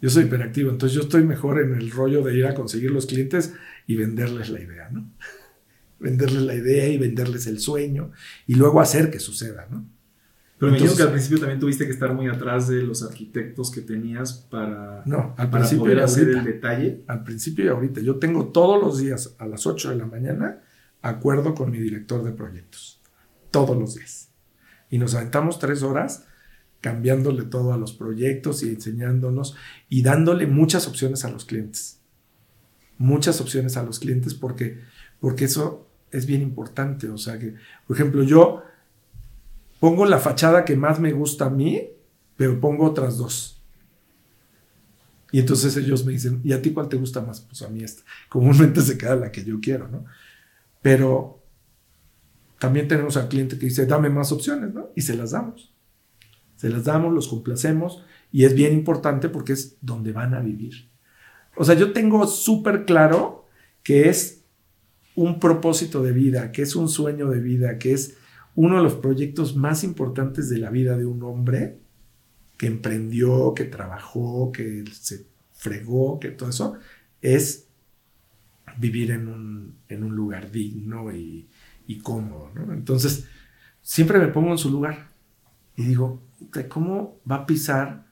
Yo 0.00 0.10
soy 0.10 0.24
hiperactivo, 0.24 0.70
entonces 0.70 0.96
yo 0.96 1.02
estoy 1.02 1.22
mejor 1.22 1.60
en 1.60 1.74
el 1.74 1.90
rollo 1.90 2.22
de 2.22 2.36
ir 2.36 2.46
a 2.46 2.54
conseguir 2.54 2.90
los 2.90 3.06
clientes 3.06 3.54
y 3.86 3.94
venderles 3.96 4.50
la 4.50 4.60
idea, 4.60 4.88
¿no? 4.90 5.08
venderles 6.00 6.42
la 6.42 6.54
idea 6.54 6.88
y 6.88 6.98
venderles 6.98 7.46
el 7.46 7.60
sueño 7.60 8.10
y 8.46 8.56
luego 8.56 8.80
hacer 8.80 9.10
que 9.10 9.20
suceda, 9.20 9.68
¿no? 9.70 9.86
Pero 10.58 10.70
me 10.72 10.78
imagino 10.78 10.96
que 10.96 11.02
al 11.02 11.10
principio 11.10 11.38
también 11.40 11.58
tuviste 11.58 11.86
que 11.86 11.90
estar 11.90 12.14
muy 12.14 12.28
atrás 12.28 12.68
de 12.68 12.82
los 12.82 13.02
arquitectos 13.02 13.70
que 13.72 13.80
tenías 13.80 14.32
para, 14.32 15.02
No, 15.06 15.34
al 15.36 15.50
para 15.50 15.62
principio 15.62 15.84
poder 15.84 16.00
hacer 16.00 16.24
ahorita. 16.24 16.38
el 16.38 16.44
detalle. 16.46 17.04
Al 17.08 17.24
principio 17.24 17.64
y 17.64 17.68
ahorita. 17.68 18.00
Yo 18.00 18.20
tengo 18.20 18.46
todos 18.52 18.80
los 18.80 18.98
días 18.98 19.34
a 19.38 19.46
las 19.46 19.66
8 19.66 19.90
de 19.90 19.96
la 19.96 20.06
mañana 20.06 20.60
acuerdo 21.00 21.56
con 21.56 21.72
mi 21.72 21.78
director 21.78 22.22
de 22.22 22.30
proyectos. 22.30 23.00
Todos 23.50 23.76
los 23.76 23.96
días. 23.96 24.30
Y 24.88 24.98
nos 24.98 25.16
aventamos 25.16 25.58
tres 25.58 25.82
horas 25.82 26.26
cambiándole 26.82 27.44
todo 27.44 27.72
a 27.72 27.78
los 27.78 27.92
proyectos 27.92 28.62
y 28.62 28.68
enseñándonos 28.68 29.56
y 29.88 30.02
dándole 30.02 30.46
muchas 30.46 30.86
opciones 30.88 31.24
a 31.24 31.30
los 31.30 31.46
clientes. 31.46 32.00
Muchas 32.98 33.40
opciones 33.40 33.76
a 33.76 33.84
los 33.84 34.00
clientes 34.00 34.34
porque, 34.34 34.80
porque 35.20 35.46
eso 35.46 35.88
es 36.10 36.26
bien 36.26 36.42
importante. 36.42 37.08
O 37.08 37.16
sea 37.16 37.38
que, 37.38 37.54
por 37.86 37.96
ejemplo, 37.96 38.24
yo 38.24 38.64
pongo 39.80 40.04
la 40.06 40.18
fachada 40.18 40.64
que 40.64 40.76
más 40.76 40.98
me 40.98 41.12
gusta 41.12 41.46
a 41.46 41.50
mí, 41.50 41.88
pero 42.36 42.60
pongo 42.60 42.84
otras 42.84 43.16
dos. 43.16 43.62
Y 45.30 45.38
entonces 45.38 45.76
ellos 45.76 46.04
me 46.04 46.12
dicen, 46.12 46.40
¿y 46.44 46.52
a 46.52 46.60
ti 46.60 46.72
cuál 46.72 46.88
te 46.88 46.96
gusta 46.96 47.22
más? 47.22 47.40
Pues 47.40 47.62
a 47.62 47.68
mí 47.68 47.82
esta. 47.82 48.02
Comúnmente 48.28 48.82
se 48.82 48.98
queda 48.98 49.14
la 49.14 49.30
que 49.30 49.44
yo 49.44 49.60
quiero, 49.60 49.86
¿no? 49.86 50.04
Pero 50.82 51.40
también 52.58 52.88
tenemos 52.88 53.16
al 53.16 53.28
cliente 53.28 53.56
que 53.56 53.66
dice, 53.66 53.86
dame 53.86 54.10
más 54.10 54.32
opciones, 54.32 54.74
¿no? 54.74 54.90
Y 54.96 55.02
se 55.02 55.16
las 55.16 55.30
damos. 55.30 55.71
Se 56.62 56.68
las 56.68 56.84
damos, 56.84 57.12
los 57.12 57.26
complacemos 57.26 58.04
y 58.30 58.44
es 58.44 58.54
bien 58.54 58.72
importante 58.72 59.28
porque 59.28 59.52
es 59.52 59.78
donde 59.80 60.12
van 60.12 60.32
a 60.32 60.38
vivir. 60.38 60.88
O 61.56 61.64
sea, 61.64 61.74
yo 61.74 61.92
tengo 61.92 62.24
súper 62.28 62.84
claro 62.84 63.46
que 63.82 64.08
es 64.08 64.44
un 65.16 65.40
propósito 65.40 66.04
de 66.04 66.12
vida, 66.12 66.52
que 66.52 66.62
es 66.62 66.76
un 66.76 66.88
sueño 66.88 67.28
de 67.30 67.40
vida, 67.40 67.78
que 67.78 67.94
es 67.94 68.16
uno 68.54 68.76
de 68.76 68.84
los 68.84 68.94
proyectos 68.94 69.56
más 69.56 69.82
importantes 69.82 70.48
de 70.48 70.58
la 70.58 70.70
vida 70.70 70.96
de 70.96 71.04
un 71.04 71.24
hombre 71.24 71.80
que 72.56 72.68
emprendió, 72.68 73.54
que 73.54 73.64
trabajó, 73.64 74.52
que 74.52 74.84
se 74.92 75.26
fregó, 75.50 76.20
que 76.20 76.28
todo 76.28 76.50
eso, 76.50 76.74
es 77.20 77.66
vivir 78.78 79.10
en 79.10 79.26
un, 79.26 79.78
en 79.88 80.04
un 80.04 80.14
lugar 80.14 80.52
digno 80.52 81.12
y, 81.12 81.48
cómodo. 82.04 82.52
Entonces, 82.70 83.26
siempre 83.82 84.20
me 84.20 84.28
pongo 84.28 84.52
en 84.52 84.58
su 84.58 84.70
lugar 84.70 85.10
y 85.76 85.82
digo, 85.82 86.22
"Puta, 86.30 86.31
¿cómo 86.68 87.20
va 87.30 87.36
a 87.36 87.46
pisar 87.46 88.06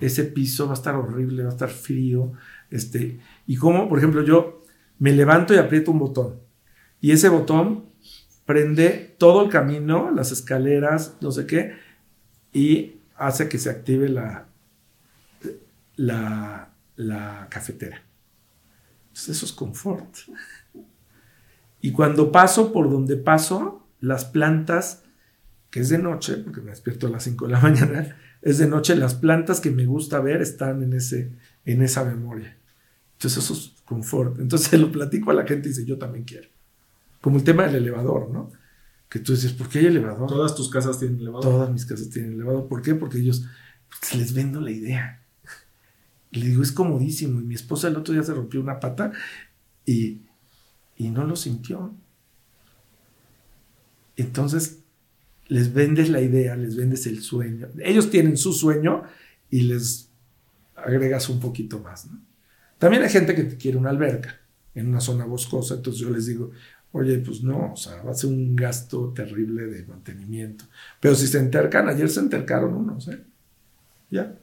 ese 0.00 0.24
piso? 0.24 0.66
Va 0.66 0.72
a 0.72 0.74
estar 0.74 0.94
horrible, 0.94 1.42
va 1.42 1.50
a 1.50 1.52
estar 1.52 1.70
frío. 1.70 2.32
Este, 2.70 3.20
y 3.46 3.56
cómo, 3.56 3.88
por 3.88 3.98
ejemplo, 3.98 4.22
yo 4.22 4.62
me 4.98 5.12
levanto 5.12 5.54
y 5.54 5.58
aprieto 5.58 5.90
un 5.90 5.98
botón 5.98 6.46
y 7.00 7.12
ese 7.12 7.28
botón 7.28 7.86
prende 8.44 9.14
todo 9.18 9.44
el 9.44 9.50
camino, 9.50 10.10
las 10.10 10.32
escaleras, 10.32 11.16
no 11.20 11.30
sé 11.30 11.46
qué, 11.46 11.74
y 12.52 12.96
hace 13.16 13.48
que 13.48 13.58
se 13.58 13.70
active 13.70 14.08
la, 14.08 14.46
la, 15.96 17.46
cafetera. 17.50 18.02
Entonces, 19.08 19.36
eso 19.36 19.46
es 19.46 19.52
confort. 19.52 20.16
Y 21.80 21.92
cuando 21.92 22.32
paso 22.32 22.72
por 22.72 22.90
donde 22.90 23.16
paso, 23.16 23.86
las 24.00 24.24
plantas, 24.24 25.04
que 25.76 25.82
es 25.82 25.90
de 25.90 25.98
noche, 25.98 26.38
porque 26.38 26.62
me 26.62 26.70
despierto 26.70 27.06
a 27.06 27.10
las 27.10 27.24
5 27.24 27.48
de 27.48 27.52
la 27.52 27.60
mañana, 27.68 28.16
es 28.40 28.56
de 28.56 28.66
noche, 28.66 28.96
las 28.96 29.14
plantas 29.14 29.60
que 29.60 29.70
me 29.70 29.84
gusta 29.84 30.20
ver 30.20 30.40
están 30.40 30.82
en, 30.82 30.94
ese, 30.94 31.32
en 31.66 31.82
esa 31.82 32.02
memoria. 32.02 32.56
Entonces 33.12 33.44
eso 33.44 33.52
es 33.52 33.82
confort. 33.84 34.38
Entonces 34.38 34.72
lo 34.80 34.90
platico 34.90 35.32
a 35.32 35.34
la 35.34 35.46
gente 35.46 35.68
y 35.68 35.72
dice, 35.72 35.84
yo 35.84 35.98
también 35.98 36.24
quiero. 36.24 36.48
Como 37.20 37.36
el 37.36 37.44
tema 37.44 37.64
del 37.64 37.74
elevador, 37.74 38.30
¿no? 38.30 38.52
Que 39.10 39.18
tú 39.18 39.34
dices, 39.34 39.52
¿por 39.52 39.68
qué 39.68 39.80
hay 39.80 39.86
elevador? 39.88 40.26
Todas 40.30 40.54
tus 40.54 40.70
casas 40.70 40.98
tienen 40.98 41.20
elevador. 41.20 41.42
Todas 41.42 41.70
mis 41.70 41.84
casas 41.84 42.08
tienen 42.08 42.32
elevador. 42.32 42.68
¿Por 42.68 42.80
qué? 42.80 42.94
Porque 42.94 43.18
ellos 43.18 43.44
pues, 44.00 44.14
les 44.14 44.32
vendo 44.32 44.62
la 44.62 44.70
idea. 44.70 45.26
Y 46.30 46.40
le 46.40 46.46
digo, 46.46 46.62
es 46.62 46.72
comodísimo. 46.72 47.38
Y 47.38 47.44
mi 47.44 47.54
esposa 47.54 47.88
el 47.88 47.96
otro 47.96 48.14
día 48.14 48.22
se 48.22 48.32
rompió 48.32 48.62
una 48.62 48.80
pata 48.80 49.12
y, 49.84 50.22
y 50.96 51.10
no 51.10 51.24
lo 51.24 51.36
sintió. 51.36 51.94
Entonces, 54.16 54.78
les 55.48 55.72
vendes 55.72 56.08
la 56.08 56.20
idea, 56.20 56.56
les 56.56 56.76
vendes 56.76 57.06
el 57.06 57.22
sueño. 57.22 57.68
Ellos 57.78 58.10
tienen 58.10 58.36
su 58.36 58.52
sueño 58.52 59.04
y 59.50 59.62
les 59.62 60.10
agregas 60.74 61.28
un 61.28 61.40
poquito 61.40 61.78
más. 61.78 62.06
¿no? 62.06 62.20
También 62.78 63.02
hay 63.02 63.10
gente 63.10 63.34
que 63.34 63.44
te 63.44 63.56
quiere 63.56 63.78
una 63.78 63.90
alberca 63.90 64.40
en 64.74 64.88
una 64.88 65.00
zona 65.00 65.24
boscosa. 65.24 65.74
Entonces 65.74 66.00
yo 66.00 66.10
les 66.10 66.26
digo, 66.26 66.50
Oye, 66.98 67.18
pues 67.18 67.42
no, 67.42 67.72
o 67.72 67.76
sea, 67.76 68.02
va 68.02 68.12
a 68.12 68.14
ser 68.14 68.30
un 68.30 68.56
gasto 68.56 69.12
terrible 69.14 69.66
de 69.66 69.84
mantenimiento. 69.84 70.64
Pero 70.98 71.14
si 71.14 71.26
se 71.26 71.38
entercan, 71.38 71.90
ayer 71.90 72.08
se 72.08 72.20
entercaron 72.20 72.72
unos, 72.72 73.08
¿eh? 73.08 73.22
Ya. 74.10 74.38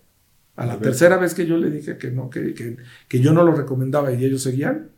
A 0.56 0.68
la 0.68 0.78
tercera 0.78 1.18
vez 1.18 1.34
que 1.34 1.48
yo 1.48 1.58
le 1.58 1.72
dije 1.72 1.98
que 1.98 2.12
no, 2.12 2.30
que, 2.30 2.54
que, 2.54 2.78
que 3.08 3.20
yo 3.20 3.34
no 3.34 3.44
lo 3.44 3.56
recomendaba 3.56 4.12
y 4.12 4.24
ellos 4.24 4.44
seguían, 4.44 4.90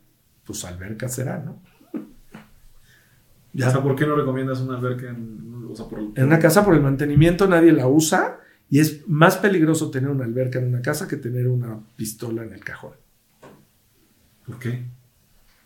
pues 0.44 0.66
alberca 0.66 1.08
será, 1.08 1.38
¿no? 1.38 1.62
O 3.56 3.70
sea, 3.70 3.82
¿por 3.82 3.96
qué 3.96 4.06
no 4.06 4.16
recomiendas 4.16 4.60
una 4.60 4.76
alberca 4.76 5.08
en, 5.08 5.66
o 5.70 5.74
sea, 5.74 5.86
por, 5.86 6.00
En 6.00 6.24
una 6.24 6.38
casa 6.38 6.64
por 6.64 6.74
el 6.74 6.82
mantenimiento 6.82 7.46
nadie 7.46 7.72
la 7.72 7.88
usa 7.88 8.40
y 8.68 8.80
es 8.80 9.08
más 9.08 9.36
peligroso 9.36 9.90
tener 9.90 10.10
una 10.10 10.24
alberca 10.24 10.58
en 10.58 10.66
una 10.68 10.82
casa 10.82 11.06
que 11.06 11.16
tener 11.16 11.48
una 11.48 11.80
pistola 11.96 12.42
en 12.42 12.52
el 12.52 12.64
cajón. 12.64 12.92
¿Por 14.44 14.58
qué? 14.58 14.84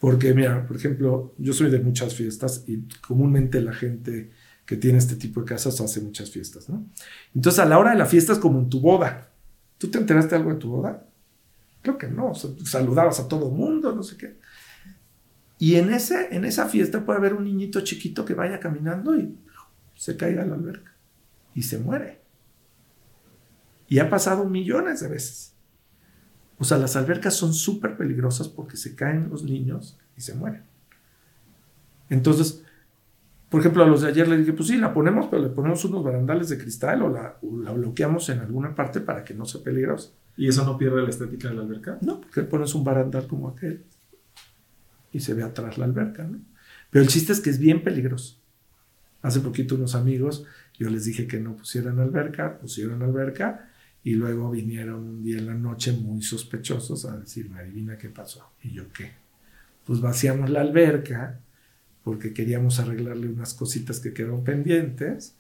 Porque, 0.01 0.33
mira, 0.33 0.67
por 0.67 0.77
ejemplo, 0.77 1.35
yo 1.37 1.53
soy 1.53 1.71
de 1.71 1.81
muchas 1.81 2.15
fiestas 2.15 2.65
y 2.67 2.89
comúnmente 3.07 3.61
la 3.61 3.73
gente 3.73 4.31
que 4.65 4.77
tiene 4.77 4.99
este 4.99 5.17
tipo 5.17 5.41
de 5.41 5.47
casas 5.47 5.81
hace 5.81 6.01
muchas 6.01 6.31
fiestas, 6.31 6.69
¿no? 6.69 6.87
Entonces, 7.35 7.59
a 7.59 7.67
la 7.67 7.79
hora 7.79 7.91
de 7.91 7.99
la 7.99 8.07
fiesta 8.07 8.33
es 8.33 8.39
como 8.39 8.61
en 8.61 8.71
tu 8.71 8.81
boda. 8.81 9.31
¿Tú 9.77 9.91
te 9.91 9.99
enteraste 9.99 10.35
algo 10.37 10.51
de 10.51 10.57
tu 10.57 10.71
boda? 10.71 11.07
Creo 11.83 11.99
que 11.99 12.09
no. 12.09 12.31
o 12.31 12.35
sea, 12.35 12.51
saludabas 12.65 13.21
a 13.21 13.29
todo 13.29 13.51
mundo, 13.51 13.95
no 13.95 14.03
sé 14.03 14.17
qué. 14.17 14.39
Y 15.61 15.77
en, 15.77 15.93
ese, 15.93 16.35
en 16.35 16.47
esa 16.47 16.69
fiesta 16.71 17.05
puede 17.05 17.19
haber 17.19 17.35
un 17.35 17.45
niñito 17.45 17.83
chiquito 17.83 18.25
que 18.25 18.33
vaya 18.33 18.59
caminando 18.59 19.15
y 19.15 19.37
se 19.95 20.17
caiga 20.17 20.43
a 20.43 20.47
la 20.47 20.55
alberca 20.55 20.97
y 21.55 21.63
se 21.63 21.79
muere. 21.79 22.23
Y 23.87 23.99
ha 23.99 24.09
pasado 24.09 24.47
millones 24.47 25.01
de 25.01 25.09
veces. 25.09 25.55
O 26.57 26.65
sea, 26.65 26.79
las 26.79 26.97
albercas 26.97 27.35
son 27.35 27.53
súper 27.53 27.99
peligrosas 27.99 28.49
porque 28.49 28.79
se 28.79 28.97
caen 28.97 29.29
los 29.29 29.45
niños 29.45 29.99
y 30.17 30.23
se 30.23 30.35
mueren. 30.35 30.63
Entonces, 32.09 32.65
por 33.51 33.61
ejemplo, 33.61 33.85
a 33.85 33.87
los 33.87 34.01
de 34.01 34.09
ayer 34.09 34.29
le 34.29 34.39
dije, 34.39 34.55
pues 34.55 34.69
sí, 34.69 34.79
la 34.79 34.95
ponemos, 34.95 35.27
pero 35.27 35.43
le 35.43 35.51
ponemos 35.51 35.85
unos 35.85 36.03
barandales 36.03 36.49
de 36.49 36.57
cristal 36.57 37.03
o 37.03 37.11
la, 37.11 37.37
o 37.43 37.59
la 37.59 37.73
bloqueamos 37.73 38.31
en 38.31 38.39
alguna 38.39 38.75
parte 38.75 39.01
para 39.03 39.25
que 39.25 39.35
no 39.35 39.45
sea 39.45 39.63
peligrosa. 39.63 40.13
¿Y 40.39 40.49
eso 40.49 40.65
no 40.65 40.79
pierde 40.79 41.03
la 41.03 41.11
estética 41.11 41.51
de 41.51 41.57
la 41.57 41.61
alberca? 41.61 41.99
No, 42.01 42.19
porque 42.19 42.45
pones 42.45 42.75
un 42.75 42.83
barandal 42.83 43.27
como 43.27 43.51
aquel 43.51 43.85
y 45.13 45.21
se 45.21 45.35
ve 45.35 45.43
atrás 45.43 45.79
la 45.79 45.85
alberca, 45.85 46.25
¿no? 46.25 46.39
Pero 46.91 47.03
el 47.03 47.09
chiste 47.09 47.33
es 47.33 47.41
que 47.41 47.51
es 47.51 47.59
bien 47.59 47.83
peligroso. 47.83 48.37
Hace 49.23 49.41
poquito 49.41 49.75
unos 49.75 49.95
amigos, 49.95 50.45
yo 50.79 50.91
les 50.91 51.05
dije 51.05 51.27
que 51.27 51.39
no 51.39 51.57
pusieran 51.57 51.99
alberca, 51.99 52.59
pusieron 52.59 53.03
alberca 53.03 53.69
y 54.03 54.15
luego 54.15 54.51
vinieron 54.51 55.07
un 55.07 55.23
día 55.23 55.39
en 55.39 55.47
la 55.47 55.55
noche 55.55 55.93
muy 55.93 56.23
sospechosos 56.23 57.05
a 57.05 57.19
decirme, 57.19 57.61
adivina 57.61 57.99
qué 57.99 58.09
pasó. 58.09 58.51
Y 58.63 58.73
yo, 58.73 58.91
¿qué? 58.93 59.13
Pues 59.85 60.01
vaciamos 60.01 60.51
la 60.51 60.63
alberca 60.63 61.39
porque 62.03 62.33
queríamos 62.33 62.81
arreglarle 62.81 63.29
unas 63.29 63.55
cositas 63.55 64.01
que 64.01 64.13
quedaron 64.13 64.43
pendientes. 64.43 65.37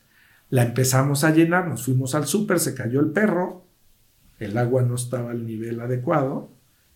La 0.50 0.62
empezamos 0.64 1.24
a 1.24 1.30
llenar, 1.30 1.66
nos 1.68 1.84
fuimos 1.84 2.14
al 2.14 2.26
súper, 2.26 2.60
se 2.60 2.74
cayó 2.74 3.00
el 3.00 3.10
perro, 3.10 3.64
el 4.38 4.58
agua 4.58 4.82
no 4.82 4.96
estaba 4.96 5.30
al 5.30 5.46
nivel 5.46 5.80
adecuado 5.80 6.50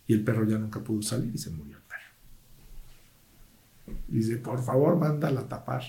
y 0.07 0.13
el 0.13 0.23
perro 0.23 0.47
ya 0.47 0.59
nunca 0.59 0.81
pudo 0.81 1.01
salir 1.01 1.33
y 1.33 1.37
se 1.37 1.49
murió 1.49 1.74
Dice, 4.07 4.37
por 4.37 4.63
favor, 4.63 4.97
mándala 4.97 5.41
a 5.41 5.47
tapar. 5.47 5.83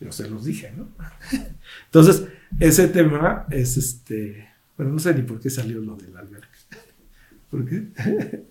Yo 0.00 0.12
se 0.12 0.28
los 0.28 0.44
dije, 0.44 0.72
¿no? 0.76 0.88
Entonces, 1.86 2.24
ese 2.60 2.88
tema 2.88 3.46
es 3.50 3.76
este 3.76 4.48
Bueno, 4.76 4.92
no 4.92 4.98
sé 4.98 5.14
ni 5.14 5.22
por 5.22 5.40
qué 5.40 5.50
salió 5.50 5.80
lo 5.80 5.96
del 5.96 6.16
albergue. 6.16 6.48
¿Por 7.50 7.64
qué? 7.64 8.44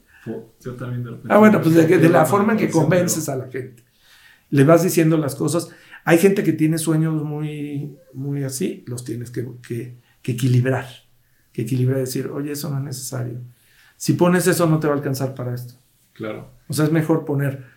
Yo 0.62 0.76
también 0.76 1.04
de 1.04 1.18
Ah, 1.30 1.38
bueno, 1.38 1.62
pues 1.62 1.76
de, 1.76 1.86
de 1.86 2.10
la 2.10 2.26
forma 2.26 2.54
en 2.54 2.60
que 2.60 2.70
convences 2.70 3.28
a 3.28 3.36
la 3.36 3.50
gente. 3.50 3.84
Le 4.50 4.64
vas 4.64 4.84
diciendo 4.84 5.18
las 5.18 5.36
cosas. 5.36 5.70
Hay 6.06 6.18
gente 6.18 6.44
que 6.44 6.54
tiene 6.54 6.78
sueños 6.78 7.22
muy, 7.24 7.98
muy 8.14 8.44
así, 8.44 8.84
los 8.88 9.04
tienes 9.04 9.32
que, 9.32 9.48
que, 9.68 9.98
que 10.22 10.32
equilibrar. 10.32 10.88
Que 11.52 11.64
equilibrar 11.64 11.98
y 11.98 12.02
decir, 12.02 12.28
oye, 12.28 12.54
eso 12.54 12.70
no 12.70 12.78
es 12.78 12.84
necesario. 12.84 13.42
Si 13.98 14.14
pones 14.14 14.48
eso, 14.48 14.66
no 14.68 14.80
te 14.80 14.88
va 14.88 14.94
a 14.94 14.98
alcanzar 14.98 15.36
para 15.36 15.54
esto. 15.54 15.76
Claro. 16.14 16.52
O 16.68 16.74
sea, 16.74 16.86
es 16.86 16.92
mejor 16.92 17.26
poner 17.26 17.73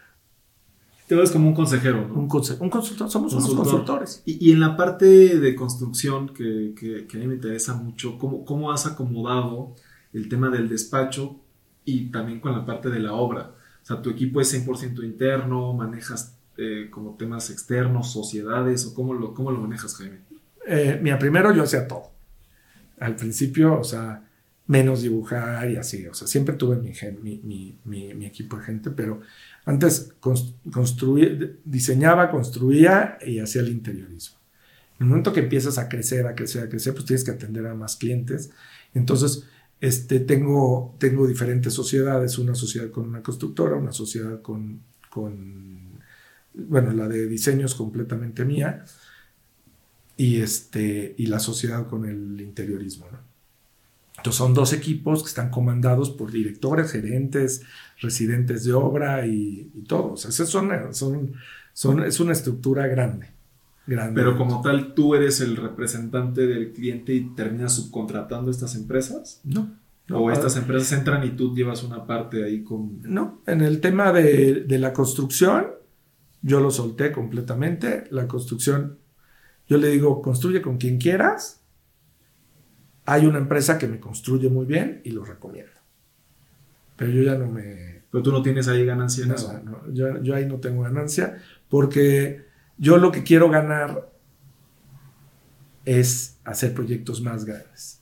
Te 1.06 1.14
ves 1.14 1.30
como 1.30 1.48
un 1.48 1.54
consejero, 1.54 2.08
¿no? 2.08 2.14
un, 2.14 2.28
conse- 2.28 2.56
un 2.60 2.68
consultor. 2.68 3.08
Somos 3.08 3.32
unos 3.32 3.44
Consultor. 3.46 3.72
consultores. 3.72 4.22
Y, 4.26 4.48
y 4.48 4.52
en 4.52 4.60
la 4.60 4.76
parte 4.76 5.06
de 5.38 5.54
construcción 5.54 6.30
que, 6.34 6.74
que- 6.78 7.06
que 7.06 7.16
a 7.16 7.20
mí 7.20 7.26
me 7.28 7.34
interesa 7.34 7.74
mucho, 7.74 8.18
¿cómo, 8.18 8.44
¿cómo 8.44 8.72
has 8.72 8.86
acomodado 8.86 9.74
el 10.12 10.28
tema 10.28 10.50
del 10.50 10.68
despacho 10.68 11.36
y 11.84 12.06
también 12.10 12.40
con 12.40 12.52
la 12.52 12.66
parte 12.66 12.90
de 12.90 12.98
la 12.98 13.12
obra? 13.12 13.52
O 13.82 13.86
sea, 13.86 14.02
¿tu 14.02 14.10
equipo 14.10 14.40
es 14.40 14.52
100% 14.52 15.04
interno? 15.04 15.72
¿Manejas 15.74 16.36
eh, 16.56 16.88
como 16.90 17.14
temas 17.16 17.50
externos, 17.50 18.10
sociedades? 18.12 18.84
¿O 18.86 18.94
cómo 18.94 19.14
lo, 19.14 19.32
cómo 19.32 19.52
lo 19.52 19.60
manejas, 19.60 19.94
Jaime? 19.96 20.18
Eh, 20.66 20.98
mira, 21.00 21.18
primero 21.20 21.54
yo 21.54 21.62
hacía 21.62 21.86
todo. 21.86 22.10
Al 22.98 23.14
principio, 23.14 23.78
o 23.78 23.84
sea, 23.84 24.24
menos 24.66 25.02
dibujar 25.02 25.70
y 25.70 25.76
así. 25.76 26.04
O 26.08 26.14
sea, 26.14 26.26
siempre 26.26 26.56
tuve 26.56 26.76
mi- 27.84 28.14
mi 28.14 28.24
equipo 28.26 28.56
de 28.56 28.64
gente, 28.64 28.90
pero 28.90 29.20
antes 29.66 30.14
diseñaba, 31.64 32.30
construía 32.30 33.18
y 33.26 33.40
hacía 33.40 33.62
el 33.62 33.68
interiorismo. 33.68 34.38
En 34.98 35.04
el 35.04 35.08
momento 35.08 35.32
que 35.32 35.40
empiezas 35.40 35.76
a 35.76 35.88
crecer, 35.88 36.26
a 36.26 36.36
crecer, 36.36 36.62
a 36.62 36.68
crecer, 36.68 36.94
pues 36.94 37.04
tienes 37.04 37.24
que 37.24 37.32
atender 37.32 37.66
a 37.66 37.74
más 37.74 37.96
clientes. 37.96 38.50
Entonces, 38.94 39.44
este, 39.80 40.20
tengo, 40.20 40.96
diferentes 41.00 41.74
sociedades, 41.74 42.38
una 42.38 42.54
sociedad 42.54 42.90
con 42.90 43.08
una 43.08 43.22
constructora, 43.24 43.74
una 43.74 43.92
sociedad 43.92 44.40
con, 44.40 44.82
con 45.10 46.00
bueno, 46.54 46.92
la 46.92 47.08
de 47.08 47.26
diseño 47.26 47.66
es 47.66 47.74
completamente 47.74 48.44
mía 48.44 48.84
y, 50.16 50.40
este, 50.40 51.16
y 51.18 51.26
la 51.26 51.40
sociedad 51.40 51.88
con 51.88 52.06
el 52.06 52.40
interiorismo. 52.40 53.06
¿no? 53.10 53.18
Entonces 54.26 54.38
son 54.38 54.54
dos 54.54 54.72
equipos 54.72 55.22
que 55.22 55.28
están 55.28 55.50
comandados 55.50 56.10
por 56.10 56.32
directores, 56.32 56.90
gerentes, 56.90 57.62
residentes 58.00 58.64
de 58.64 58.72
obra 58.72 59.24
y, 59.24 59.70
y 59.72 59.82
todo. 59.82 60.14
O 60.14 60.16
sea, 60.16 60.30
esas 60.30 60.48
son, 60.48 60.68
son, 60.90 61.34
son, 61.72 62.02
es 62.02 62.18
una 62.18 62.32
estructura 62.32 62.88
grande. 62.88 63.28
grande. 63.86 64.20
Pero 64.20 64.36
como 64.36 64.62
tal, 64.62 64.94
¿tú 64.94 65.14
eres 65.14 65.40
el 65.40 65.56
representante 65.56 66.44
del 66.44 66.72
cliente 66.72 67.14
y 67.14 67.36
terminas 67.36 67.74
subcontratando 67.74 68.50
estas 68.50 68.74
empresas? 68.74 69.40
No. 69.44 69.76
no, 70.08 70.18
¿O 70.18 70.32
estas 70.32 70.56
empresas 70.56 70.90
entran 70.90 71.24
y 71.24 71.30
tú 71.30 71.54
llevas 71.54 71.84
una 71.84 72.04
parte 72.04 72.42
ahí 72.42 72.64
con... 72.64 73.00
No, 73.02 73.42
en 73.46 73.60
el 73.60 73.80
tema 73.80 74.12
de, 74.12 74.64
de 74.64 74.78
la 74.80 74.92
construcción, 74.92 75.66
yo 76.42 76.58
lo 76.58 76.72
solté 76.72 77.12
completamente. 77.12 78.08
La 78.10 78.26
construcción, 78.26 78.98
yo 79.68 79.78
le 79.78 79.86
digo, 79.90 80.20
construye 80.20 80.60
con 80.62 80.78
quien 80.78 80.98
quieras. 80.98 81.62
Hay 83.06 83.26
una 83.26 83.38
empresa 83.38 83.78
que 83.78 83.86
me 83.86 84.00
construye 84.00 84.48
muy 84.48 84.66
bien 84.66 85.00
y 85.04 85.10
lo 85.10 85.24
recomiendo. 85.24 85.72
Pero 86.96 87.12
yo 87.12 87.22
ya 87.22 87.36
no 87.36 87.46
me... 87.48 88.02
Pero 88.10 88.22
tú 88.22 88.32
no 88.32 88.42
tienes 88.42 88.68
ahí 88.68 88.84
ganancia 88.84 89.24
en 89.24 89.32
eso. 89.32 89.48
nada, 89.48 89.62
no, 89.64 89.92
yo, 89.92 90.22
yo 90.22 90.34
ahí 90.34 90.46
no 90.46 90.56
tengo 90.56 90.82
ganancia 90.82 91.36
porque 91.68 92.46
yo 92.78 92.96
lo 92.98 93.12
que 93.12 93.22
quiero 93.22 93.48
ganar 93.50 94.10
es 95.84 96.38
hacer 96.44 96.74
proyectos 96.74 97.20
más 97.20 97.44
grandes. 97.44 98.00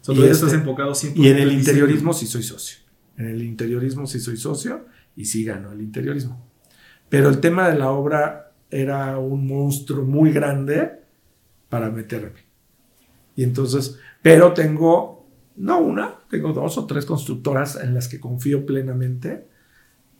O 0.00 0.04
sea, 0.04 0.14
Y 0.14 0.18
ya 0.18 0.24
este- 0.24 0.32
estás 0.46 0.52
enfocado 0.54 0.92
100% 0.94 1.12
Y 1.16 1.28
en 1.28 1.38
el 1.38 1.52
interiorismo 1.52 2.12
sí 2.12 2.26
soy 2.26 2.42
socio. 2.42 2.78
En 3.16 3.26
el 3.26 3.42
interiorismo 3.42 4.06
sí 4.06 4.20
soy 4.20 4.36
socio 4.36 4.86
y 5.16 5.24
sí 5.26 5.44
gano 5.44 5.72
el 5.72 5.80
interiorismo. 5.80 6.44
Pero 7.08 7.28
el 7.28 7.40
tema 7.40 7.68
de 7.68 7.78
la 7.78 7.90
obra 7.90 8.52
era 8.70 9.18
un 9.18 9.46
monstruo 9.46 10.04
muy 10.04 10.32
grande 10.32 10.92
para 11.68 11.90
meterme. 11.90 12.51
Y 13.34 13.44
entonces, 13.44 13.98
pero 14.20 14.52
tengo, 14.52 15.28
no 15.56 15.78
una, 15.80 16.14
tengo 16.28 16.52
dos 16.52 16.78
o 16.78 16.86
tres 16.86 17.06
constructoras 17.06 17.76
en 17.76 17.94
las 17.94 18.08
que 18.08 18.20
confío 18.20 18.66
plenamente. 18.66 19.48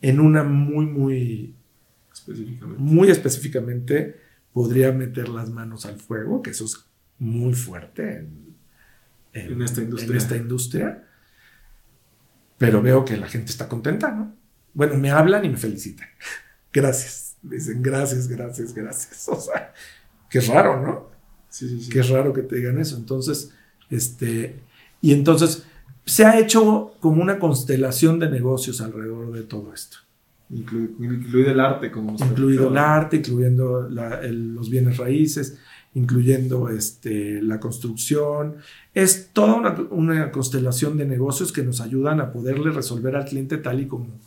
En 0.01 0.19
una 0.19 0.43
muy, 0.43 0.85
muy, 0.85 1.55
Específicamente. 2.11 2.81
muy 2.81 3.09
específicamente 3.09 4.19
podría 4.51 4.91
meter 4.91 5.29
las 5.29 5.49
manos 5.49 5.85
al 5.85 5.99
fuego, 5.99 6.41
que 6.41 6.51
eso 6.51 6.65
es 6.65 6.85
muy 7.19 7.53
fuerte 7.53 8.17
en, 8.19 8.55
En 9.33 9.61
esta 9.61 9.81
industria. 9.81 10.11
en 10.11 10.17
esta 10.17 10.35
industria. 10.37 11.07
Pero 12.57 12.81
veo 12.81 13.03
que 13.03 13.17
la 13.17 13.27
gente 13.27 13.51
está 13.51 13.67
contenta, 13.67 14.11
¿no? 14.11 14.35
Bueno, 14.73 14.97
me 14.97 15.11
hablan 15.11 15.45
y 15.45 15.49
me 15.49 15.57
felicitan. 15.57 16.07
Gracias. 16.73 17.23
Dicen 17.43 17.81
gracias, 17.83 18.27
gracias, 18.27 18.73
gracias. 18.73 19.27
O 19.27 19.39
sea, 19.39 19.73
qué 20.29 20.39
raro, 20.39 20.81
¿no? 20.81 21.12
Sí, 21.53 21.69
sí, 21.69 21.81
sí. 21.83 21.91
Qué 21.91 22.01
raro 22.01 22.33
que 22.33 22.41
te 22.41 22.55
digan 22.55 22.79
eso. 22.79 22.97
Entonces, 22.97 23.51
este, 23.91 24.59
y 25.01 25.13
entonces 25.13 25.63
se 26.03 26.25
ha 26.25 26.39
hecho 26.39 26.93
como 26.99 27.21
una 27.21 27.37
constelación 27.37 28.17
de 28.17 28.27
negocios 28.29 28.81
alrededor 28.81 29.31
de 29.31 29.43
todo 29.43 29.71
esto. 29.71 29.97
Inclu- 30.51 30.95
incluido 30.99 31.51
el 31.51 31.59
arte, 31.59 31.91
como 31.91 32.13
incluido 32.13 32.69
el 32.69 32.77
arte, 32.77 33.17
incluyendo 33.17 33.87
la- 33.87 34.19
el- 34.21 34.55
los 34.55 34.69
bienes 34.71 34.97
raíces, 34.97 35.59
incluyendo 35.93 36.69
este, 36.69 37.39
la 37.43 37.59
construcción. 37.59 38.55
Es 38.95 39.29
toda 39.31 39.53
una, 39.53 39.75
una 39.91 40.31
constelación 40.31 40.97
de 40.97 41.05
negocios 41.05 41.51
que 41.51 41.61
nos 41.63 41.81
ayudan 41.81 42.19
a 42.19 42.31
poderle 42.31 42.71
resolver 42.71 43.15
al 43.15 43.25
cliente 43.25 43.57
tal 43.59 43.79
y 43.79 43.87
como, 43.87 44.19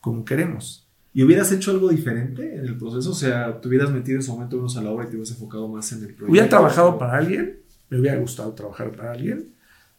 como 0.00 0.24
queremos. 0.24 0.86
¿Y 1.12 1.24
hubieras 1.24 1.50
hecho 1.50 1.72
algo 1.72 1.88
diferente 1.88 2.54
en 2.54 2.66
el 2.66 2.76
proceso? 2.76 3.10
O 3.10 3.14
sea, 3.14 3.60
¿te 3.60 3.68
hubieras 3.68 3.90
metido 3.90 4.16
en 4.16 4.22
su 4.22 4.32
momento 4.32 4.58
unos 4.58 4.76
a 4.76 4.82
la 4.82 4.90
obra 4.90 5.04
y 5.04 5.08
te 5.08 5.16
hubieras 5.16 5.32
enfocado 5.32 5.68
más 5.68 5.90
en 5.92 5.98
el 5.98 6.06
proyecto? 6.06 6.30
Hubiera 6.30 6.48
trabajado 6.48 6.98
para 6.98 7.16
alguien, 7.16 7.60
me 7.88 7.98
hubiera 7.98 8.18
gustado 8.18 8.52
trabajar 8.52 8.92
para 8.92 9.12
alguien, 9.12 9.54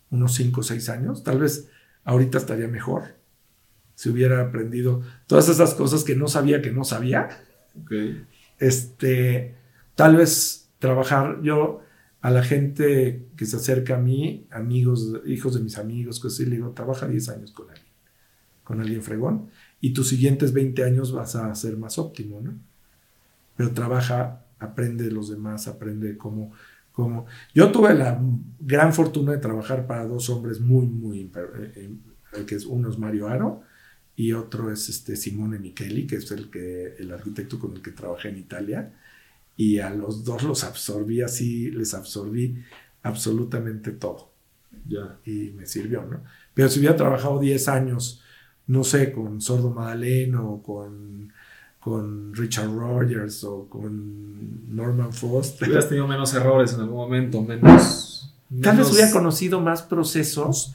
unos 0.10 0.34
5 0.36 0.62
o 0.62 0.64
6 0.64 0.90
años, 0.90 1.24
tal 1.24 1.40
vez 1.40 1.68
ahorita 2.06 2.38
estaría 2.38 2.68
mejor. 2.68 3.16
Si 3.96 4.10
hubiera 4.10 4.42
aprendido 4.42 5.02
todas 5.28 5.50
esas 5.50 5.74
cosas 5.74 6.04
que 6.04 6.16
no 6.16 6.28
sabía 6.28 6.62
que 6.62 6.72
no 6.72 6.84
sabía. 6.84 7.30
Ok. 7.80 7.92
este, 8.60 9.56
tal 9.96 10.18
vez 10.18 10.70
trabajar 10.80 11.42
yo 11.42 11.82
a 12.22 12.32
la 12.32 12.44
gente 12.44 13.28
que 13.36 13.46
se 13.46 13.58
acerca 13.58 13.96
a 13.96 14.00
mí, 14.00 14.48
amigos, 14.52 15.22
hijos 15.26 15.56
de 15.56 15.62
mis 15.62 15.78
amigos, 15.78 16.20
cosas 16.20 16.40
así, 16.40 16.50
le 16.50 16.58
digo, 16.58 16.72
trabaja 16.72 17.08
10 17.08 17.30
años 17.30 17.52
con 17.52 17.70
alguien, 17.70 17.88
con 18.64 18.80
alguien 18.80 19.02
fregón, 19.02 19.50
y 19.82 19.94
tus 19.94 20.10
siguientes 20.10 20.54
20 20.54 20.84
años 20.84 21.12
vas 21.12 21.36
a 21.36 21.54
ser 21.56 21.76
más 21.76 21.98
óptimo, 21.98 22.40
¿no? 22.40 22.54
Pero 23.58 23.72
trabaja, 23.72 24.46
aprende 24.60 25.06
de 25.06 25.12
los 25.12 25.30
demás, 25.30 25.68
aprende 25.68 26.18
cómo, 26.18 26.52
cómo... 26.92 27.26
Yo 27.54 27.72
tuve 27.72 27.94
la 27.96 28.22
gran 28.60 28.94
fortuna 28.94 29.32
de 29.34 29.40
trabajar 29.40 29.88
para 29.88 30.06
dos 30.06 30.30
hombres 30.30 30.60
muy, 30.60 30.86
muy, 30.86 31.32
eh, 31.36 31.90
eh, 32.34 32.46
que 32.46 32.56
es 32.56 32.66
uno 32.66 32.90
es 32.90 32.98
Mario 32.98 33.28
Aro, 33.28 33.64
y 34.16 34.34
otro 34.34 34.72
es 34.72 34.88
este 34.88 35.16
Simone 35.16 35.58
Micheli, 35.58 36.06
que 36.06 36.18
es 36.18 36.30
el, 36.32 36.50
que, 36.52 36.96
el 37.00 37.12
arquitecto 37.12 37.60
con 37.60 37.74
el 37.74 37.82
que 37.82 37.92
trabajé 37.92 38.30
en 38.30 38.38
Italia, 38.38 38.94
y 39.58 39.80
a 39.80 39.90
los 39.90 40.24
dos 40.24 40.44
los 40.44 40.64
absorbí 40.64 41.22
así, 41.22 41.72
les 41.72 41.94
absorbí 41.94 42.64
absolutamente 43.04 43.92
todo, 43.92 44.32
Ya. 44.88 45.18
y 45.26 45.52
me 45.58 45.66
sirvió, 45.66 46.04
¿no? 46.06 46.24
Pero 46.54 46.70
si 46.70 46.80
hubiera 46.80 46.96
trabajado 46.96 47.40
10 47.40 47.68
años, 47.68 48.21
no 48.72 48.86
sé, 48.86 49.12
con 49.12 49.42
Sordo 49.42 49.70
Madaleno, 49.70 50.50
o 50.50 50.64
con, 50.64 51.34
con 51.82 52.34
Richard 52.34 52.74
Rogers, 52.74 53.44
o 53.44 53.68
con 53.68 54.74
Norman 54.74 55.12
Foster, 55.12 55.68
Hubieras 55.68 55.90
tenido 55.90 56.08
menos 56.08 56.34
errores 56.34 56.74
en 56.74 56.80
algún 56.80 56.98
momento, 56.98 57.42
menos... 57.42 58.34
Tal 58.62 58.78
vez 58.78 58.92
hubiera 58.92 59.12
conocido 59.12 59.60
más 59.60 59.82
procesos 59.82 60.74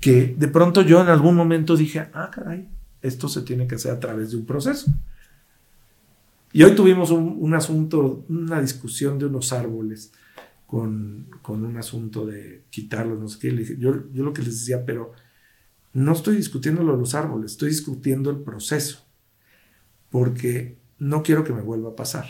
que 0.00 0.34
de 0.36 0.48
pronto 0.48 0.82
yo 0.82 1.00
en 1.00 1.08
algún 1.08 1.36
momento 1.36 1.76
dije, 1.76 2.08
ah, 2.12 2.30
caray, 2.32 2.68
esto 3.00 3.28
se 3.28 3.42
tiene 3.42 3.68
que 3.68 3.76
hacer 3.76 3.92
a 3.92 4.00
través 4.00 4.32
de 4.32 4.38
un 4.38 4.44
proceso. 4.46 4.90
Y 6.52 6.64
hoy 6.64 6.74
tuvimos 6.74 7.10
un, 7.12 7.36
un 7.38 7.54
asunto, 7.54 8.24
una 8.28 8.60
discusión 8.60 9.20
de 9.20 9.26
unos 9.26 9.52
árboles 9.52 10.12
con, 10.66 11.26
con 11.42 11.64
un 11.64 11.76
asunto 11.76 12.26
de 12.26 12.62
quitarlos, 12.70 13.20
no 13.20 13.28
sé 13.28 13.38
qué. 13.38 13.76
Yo, 13.78 14.10
yo 14.12 14.24
lo 14.24 14.32
que 14.32 14.42
les 14.42 14.58
decía, 14.60 14.84
pero 14.84 15.12
no 15.96 16.12
estoy 16.12 16.36
discutiendo 16.36 16.82
lo 16.82 16.92
de 16.92 16.98
los 16.98 17.14
árboles, 17.14 17.52
estoy 17.52 17.70
discutiendo 17.70 18.28
el 18.28 18.40
proceso, 18.40 19.06
porque 20.10 20.76
no 20.98 21.22
quiero 21.22 21.42
que 21.42 21.54
me 21.54 21.62
vuelva 21.62 21.90
a 21.90 21.96
pasar. 21.96 22.26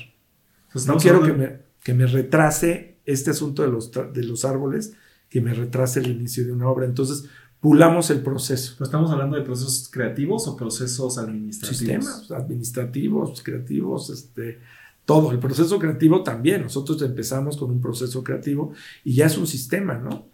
No 0.87 0.97
quiero 0.99 1.21
que 1.25 1.33
me, 1.33 1.59
que 1.83 1.93
me 1.93 2.07
retrase 2.07 2.99
este 3.05 3.31
asunto 3.31 3.63
de 3.63 3.69
los, 3.69 3.91
de 3.91 4.23
los 4.23 4.45
árboles, 4.45 4.95
que 5.29 5.41
me 5.41 5.53
retrase 5.53 5.99
el 5.99 6.13
inicio 6.13 6.45
de 6.47 6.53
una 6.53 6.69
obra. 6.69 6.87
Entonces, 6.87 7.25
pulamos 7.59 8.11
el 8.11 8.21
proceso. 8.21 8.75
¿Pero 8.75 8.85
estamos 8.85 9.11
hablando 9.11 9.37
de 9.37 9.43
procesos 9.43 9.89
creativos 9.91 10.47
o 10.47 10.57
procesos 10.57 11.19
administrativos? 11.19 11.79
Sistemas 11.79 12.31
administrativos, 12.31 13.43
creativos, 13.43 14.11
este, 14.11 14.61
todo. 15.05 15.33
El 15.33 15.41
proceso 15.41 15.77
creativo 15.81 16.23
también. 16.23 16.63
Nosotros 16.63 17.03
empezamos 17.03 17.57
con 17.57 17.73
un 17.73 17.81
proceso 17.81 18.23
creativo 18.23 18.73
y 19.03 19.15
ya 19.15 19.27
es 19.27 19.37
un 19.37 19.49
sistema, 19.49 19.99
¿no? 19.99 20.29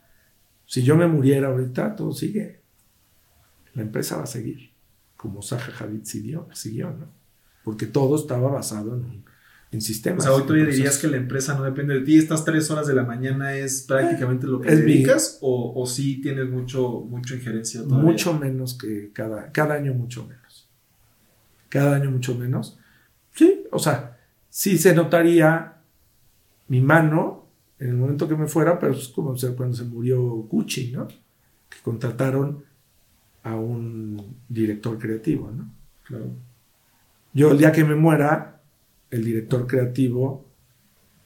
Si 0.67 0.83
yo 0.83 0.97
me 0.97 1.07
muriera 1.07 1.49
ahorita, 1.49 1.97
todo 1.97 2.13
sigue. 2.13 2.62
La 3.75 3.83
empresa 3.83 4.17
va 4.17 4.25
a 4.25 4.27
seguir, 4.27 4.71
como 5.17 5.43
Zaha 5.43 5.73
Hadid 5.79 6.05
siguió, 6.05 6.49
siguió, 6.53 6.91
¿no? 6.91 7.07
Porque 7.65 7.87
todo 7.87 8.17
estaba 8.17 8.51
basado 8.51 8.97
en, 8.97 9.25
en 9.71 9.81
sistemas. 9.81 10.27
O 10.27 10.29
sea, 10.29 10.37
hoy 10.37 10.47
tú 10.47 10.55
en 10.55 10.69
dirías 10.69 10.99
que 10.99 11.09
la 11.09 11.17
empresa 11.17 11.55
no 11.55 11.65
depende 11.65 11.95
de 11.95 12.01
ti. 12.01 12.19
Estas 12.19 12.45
tres 12.45 12.71
horas 12.71 12.87
de 12.87 12.95
la 12.95 13.05
mañana 13.05 13.55
es 13.55 13.83
prácticamente 13.83 14.47
lo 14.47 14.61
que 14.61 14.69
Es 14.69 14.77
te 14.77 14.83
dedicas 14.83 15.39
o, 15.41 15.73
o 15.81 15.87
sí 15.87 16.21
tienes 16.21 16.49
mucho, 16.49 17.01
mucho 17.09 17.35
injerencia 17.35 17.83
todavía? 17.83 18.11
Mucho 18.11 18.39
menos 18.39 18.75
que 18.75 19.11
cada, 19.13 19.51
cada 19.53 19.75
año, 19.75 19.95
mucho 19.95 20.27
menos. 20.27 20.69
Cada 21.69 21.97
año, 21.97 22.11
mucho 22.11 22.35
menos. 22.35 22.79
Sí, 23.33 23.65
o 23.71 23.79
sea, 23.79 24.19
sí 24.51 24.77
se 24.77 24.95
notaría 24.95 25.77
mi 26.69 26.81
mano 26.81 27.47
en 27.79 27.89
el 27.89 27.97
momento 27.97 28.29
que 28.29 28.37
me 28.37 28.47
fuera, 28.47 28.79
pero 28.79 28.93
es 28.93 29.09
como 29.09 29.35
cuando 29.57 29.77
se 29.77 29.85
murió 29.85 30.21
Gucci, 30.21 30.93
¿no? 30.93 31.09
Que 31.09 31.79
contrataron 31.83 32.63
a 33.43 33.57
un 33.57 34.37
director 34.49 34.99
creativo, 34.99 35.51
¿no? 35.51 35.71
Claro. 36.05 36.31
Yo 37.33 37.51
el 37.51 37.59
día 37.59 37.73
que 37.73 37.85
me 37.85 37.95
muera, 37.95 38.61
el 39.11 39.25
director 39.25 39.67
creativo 39.67 40.45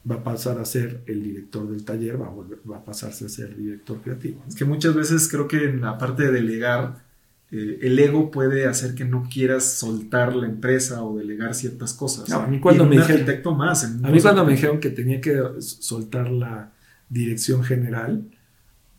va 0.08 0.16
a 0.16 0.24
pasar 0.24 0.58
a 0.58 0.64
ser 0.64 1.02
el 1.06 1.22
director 1.22 1.68
del 1.68 1.84
taller, 1.84 2.20
va 2.20 2.26
a, 2.26 2.30
volver, 2.30 2.58
va 2.70 2.76
a 2.78 2.84
pasarse 2.84 3.26
a 3.26 3.28
ser 3.28 3.56
director 3.56 4.00
creativo. 4.00 4.40
¿no? 4.42 4.48
Es 4.48 4.54
que 4.54 4.64
muchas 4.64 4.94
veces 4.94 5.28
creo 5.28 5.48
que 5.48 5.64
en 5.64 5.80
la 5.80 5.98
parte 5.98 6.24
de 6.24 6.32
delegar, 6.32 7.04
eh, 7.50 7.78
el 7.82 7.98
ego 7.98 8.30
puede 8.30 8.66
hacer 8.66 8.94
que 8.94 9.04
no 9.04 9.28
quieras 9.32 9.64
soltar 9.64 10.34
la 10.36 10.46
empresa 10.46 11.02
o 11.02 11.18
delegar 11.18 11.54
ciertas 11.54 11.92
cosas. 11.92 12.28
No, 12.28 12.36
a 12.36 12.46
mí 12.46 12.60
cuando 12.60 12.86
me 12.86 12.96
dijeron- 12.96 13.56
más. 13.56 13.84
A 13.84 13.88
mí 13.88 14.20
cuando 14.20 14.44
me 14.44 14.52
dijeron 14.52 14.78
que 14.78 14.90
tenía 14.90 15.20
que 15.20 15.42
soltar 15.58 16.30
la 16.30 16.72
dirección 17.08 17.64
general, 17.64 18.24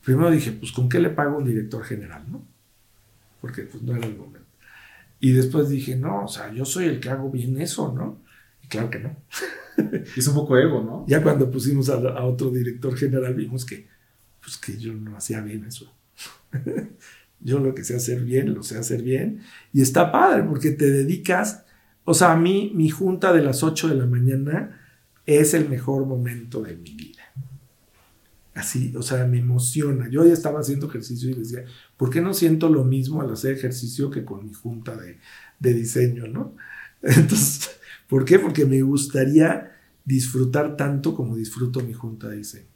primero 0.03 0.29
dije, 0.29 0.51
pues 0.51 0.71
¿con 0.73 0.89
qué 0.89 0.99
le 0.99 1.09
pago 1.09 1.37
un 1.37 1.45
director 1.45 1.83
general, 1.83 2.23
no? 2.29 2.45
Porque 3.41 3.63
pues 3.63 3.83
no 3.83 3.95
era 3.95 4.05
el 4.05 4.17
momento. 4.17 4.47
Y 5.19 5.31
después 5.31 5.69
dije, 5.69 5.95
no, 5.95 6.25
o 6.25 6.27
sea, 6.27 6.53
yo 6.53 6.65
soy 6.65 6.85
el 6.85 6.99
que 6.99 7.09
hago 7.09 7.29
bien 7.29 7.59
eso, 7.59 7.91
¿no? 7.91 8.21
Y 8.63 8.67
claro 8.67 8.89
que 8.89 8.99
no. 8.99 9.15
Es 10.17 10.27
un 10.27 10.33
poco 10.33 10.57
ego, 10.57 10.81
¿no? 10.83 11.05
Ya 11.07 11.21
cuando 11.21 11.51
pusimos 11.51 11.89
a, 11.89 11.95
a 11.95 12.25
otro 12.25 12.49
director 12.49 12.95
general 12.97 13.35
vimos 13.35 13.63
que, 13.63 13.87
pues 14.41 14.57
que 14.57 14.77
yo 14.77 14.93
no 14.93 15.15
hacía 15.15 15.41
bien 15.41 15.65
eso. 15.65 15.93
yo 17.39 17.59
lo 17.59 17.75
que 17.75 17.83
sé 17.83 17.95
hacer 17.95 18.23
bien, 18.23 18.53
lo 18.53 18.63
sé 18.63 18.77
hacer 18.77 19.03
bien. 19.03 19.41
Y 19.73 19.81
está 19.81 20.11
padre 20.11 20.43
porque 20.43 20.71
te 20.71 20.89
dedicas, 20.89 21.65
o 22.05 22.13
sea, 22.13 22.33
a 22.33 22.37
mí 22.37 22.71
mi 22.73 22.89
junta 22.89 23.33
de 23.33 23.43
las 23.43 23.63
8 23.63 23.89
de 23.89 23.95
la 23.95 24.05
mañana 24.05 24.79
es 25.25 25.53
el 25.53 25.69
mejor 25.69 26.05
momento 26.05 26.61
de 26.61 26.75
mi 26.75 26.95
vida. 26.95 27.23
Así, 28.55 28.93
o 28.95 29.03
sea, 29.03 29.25
me 29.27 29.37
emociona. 29.37 30.09
Yo 30.09 30.25
ya 30.25 30.33
estaba 30.33 30.61
haciendo 30.61 30.87
ejercicio 30.87 31.29
y 31.29 31.35
decía, 31.35 31.63
¿por 31.97 32.09
qué 32.09 32.21
no 32.21 32.33
siento 32.33 32.69
lo 32.69 32.83
mismo 32.83 33.21
al 33.21 33.33
hacer 33.33 33.53
ejercicio 33.53 34.09
que 34.09 34.23
con 34.23 34.45
mi 34.45 34.53
junta 34.53 34.95
de, 34.95 35.73
diseño, 35.73 36.27
no? 36.27 36.55
¿por 38.07 38.23
qué? 38.23 38.39
Porque 38.39 38.65
me 38.65 38.81
gustaría 38.81 39.71
disfrutar 40.05 40.77
tanto 40.77 41.13
como 41.13 41.35
disfruto 41.35 41.81
mi 41.81 41.93
junta 41.93 42.29
de 42.29 42.37
diseño. 42.37 42.67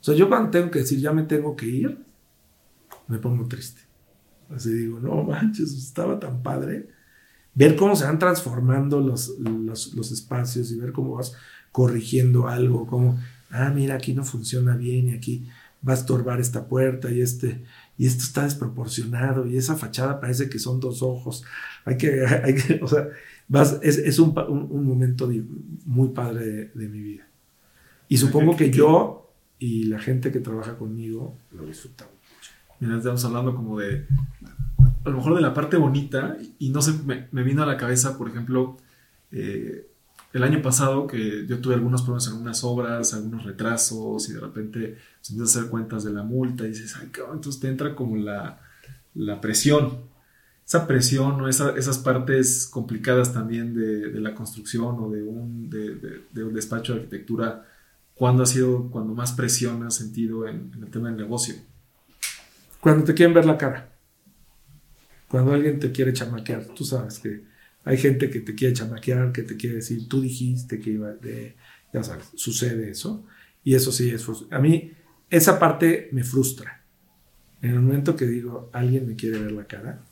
O 0.00 0.04
sea, 0.04 0.14
yo 0.14 0.28
cuando 0.28 0.50
tengo 0.50 0.70
que 0.70 0.80
decir, 0.80 1.00
ya 1.00 1.12
me 1.12 1.24
tengo 1.24 1.56
que 1.56 1.66
ir, 1.66 1.98
me 3.08 3.18
pongo 3.18 3.48
triste. 3.48 3.80
Así 4.54 4.70
digo, 4.70 5.00
no 5.00 5.24
manches, 5.24 5.72
estaba 5.72 6.20
tan 6.20 6.42
padre. 6.42 6.88
Ver 7.54 7.74
cómo 7.74 7.96
se 7.96 8.04
van 8.04 8.18
transformando 8.18 9.00
los, 9.00 9.38
los, 9.40 9.94
los 9.94 10.12
espacios 10.12 10.70
y 10.70 10.78
ver 10.78 10.92
cómo 10.92 11.16
vas 11.16 11.34
corrigiendo 11.72 12.48
algo, 12.48 12.86
como, 12.86 13.18
ah, 13.50 13.70
mira, 13.74 13.96
aquí 13.96 14.14
no 14.14 14.24
funciona 14.24 14.76
bien 14.76 15.08
y 15.08 15.14
aquí 15.14 15.48
va 15.86 15.92
a 15.92 15.96
estorbar 15.96 16.40
esta 16.40 16.66
puerta 16.66 17.10
y 17.10 17.20
este, 17.20 17.64
y 17.98 18.06
esto 18.06 18.22
está 18.22 18.44
desproporcionado 18.44 19.46
y 19.46 19.56
esa 19.56 19.76
fachada 19.76 20.20
parece 20.20 20.48
que 20.48 20.58
son 20.58 20.80
dos 20.80 21.02
ojos. 21.02 21.44
Hay 21.84 21.96
que, 21.98 22.24
hay 22.44 22.54
que 22.54 22.80
o 22.82 22.86
sea, 22.88 23.08
vas, 23.48 23.78
es, 23.82 23.98
es 23.98 24.18
un, 24.18 24.30
un, 24.48 24.68
un 24.70 24.86
momento 24.86 25.26
di- 25.28 25.44
muy 25.84 26.08
padre 26.10 26.46
de, 26.46 26.64
de 26.74 26.88
mi 26.88 27.02
vida. 27.02 27.26
Y 28.08 28.16
supongo 28.18 28.56
que 28.56 28.70
yo 28.70 29.30
y 29.58 29.84
la 29.84 29.98
gente 29.98 30.30
que 30.30 30.40
trabaja 30.40 30.78
conmigo 30.78 31.36
lo 31.52 31.66
disfrutamos. 31.66 32.14
Mira, 32.80 32.96
estamos 32.96 33.24
hablando 33.24 33.54
como 33.56 33.78
de, 33.80 34.06
a 35.04 35.10
lo 35.10 35.16
mejor 35.16 35.34
de 35.34 35.40
la 35.40 35.52
parte 35.52 35.76
bonita, 35.76 36.36
y 36.60 36.70
no 36.70 36.80
sé, 36.80 36.92
me, 37.04 37.26
me 37.32 37.42
vino 37.42 37.64
a 37.64 37.66
la 37.66 37.76
cabeza, 37.76 38.16
por 38.16 38.28
ejemplo, 38.28 38.76
eh, 39.32 39.87
el 40.32 40.42
año 40.42 40.60
pasado 40.62 41.06
que 41.06 41.46
yo 41.46 41.58
tuve 41.60 41.74
algunos 41.74 42.02
problemas 42.02 42.26
en 42.28 42.34
unas 42.34 42.62
obras, 42.64 43.14
algunos 43.14 43.44
retrasos, 43.44 44.28
y 44.28 44.34
de 44.34 44.40
repente 44.40 44.98
se 45.20 45.32
empiezas 45.32 45.56
a 45.56 45.60
hacer 45.60 45.70
cuentas 45.70 46.04
de 46.04 46.12
la 46.12 46.22
multa, 46.22 46.64
y 46.64 46.68
dices, 46.68 46.96
ay, 47.00 47.08
cabrón, 47.08 47.36
entonces 47.36 47.60
te 47.60 47.68
entra 47.68 47.94
como 47.94 48.16
la, 48.16 48.60
la 49.14 49.40
presión. 49.40 50.06
Esa 50.66 50.86
presión 50.86 51.40
o 51.40 51.48
esa- 51.48 51.74
esas 51.76 51.96
partes 51.98 52.68
complicadas 52.70 53.32
también 53.32 53.74
de, 53.74 54.10
de 54.10 54.20
la 54.20 54.34
construcción 54.34 54.96
o 55.00 55.10
de 55.10 55.22
un, 55.22 55.70
de- 55.70 56.22
de 56.30 56.44
un 56.44 56.52
despacho 56.52 56.92
de 56.92 56.98
arquitectura, 57.00 57.66
¿cuándo 58.14 58.42
ha 58.42 58.46
sido 58.46 58.90
cuando 58.90 59.14
más 59.14 59.32
presión 59.32 59.82
has 59.84 59.94
sentido 59.94 60.46
en- 60.46 60.70
en 60.76 60.82
el 60.84 60.90
tema 60.90 61.08
del 61.08 61.16
negocio? 61.16 61.54
Cuando 62.80 63.02
te 63.04 63.14
quieren 63.14 63.34
ver 63.34 63.46
la 63.46 63.56
cara. 63.56 63.88
Cuando 65.28 65.52
alguien 65.52 65.78
te 65.78 65.90
quiere 65.92 66.12
chamaquear, 66.12 66.64
tú 66.76 66.84
sabes 66.84 67.18
que 67.18 67.44
hay 67.88 67.96
gente 67.96 68.28
que 68.28 68.40
te 68.40 68.54
quiere 68.54 68.74
chamaquear, 68.74 69.32
que 69.32 69.42
te 69.42 69.56
quiere 69.56 69.76
decir, 69.76 70.08
tú 70.08 70.20
dijiste 70.20 70.78
que 70.78 70.90
iba 70.90 71.10
de, 71.12 71.56
ya 71.90 72.02
sabes, 72.02 72.28
sucede 72.34 72.90
eso. 72.90 73.24
Y 73.64 73.74
eso 73.74 73.90
sí 73.92 74.10
es 74.10 74.26
A 74.50 74.58
mí, 74.58 74.92
esa 75.30 75.58
parte 75.58 76.10
me 76.12 76.22
frustra. 76.22 76.84
En 77.62 77.70
el 77.70 77.80
momento 77.80 78.14
que 78.14 78.26
digo, 78.26 78.68
alguien 78.74 79.06
me 79.06 79.16
quiere 79.16 79.38
ver 79.38 79.52
la 79.52 79.64
cara, 79.64 80.04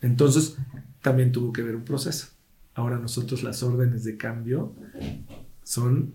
entonces 0.00 0.56
también 1.02 1.30
tuvo 1.30 1.52
que 1.52 1.62
ver 1.62 1.76
un 1.76 1.84
proceso. 1.84 2.28
Ahora 2.72 2.98
nosotros 2.98 3.42
las 3.42 3.62
órdenes 3.62 4.04
de 4.04 4.16
cambio 4.16 4.74
son, 5.64 6.14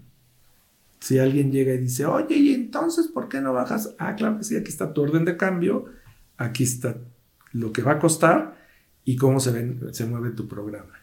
si 1.00 1.20
alguien 1.20 1.52
llega 1.52 1.76
y 1.76 1.78
dice, 1.78 2.08
oye, 2.08 2.36
¿y 2.36 2.54
entonces 2.56 3.10
por 3.10 3.30
qué 3.30 3.42
no 3.42 3.54
bajas? 3.54 3.94
Ah, 4.00 4.16
claro 4.16 4.40
que 4.40 4.44
sí, 4.44 4.56
aquí 4.56 4.70
está 4.70 4.92
tu 4.92 5.04
orden 5.04 5.24
de 5.24 5.38
cambio, 5.38 5.86
aquí 6.36 6.64
está 6.64 6.98
lo 7.52 7.72
que 7.72 7.84
va 7.84 7.92
a 7.92 8.00
costar 8.00 8.63
y 9.06 9.16
cómo 9.16 9.40
se, 9.40 9.52
ven, 9.52 9.94
se 9.94 10.06
mueve 10.06 10.32
tu 10.32 10.48
programa. 10.48 11.00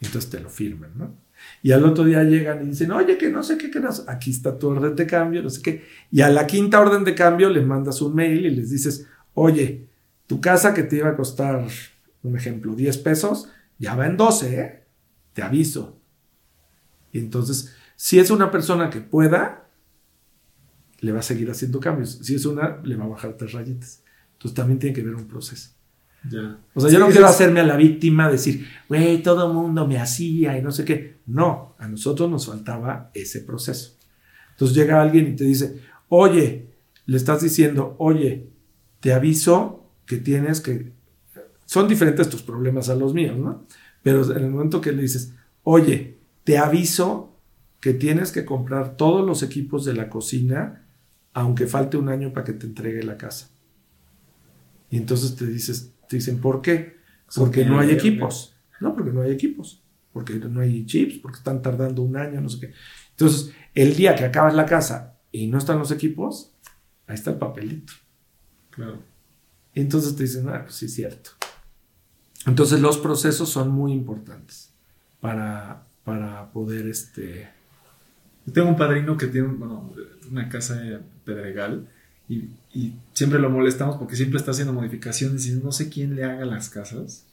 Entonces 0.00 0.30
te 0.30 0.40
lo 0.40 0.48
firman, 0.48 0.92
¿no? 0.96 1.24
Y 1.62 1.72
al 1.72 1.84
otro 1.84 2.04
día 2.04 2.22
llegan 2.22 2.64
y 2.64 2.70
dicen, 2.70 2.90
oye, 2.92 3.18
que 3.18 3.30
no 3.30 3.42
sé 3.42 3.58
qué, 3.58 3.70
que 3.70 3.80
no 3.80 3.88
aquí 4.06 4.30
está 4.30 4.58
tu 4.58 4.68
orden 4.68 4.94
de 4.94 5.06
cambio, 5.06 5.42
no 5.42 5.50
sé 5.50 5.62
qué. 5.62 5.84
Y 6.10 6.20
a 6.20 6.28
la 6.28 6.46
quinta 6.46 6.80
orden 6.80 7.04
de 7.04 7.14
cambio 7.14 7.50
le 7.50 7.62
mandas 7.62 8.00
un 8.00 8.14
mail 8.14 8.46
y 8.46 8.50
les 8.50 8.70
dices, 8.70 9.06
oye, 9.34 9.88
tu 10.26 10.40
casa 10.40 10.74
que 10.74 10.84
te 10.84 10.96
iba 10.96 11.08
a 11.08 11.16
costar, 11.16 11.66
un 12.22 12.36
ejemplo, 12.36 12.74
10 12.74 12.98
pesos, 12.98 13.48
ya 13.78 13.94
va 13.94 14.06
en 14.06 14.16
12, 14.16 14.60
¿eh? 14.60 14.84
Te 15.32 15.42
aviso. 15.42 16.00
Y 17.12 17.18
entonces, 17.18 17.74
si 17.96 18.18
es 18.18 18.30
una 18.30 18.50
persona 18.50 18.90
que 18.90 19.00
pueda, 19.00 19.68
le 21.00 21.12
va 21.12 21.20
a 21.20 21.22
seguir 21.22 21.50
haciendo 21.50 21.80
cambios. 21.80 22.18
Si 22.22 22.34
es 22.34 22.46
una, 22.46 22.80
le 22.82 22.96
va 22.96 23.04
a 23.04 23.08
bajar 23.08 23.36
tres 23.36 23.52
rayitas. 23.52 24.02
Entonces 24.32 24.54
también 24.54 24.78
tiene 24.78 24.94
que 24.94 25.02
ver 25.02 25.14
un 25.14 25.26
proceso. 25.26 25.70
O 26.74 26.80
sea, 26.80 26.88
Sí, 26.90 26.94
yo 26.96 27.00
no 27.00 27.06
quiero 27.08 27.26
es- 27.26 27.32
hacerme 27.32 27.60
a 27.60 27.64
la 27.64 27.76
víctima, 27.76 28.30
decir, 28.30 28.66
güey, 28.88 29.22
todo 29.22 29.46
el 29.46 29.52
mundo 29.54 29.86
me 29.86 29.98
hacía 29.98 30.56
y 30.58 30.62
no 30.62 30.70
sé 30.72 30.84
qué. 30.84 31.16
No, 31.26 31.74
a 31.78 31.86
nosotros 31.88 32.30
nos 32.30 32.46
faltaba 32.46 33.10
ese 33.14 33.40
proceso. 33.40 33.96
Entonces 34.52 34.76
llega 34.76 35.00
alguien 35.02 35.28
y 35.28 35.36
te 35.36 35.44
dice, 35.44 35.80
oye, 36.08 36.66
le 37.06 37.16
estás 37.16 37.42
diciendo, 37.42 37.94
oye, 37.98 38.48
te 39.00 39.12
aviso 39.12 39.90
que 40.06 40.16
tienes 40.16 40.60
que... 40.60 40.92
Son 41.66 41.88
diferentes 41.88 42.28
tus 42.28 42.42
problemas 42.42 42.88
a 42.88 42.94
los 42.94 43.12
míos, 43.14 43.36
¿no? 43.38 43.64
Pero 44.02 44.24
en 44.36 44.44
el 44.44 44.50
momento 44.50 44.80
que 44.80 44.92
le 44.92 45.02
dices, 45.02 45.34
oye, 45.62 46.18
te 46.44 46.58
aviso 46.58 47.36
que 47.80 47.94
tienes 47.94 48.32
que 48.32 48.44
comprar 48.44 48.96
todos 48.96 49.26
los 49.26 49.42
equipos 49.42 49.84
de 49.84 49.94
la 49.94 50.08
cocina, 50.08 50.86
aunque 51.32 51.66
falte 51.66 51.96
un 51.96 52.08
año 52.08 52.32
para 52.32 52.44
que 52.44 52.52
te 52.52 52.66
entregue 52.66 53.02
la 53.02 53.16
casa. 53.16 53.50
Y 54.90 54.96
entonces 54.98 55.36
te 55.36 55.46
dices, 55.46 55.90
te 56.08 56.16
dicen, 56.16 56.40
¿por 56.40 56.62
qué? 56.62 56.96
Porque 57.34 57.64
no 57.64 57.80
hay 57.80 57.90
equipos. 57.90 58.54
No, 58.80 58.94
porque 58.94 59.12
no 59.12 59.22
hay 59.22 59.32
equipos. 59.32 59.82
Porque 60.12 60.34
no 60.34 60.60
hay 60.60 60.86
chips, 60.86 61.18
porque 61.18 61.38
están 61.38 61.60
tardando 61.62 62.02
un 62.02 62.16
año, 62.16 62.40
no 62.40 62.48
sé 62.48 62.60
qué. 62.60 62.74
Entonces, 63.10 63.52
el 63.74 63.96
día 63.96 64.14
que 64.14 64.24
acabas 64.24 64.54
la 64.54 64.66
casa 64.66 65.18
y 65.32 65.48
no 65.48 65.58
están 65.58 65.78
los 65.78 65.90
equipos, 65.90 66.52
ahí 67.06 67.14
está 67.14 67.30
el 67.30 67.38
papelito. 67.38 67.92
Claro. 68.70 69.02
Y 69.74 69.80
entonces 69.80 70.14
te 70.14 70.22
dicen, 70.22 70.48
ah, 70.48 70.62
pues 70.62 70.76
sí 70.76 70.86
es 70.86 70.94
cierto. 70.94 71.30
Entonces 72.46 72.80
los 72.80 72.98
procesos 72.98 73.48
son 73.48 73.70
muy 73.70 73.92
importantes 73.92 74.72
para, 75.20 75.84
para 76.04 76.52
poder, 76.52 76.86
este... 76.86 77.48
Yo 78.46 78.52
tengo 78.52 78.68
un 78.68 78.76
padrino 78.76 79.16
que 79.16 79.26
tiene 79.26 79.48
bueno, 79.48 79.92
una 80.30 80.48
casa 80.48 80.80
en 80.86 81.02
Pedregal 81.24 81.88
y, 82.28 82.50
siempre 83.12 83.38
lo 83.38 83.50
molestamos 83.50 83.96
porque 83.96 84.16
siempre 84.16 84.38
está 84.38 84.50
haciendo 84.50 84.72
modificaciones 84.72 85.46
y 85.46 85.52
no 85.52 85.70
sé 85.70 85.88
quién 85.88 86.16
le 86.16 86.24
haga 86.24 86.44
las 86.44 86.68
casas. 86.68 87.24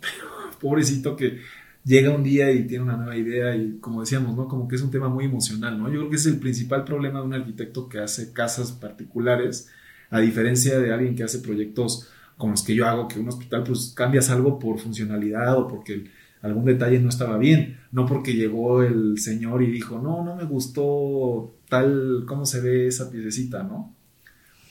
Pero 0.00 0.26
pobrecito 0.60 1.16
que 1.16 1.40
llega 1.84 2.14
un 2.14 2.22
día 2.22 2.50
y 2.52 2.66
tiene 2.66 2.84
una 2.84 2.96
nueva 2.96 3.16
idea 3.16 3.54
y 3.56 3.78
como 3.80 4.00
decíamos, 4.00 4.36
¿no? 4.36 4.48
Como 4.48 4.68
que 4.68 4.76
es 4.76 4.82
un 4.82 4.90
tema 4.90 5.08
muy 5.08 5.24
emocional, 5.26 5.78
¿no? 5.78 5.88
Yo 5.88 5.98
creo 5.98 6.10
que 6.10 6.16
es 6.16 6.26
el 6.26 6.38
principal 6.38 6.84
problema 6.84 7.20
de 7.20 7.26
un 7.26 7.34
arquitecto 7.34 7.88
que 7.88 7.98
hace 7.98 8.32
casas 8.32 8.72
particulares. 8.72 9.68
A 10.10 10.20
diferencia 10.20 10.78
de 10.78 10.92
alguien 10.92 11.14
que 11.14 11.24
hace 11.24 11.40
proyectos 11.40 12.08
como 12.38 12.52
los 12.52 12.62
que 12.62 12.74
yo 12.74 12.86
hago, 12.86 13.08
que 13.08 13.18
un 13.18 13.28
hospital 13.28 13.64
pues 13.64 13.92
cambias 13.94 14.30
algo 14.30 14.58
por 14.58 14.78
funcionalidad 14.78 15.58
o 15.58 15.68
porque 15.68 16.04
algún 16.40 16.64
detalle 16.64 17.00
no 17.00 17.08
estaba 17.08 17.36
bien, 17.36 17.78
no 17.90 18.06
porque 18.06 18.34
llegó 18.34 18.82
el 18.82 19.18
señor 19.18 19.62
y 19.62 19.66
dijo, 19.70 19.98
no, 19.98 20.24
no 20.24 20.36
me 20.36 20.44
gustó 20.44 21.56
tal, 21.68 22.24
cómo 22.26 22.46
se 22.46 22.60
ve 22.60 22.86
esa 22.86 23.10
piececita, 23.10 23.64
¿no? 23.64 23.97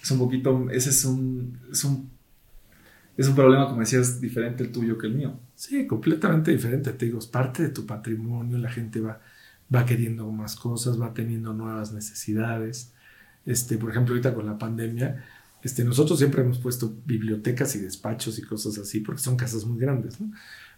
Es 0.08 0.12
un 0.12 0.20
poquito, 0.20 0.70
ese 0.72 0.89
es 0.91 1.03
un, 1.03 1.60
es 1.70 1.84
un, 1.84 2.10
es 3.18 3.28
un 3.28 3.36
problema, 3.36 3.68
como 3.68 3.82
decías, 3.82 4.22
diferente 4.22 4.64
el 4.64 4.72
tuyo 4.72 4.97
que 4.97 5.08
el 5.08 5.16
mío. 5.16 5.38
Sí, 5.53 5.86
completamente 5.86 6.49
diferente, 6.49 6.93
te 6.93 7.08
digo, 7.08 7.20
es 7.20 7.26
parte 7.28 7.64
de 7.64 7.70
tu 7.70 7.86
patrimonio, 7.86 8.58
la 8.58 8.72
gente 8.72 9.01
va, 9.01 9.20
va 9.74 9.86
queriendo 9.86 10.32
más 10.32 10.55
cosas, 10.55 10.97
va 10.97 11.14
teniendo 11.14 11.51
nuevas 11.51 11.91
necesidades. 11.91 12.93
Este, 13.45 13.78
por 13.78 13.91
ejemplo, 13.91 14.14
ahorita 14.14 14.34
con 14.34 14.45
la 14.45 14.58
pandemia, 14.58 15.26
este, 15.62 15.84
nosotros 15.84 16.20
siempre 16.20 16.41
hemos 16.41 16.60
puesto 16.60 16.95
bibliotecas 17.05 17.76
y 17.76 17.80
despachos 17.80 18.39
y 18.39 18.43
cosas 18.43 18.78
así, 18.78 19.01
porque 19.01 19.22
son 19.22 19.36
casas 19.36 19.66
muy 19.66 19.78
grandes, 19.78 20.22
¿no? 20.22 20.32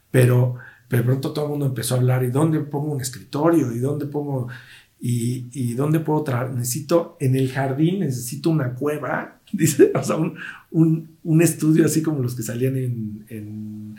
Pero, 0.09 0.55
pero 0.87 1.03
pronto 1.03 1.33
todo 1.33 1.45
el 1.45 1.51
mundo 1.51 1.67
empezó 1.67 1.93
a 1.93 1.99
hablar, 1.99 2.23
¿y 2.23 2.31
dónde 2.31 2.61
pongo 2.61 2.93
un 2.93 3.01
escritorio? 3.01 3.71
¿Y 3.73 3.77
dónde 3.77 4.07
pongo? 4.07 4.47
¿Y, 5.01 5.73
dónde 5.75 6.01
puedo 6.01 6.23
traer? 6.23 6.51
Necesito, 6.51 7.15
en 7.21 7.35
el 7.35 7.49
jardín 7.49 7.99
necesito 7.99 8.49
una 8.49 8.73
cueva, 8.75 9.39
dice, 9.53 9.91
o 9.95 10.03
sea, 10.03 10.17
un, 10.17 10.37
un, 11.23 11.41
estudio 11.41 11.85
así 11.85 12.01
como 12.01 12.21
los 12.21 12.35
que 12.35 12.43
salían 12.43 12.75
en, 12.75 13.95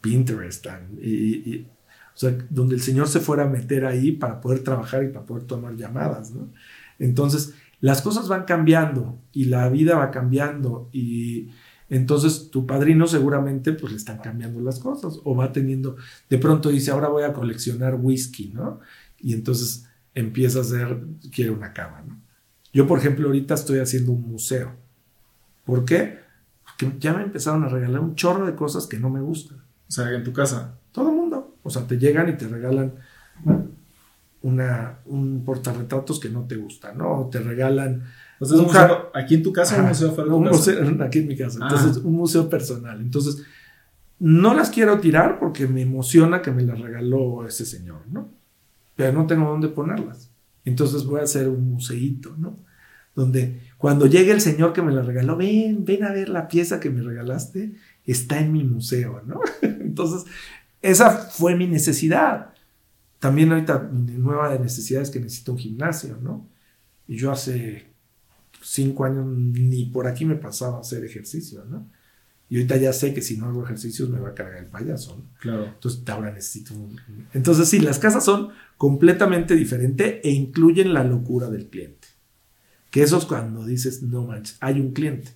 Pinterest, 0.00 0.66
y, 1.02 1.66
o 2.14 2.18
sea, 2.18 2.36
donde 2.50 2.76
el 2.76 2.80
Señor 2.80 3.08
se 3.08 3.20
fuera 3.20 3.44
a 3.44 3.48
meter 3.48 3.84
ahí 3.84 4.12
para 4.12 4.40
poder 4.40 4.60
trabajar 4.60 5.02
y 5.02 5.08
para 5.08 5.26
poder 5.26 5.44
tomar 5.44 5.74
llamadas, 5.76 6.30
¿no? 6.30 6.52
Entonces, 7.00 7.54
las 7.80 8.02
cosas 8.02 8.28
van 8.28 8.44
cambiando 8.44 9.18
y 9.32 9.46
la 9.46 9.68
vida 9.68 9.96
va 9.96 10.10
cambiando 10.10 10.88
y 10.92 11.48
entonces 11.90 12.50
tu 12.50 12.66
padrino 12.66 13.06
seguramente 13.06 13.72
pues 13.72 13.92
le 13.92 13.98
están 13.98 14.18
cambiando 14.18 14.60
las 14.60 14.78
cosas 14.78 15.20
o 15.24 15.34
va 15.34 15.52
teniendo, 15.52 15.96
de 16.28 16.38
pronto 16.38 16.68
dice, 16.68 16.90
ahora 16.90 17.08
voy 17.08 17.22
a 17.22 17.32
coleccionar 17.32 17.94
whisky, 18.00 18.52
¿no? 18.54 18.80
Y 19.18 19.32
entonces 19.32 19.87
empieza 20.18 20.58
a 20.58 20.62
hacer, 20.62 20.98
quiere 21.32 21.50
una 21.50 21.72
cama, 21.72 22.02
¿no? 22.06 22.20
Yo, 22.72 22.86
por 22.86 22.98
ejemplo, 22.98 23.26
ahorita 23.26 23.54
estoy 23.54 23.78
haciendo 23.78 24.12
un 24.12 24.22
museo. 24.22 24.72
¿Por 25.64 25.84
qué? 25.84 26.18
Porque 26.64 26.96
ya 26.98 27.14
me 27.14 27.22
empezaron 27.22 27.64
a 27.64 27.68
regalar 27.68 28.00
un 28.00 28.14
chorro 28.14 28.46
de 28.46 28.54
cosas 28.54 28.86
que 28.86 28.98
no 28.98 29.10
me 29.10 29.20
gustan. 29.20 29.58
O 29.58 29.90
sea, 29.90 30.10
en 30.10 30.22
tu 30.22 30.32
casa. 30.32 30.78
Todo 30.92 31.08
el 31.08 31.16
mundo. 31.16 31.56
O 31.62 31.70
sea, 31.70 31.86
te 31.86 31.98
llegan 31.98 32.28
y 32.28 32.36
te 32.36 32.46
regalan 32.46 32.94
una, 34.42 34.98
un 35.06 35.42
portarretratos 35.44 36.20
que 36.20 36.28
no 36.28 36.46
te 36.46 36.56
gusta, 36.56 36.92
¿no? 36.92 37.22
O 37.22 37.28
te 37.28 37.40
regalan. 37.40 38.04
Sea, 38.40 38.58
un 38.58 38.64
museo, 38.64 39.10
¿Aquí 39.14 39.34
en 39.34 39.42
tu 39.42 39.52
casa 39.52 39.76
o 39.76 39.80
un 39.80 39.88
museo 39.88 40.12
fuera 40.12 40.34
un 40.34 40.44
museo, 40.44 40.96
aquí 41.02 41.18
en 41.20 41.28
mi 41.28 41.36
casa. 41.36 41.58
Entonces, 41.62 41.96
un 41.96 42.14
museo 42.14 42.48
personal. 42.48 43.00
Entonces, 43.00 43.44
no 44.18 44.54
las 44.54 44.70
quiero 44.70 45.00
tirar 45.00 45.38
porque 45.38 45.66
me 45.66 45.82
emociona 45.82 46.42
que 46.42 46.50
me 46.50 46.62
las 46.62 46.78
regaló 46.78 47.46
ese 47.46 47.64
señor, 47.64 48.02
¿no? 48.10 48.37
Pero 48.98 49.12
no 49.12 49.28
tengo 49.28 49.48
dónde 49.48 49.68
ponerlas. 49.68 50.28
Entonces 50.64 51.04
voy 51.04 51.20
a 51.20 51.22
hacer 51.22 51.48
un 51.48 51.70
museíto, 51.70 52.34
¿no? 52.36 52.58
Donde 53.14 53.60
cuando 53.78 54.06
llegue 54.06 54.32
el 54.32 54.40
señor 54.40 54.72
que 54.72 54.82
me 54.82 54.90
la 54.90 55.02
regaló, 55.02 55.36
ven, 55.36 55.84
ven 55.84 56.02
a 56.02 56.10
ver 56.10 56.28
la 56.28 56.48
pieza 56.48 56.80
que 56.80 56.90
me 56.90 57.00
regalaste, 57.00 57.76
está 58.04 58.40
en 58.40 58.52
mi 58.52 58.64
museo, 58.64 59.22
¿no? 59.24 59.40
Entonces, 59.62 60.28
esa 60.82 61.12
fue 61.12 61.54
mi 61.54 61.68
necesidad. 61.68 62.54
También 63.20 63.52
ahorita 63.52 63.88
nueva 63.92 64.58
necesidad 64.58 65.02
es 65.02 65.10
que 65.10 65.20
necesito 65.20 65.52
un 65.52 65.58
gimnasio, 65.58 66.18
¿no? 66.20 66.48
Y 67.06 67.18
yo 67.18 67.30
hace 67.30 67.86
cinco 68.60 69.04
años 69.04 69.24
ni 69.28 69.84
por 69.84 70.08
aquí 70.08 70.24
me 70.24 70.34
pasaba 70.34 70.78
a 70.78 70.80
hacer 70.80 71.04
ejercicio, 71.04 71.64
¿no? 71.66 71.88
Y 72.50 72.56
ahorita 72.56 72.76
ya 72.76 72.92
sé 72.92 73.12
que 73.12 73.20
si 73.20 73.36
no 73.36 73.46
hago 73.46 73.64
ejercicios 73.64 74.08
me 74.08 74.18
va 74.18 74.30
a 74.30 74.34
cargar 74.34 74.58
el 74.58 74.66
payaso, 74.66 75.16
¿no? 75.16 75.24
Claro. 75.38 75.66
Entonces 75.66 76.08
ahora 76.08 76.32
necesito 76.32 76.74
un... 76.74 76.98
Entonces 77.34 77.68
sí, 77.68 77.78
las 77.80 77.98
casas 77.98 78.24
son 78.24 78.50
completamente 78.76 79.54
diferentes 79.54 80.20
e 80.22 80.30
incluyen 80.30 80.94
la 80.94 81.04
locura 81.04 81.50
del 81.50 81.66
cliente. 81.66 82.08
Que 82.90 83.02
eso 83.02 83.18
es 83.18 83.26
cuando 83.26 83.66
dices, 83.66 84.02
no 84.02 84.24
manches, 84.24 84.56
hay 84.60 84.80
un 84.80 84.92
cliente. 84.92 85.32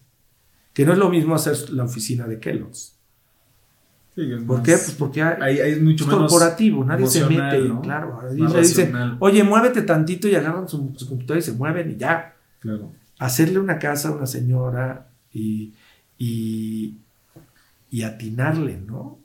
Que 0.73 0.87
no 0.87 0.93
es 0.93 0.99
lo 0.99 1.11
mismo 1.11 1.35
hacer 1.35 1.71
la 1.71 1.85
oficina 1.85 2.27
de 2.27 2.41
Kellogg's. 2.41 2.97
¿Por 4.47 4.63
qué? 4.63 4.73
Pues 4.73 4.95
porque 4.99 5.23
hay, 5.23 5.59
hay, 5.59 5.81
mucho 5.81 6.05
es 6.05 6.11
corporativo, 6.11 6.85
nadie 6.85 7.07
se 7.07 7.25
mete, 7.27 7.71
claro. 7.83 8.21
le 8.31 8.61
dicen, 8.61 8.93
oye, 9.21 9.43
muévete 9.43 9.83
tantito 9.83 10.29
y 10.29 10.35
agarran 10.35 10.69
su, 10.69 10.95
computadora 11.09 11.39
y 11.39 11.43
se 11.43 11.53
mueven 11.53 11.91
y 11.91 11.97
ya. 11.97 12.35
Claro. 12.59 12.93
Hacerle 13.19 13.59
una 13.59 13.79
casa 13.79 14.11
a 14.11 14.13
una 14.13 14.27
señora 14.27 15.09
y, 15.33 15.73
y, 16.19 16.99
y 17.93 18.03
atinarle, 18.03 18.78
¿no? 18.78 19.20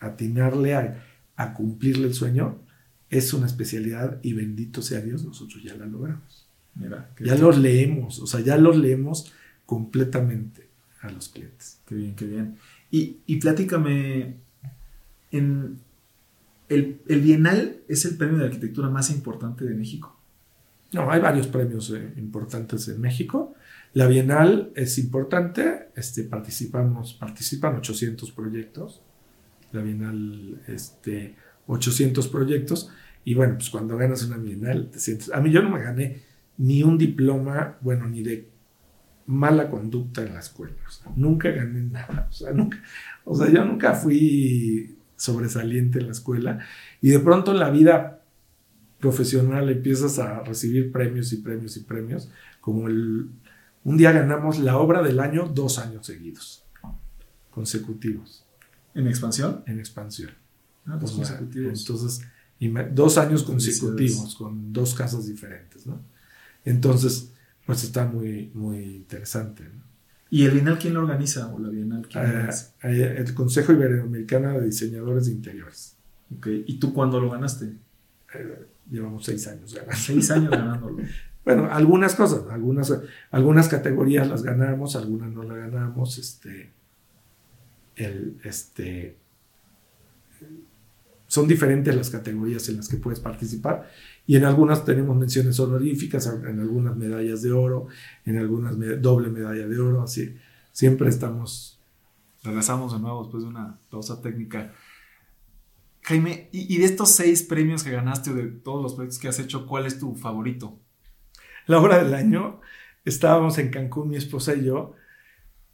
Atinarle 0.00 0.74
a, 0.74 1.04
a, 1.36 1.54
cumplirle 1.54 2.08
el 2.08 2.14
sueño 2.14 2.58
es 3.08 3.32
una 3.32 3.46
especialidad 3.46 4.18
y 4.22 4.32
bendito 4.32 4.82
sea 4.82 5.00
Dios, 5.00 5.24
nosotros 5.24 5.62
ya 5.62 5.74
la 5.76 5.86
logramos. 5.86 6.46
Mira, 6.74 7.10
ya 7.20 7.36
los 7.36 7.56
leemos, 7.56 8.18
o 8.18 8.26
sea, 8.26 8.40
ya 8.40 8.58
los 8.58 8.76
leemos 8.76 9.32
completamente 9.64 10.68
a 11.02 11.10
los 11.10 11.28
clientes. 11.28 11.78
Qué 11.86 11.94
bien, 11.94 12.14
qué 12.16 12.26
bien. 12.26 12.56
Y, 12.90 13.18
y 13.26 13.36
platícame, 13.36 14.34
en 15.30 15.78
el, 16.68 17.00
el, 17.06 17.20
Bienal 17.20 17.76
es 17.88 18.04
el 18.04 18.16
premio 18.16 18.38
de 18.38 18.46
arquitectura 18.46 18.88
más 18.90 19.10
importante 19.10 19.64
de 19.64 19.74
México. 19.74 20.16
No, 20.92 21.08
hay 21.10 21.20
varios 21.20 21.46
premios 21.46 21.90
eh, 21.90 22.14
importantes 22.16 22.88
en 22.88 23.00
México. 23.00 23.54
La 23.92 24.06
Bienal 24.06 24.70
es 24.76 24.98
importante, 24.98 25.88
este, 25.96 26.22
participamos, 26.22 27.14
participan 27.14 27.76
800 27.76 28.30
proyectos. 28.30 29.02
La 29.72 29.82
Bienal, 29.82 30.60
este, 30.68 31.34
800 31.66 32.28
proyectos. 32.28 32.90
Y 33.24 33.34
bueno, 33.34 33.54
pues 33.54 33.68
cuando 33.68 33.96
ganas 33.96 34.22
una 34.24 34.36
Bienal, 34.36 34.90
te 34.90 35.00
sientes... 35.00 35.32
A 35.32 35.40
mí 35.40 35.50
yo 35.50 35.60
no 35.62 35.70
me 35.70 35.82
gané 35.82 36.22
ni 36.58 36.84
un 36.84 36.98
diploma, 36.98 37.78
bueno, 37.80 38.08
ni 38.08 38.22
de 38.22 38.48
mala 39.26 39.68
conducta 39.68 40.22
en 40.22 40.34
la 40.34 40.40
escuela. 40.40 40.74
nunca 41.16 41.50
gané 41.50 41.82
nada. 41.82 42.28
O 42.30 42.32
sea, 42.32 42.52
nunca, 42.52 42.80
o 43.24 43.34
sea, 43.34 43.50
yo 43.50 43.64
nunca 43.64 43.94
fui 43.94 44.96
sobresaliente 45.16 45.98
en 45.98 46.06
la 46.06 46.12
escuela. 46.12 46.60
Y 47.00 47.10
de 47.10 47.18
pronto 47.18 47.50
en 47.50 47.58
la 47.58 47.70
vida 47.70 48.22
profesional 49.00 49.68
empiezas 49.68 50.20
a 50.20 50.44
recibir 50.44 50.92
premios 50.92 51.32
y 51.32 51.38
premios 51.38 51.76
y 51.76 51.80
premios. 51.80 52.30
Como 52.60 52.88
el, 52.88 53.30
un 53.84 53.96
día 53.96 54.12
ganamos 54.12 54.58
la 54.58 54.76
obra 54.78 55.02
del 55.02 55.20
año 55.20 55.48
dos 55.48 55.78
años 55.78 56.06
seguidos, 56.06 56.64
consecutivos. 57.50 58.44
¿En 58.94 59.06
expansión? 59.06 59.62
En 59.66 59.78
expansión. 59.78 60.30
Ah, 60.86 60.96
dos 60.96 61.12
consecutivos. 61.12 61.80
Entonces, 61.80 62.26
dos 62.92 63.18
años 63.18 63.42
consecutivos 63.42 64.34
con 64.34 64.72
dos 64.72 64.94
casas 64.94 65.26
diferentes, 65.26 65.86
¿no? 65.86 66.00
Entonces, 66.64 67.32
pues 67.64 67.84
está 67.84 68.06
muy, 68.06 68.50
muy 68.54 68.96
interesante. 68.96 69.64
¿Y 70.28 70.44
el 70.44 70.52
Bienal 70.52 70.78
quién 70.78 70.94
lo 70.94 71.00
organiza? 71.00 71.48
¿O 71.48 71.58
la 71.58 71.68
Bienal 71.68 72.06
quién 72.08 72.24
uh, 72.24 72.86
el 72.86 73.34
Consejo 73.34 73.72
Iberoamericano 73.72 74.60
de 74.60 74.66
Diseñadores 74.66 75.26
de 75.26 75.32
Interiores. 75.32 75.96
Okay. 76.36 76.64
¿Y 76.66 76.78
tú 76.78 76.92
cuándo 76.92 77.20
lo 77.20 77.30
ganaste? 77.30 77.66
Uh, 77.66 78.64
llevamos 78.90 79.24
seis 79.24 79.46
años 79.48 79.74
ganando. 79.74 79.96
Seis 79.96 80.30
años 80.30 80.50
ganándolo. 80.50 80.98
Bueno, 81.44 81.68
algunas 81.70 82.14
cosas, 82.14 82.44
algunas, 82.50 82.92
algunas 83.30 83.68
categorías 83.68 84.28
las 84.28 84.42
ganamos, 84.42 84.96
algunas 84.96 85.30
no 85.30 85.42
las 85.42 85.56
ganamos. 85.56 86.18
Este, 86.18 86.70
el, 87.96 88.38
este, 88.44 89.16
son 91.26 91.46
diferentes 91.48 91.94
las 91.94 92.10
categorías 92.10 92.68
en 92.68 92.76
las 92.76 92.88
que 92.88 92.96
puedes 92.96 93.20
participar 93.20 93.88
y 94.26 94.36
en 94.36 94.44
algunas 94.44 94.84
tenemos 94.84 95.16
menciones 95.16 95.58
honoríficas, 95.58 96.26
en 96.26 96.60
algunas 96.60 96.96
medallas 96.96 97.42
de 97.42 97.52
oro, 97.52 97.86
en 98.24 98.38
algunas 98.38 98.76
doble 99.00 99.28
medalla 99.28 99.66
de 99.66 99.78
oro, 99.78 100.02
así 100.02 100.36
siempre 100.72 101.08
estamos. 101.08 101.78
Regresamos 102.42 102.92
de 102.92 103.00
nuevo 103.00 103.22
después 103.22 103.42
de 103.42 103.48
una 103.48 103.78
pausa 103.90 104.20
técnica. 104.22 104.72
Jaime, 106.02 106.48
y, 106.52 106.78
de 106.78 106.84
estos 106.84 107.10
seis 107.10 107.42
premios 107.42 107.82
que 107.82 107.90
ganaste 107.90 108.30
o 108.30 108.34
de 108.34 108.46
todos 108.46 108.82
los 108.82 108.94
proyectos 108.94 109.18
que 109.18 109.28
has 109.28 109.38
hecho, 109.38 109.66
¿cuál 109.66 109.86
es 109.86 109.98
tu 109.98 110.14
favorito? 110.14 110.78
La 111.66 111.78
obra 111.78 112.02
del 112.02 112.14
año, 112.14 112.60
estábamos 113.04 113.58
en 113.58 113.70
Cancún, 113.70 114.10
mi 114.10 114.16
esposa 114.16 114.54
y 114.54 114.64
yo, 114.64 114.94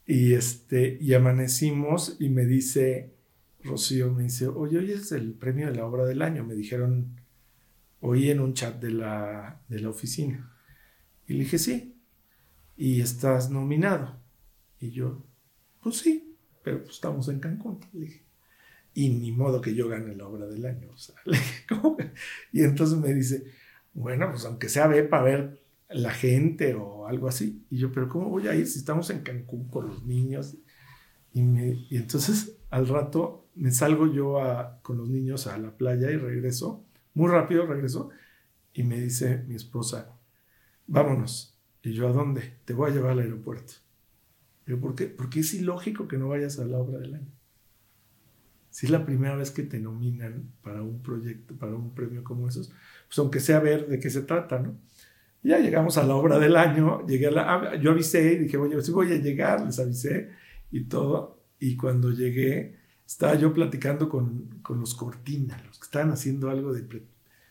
y, 0.07 0.34
este, 0.34 0.99
y 1.01 1.14
amanecimos 1.14 2.16
y 2.20 2.28
me 2.28 2.47
dice, 2.47 3.12
Rocío, 3.64 4.12
me 4.12 4.24
dice, 4.24 4.47
oye, 4.47 4.78
hoy 4.78 4.93
es 4.93 5.11
el 5.12 5.32
premio 5.34 5.66
de 5.66 5.74
la 5.74 5.84
obra 5.84 6.05
del 6.05 6.22
año. 6.22 6.45
Me 6.45 6.55
dijeron 6.55 7.20
oí 8.01 8.30
en 8.30 8.41
un 8.41 8.55
chat 8.55 8.80
de 8.80 8.91
la, 8.91 9.61
de 9.68 9.80
la 9.80 9.91
oficina. 9.91 10.53
Y 11.26 11.34
le 11.34 11.41
dije, 11.41 11.59
sí. 11.59 11.97
¿Y 12.76 13.01
estás 13.01 13.51
nominado? 13.51 14.16
Y 14.78 14.91
yo, 14.91 15.24
pues 15.82 15.99
sí, 15.99 16.37
pero 16.62 16.82
pues 16.82 16.95
estamos 16.95 17.28
en 17.28 17.41
Cancún. 17.41 17.80
Le 17.93 18.01
dije, 18.01 18.22
y 18.95 19.09
ni 19.09 19.32
modo 19.32 19.61
que 19.61 19.74
yo 19.74 19.89
gane 19.89 20.14
la 20.14 20.28
obra 20.28 20.47
del 20.47 20.64
año. 20.66 20.91
O 20.93 20.97
sea, 20.97 21.16
le 21.24 21.39
dije, 21.39 21.64
¿cómo? 21.68 21.97
Y 22.53 22.62
entonces 22.62 22.99
me 22.99 23.12
dice, 23.12 23.45
bueno, 23.93 24.30
pues 24.30 24.45
aunque 24.45 24.68
sea 24.68 24.87
ve 24.87 25.03
para 25.03 25.22
ver 25.24 25.61
la 25.89 26.11
gente 26.11 26.74
o 26.74 27.07
algo 27.07 27.28
así. 27.28 27.64
Y 27.70 27.78
yo, 27.78 27.93
pero 27.93 28.09
¿cómo 28.09 28.28
voy 28.28 28.49
a 28.49 28.55
ir 28.55 28.66
si 28.66 28.78
estamos 28.78 29.11
en 29.11 29.22
Cancún 29.22 29.68
con 29.68 29.89
los 29.89 30.05
niños? 30.05 30.57
Y, 31.32 31.43
me, 31.43 31.87
y 31.91 31.97
entonces 31.97 32.57
al 32.70 32.89
rato 32.89 33.49
me 33.55 33.70
salgo 33.70 34.07
yo 34.12 34.41
a, 34.41 34.80
con 34.82 34.99
los 34.99 35.09
niños 35.09 35.47
a 35.47 35.59
la 35.59 35.76
playa 35.76 36.11
y 36.11 36.16
regreso, 36.16 36.84
muy 37.14 37.30
rápido 37.30 37.66
regreso, 37.66 38.11
y 38.72 38.82
me 38.82 39.01
dice 39.01 39.45
mi 39.47 39.55
esposa, 39.55 40.14
vámonos. 40.87 41.59
Y 41.82 41.93
yo, 41.93 42.09
¿a 42.09 42.12
dónde? 42.12 42.59
Te 42.64 42.74
voy 42.74 42.91
a 42.91 42.95
llevar 42.95 43.12
al 43.12 43.20
aeropuerto. 43.20 43.74
Y 44.66 44.70
yo, 44.70 44.80
¿por 44.80 44.95
qué? 44.95 45.07
Porque 45.07 45.41
es 45.41 45.55
ilógico 45.55 46.09
que 46.09 46.18
no 46.18 46.28
vayas 46.28 46.59
a 46.59 46.64
la 46.64 46.78
obra 46.78 46.99
del 46.99 47.14
año. 47.14 47.32
Si 48.70 48.84
es 48.84 48.93
la 48.93 49.07
primera 49.07 49.37
vez 49.37 49.51
que 49.51 49.62
te 49.62 49.80
nominan 49.80 50.53
para 50.62 50.82
un 50.82 51.01
proyecto, 51.01 51.55
para 51.57 51.74
un 51.74 51.95
premio 51.95 52.22
como 52.22 52.49
esos, 52.49 52.70
pues 53.09 53.18
aunque 53.18 53.41
sea 53.41 53.61
ver 53.61 53.89
de 53.89 53.99
qué 53.99 54.11
se 54.11 54.20
trata, 54.22 54.59
¿no? 54.59 54.76
Ya 55.47 55.59
llegamos 55.59 55.97
a 55.97 56.05
la 56.05 56.17
obra 56.17 56.39
del 56.39 56.57
año, 56.57 57.07
llegué 57.07 57.29
a 57.29 57.31
la, 57.31 57.55
ah, 57.55 57.77
yo 57.77 57.93
avisé 57.93 58.33
y 58.33 58.39
dije, 58.39 58.57
oye, 58.57 58.81
sí 58.83 58.91
voy 58.91 59.13
a 59.13 59.17
llegar, 59.17 59.65
les 59.65 59.79
avisé 59.79 60.31
y 60.73 60.85
todo. 60.85 61.41
Y 61.61 61.77
cuando 61.77 62.11
llegué, 62.11 62.77
estaba 63.07 63.37
yo 63.37 63.53
platicando 63.53 64.09
con, 64.09 64.61
con 64.63 64.81
los 64.81 64.95
Cortina, 64.95 65.57
los 65.67 65.79
que 65.79 65.85
estaban 65.85 66.11
haciendo 66.11 66.51
algo 66.51 66.73
de 66.73 66.85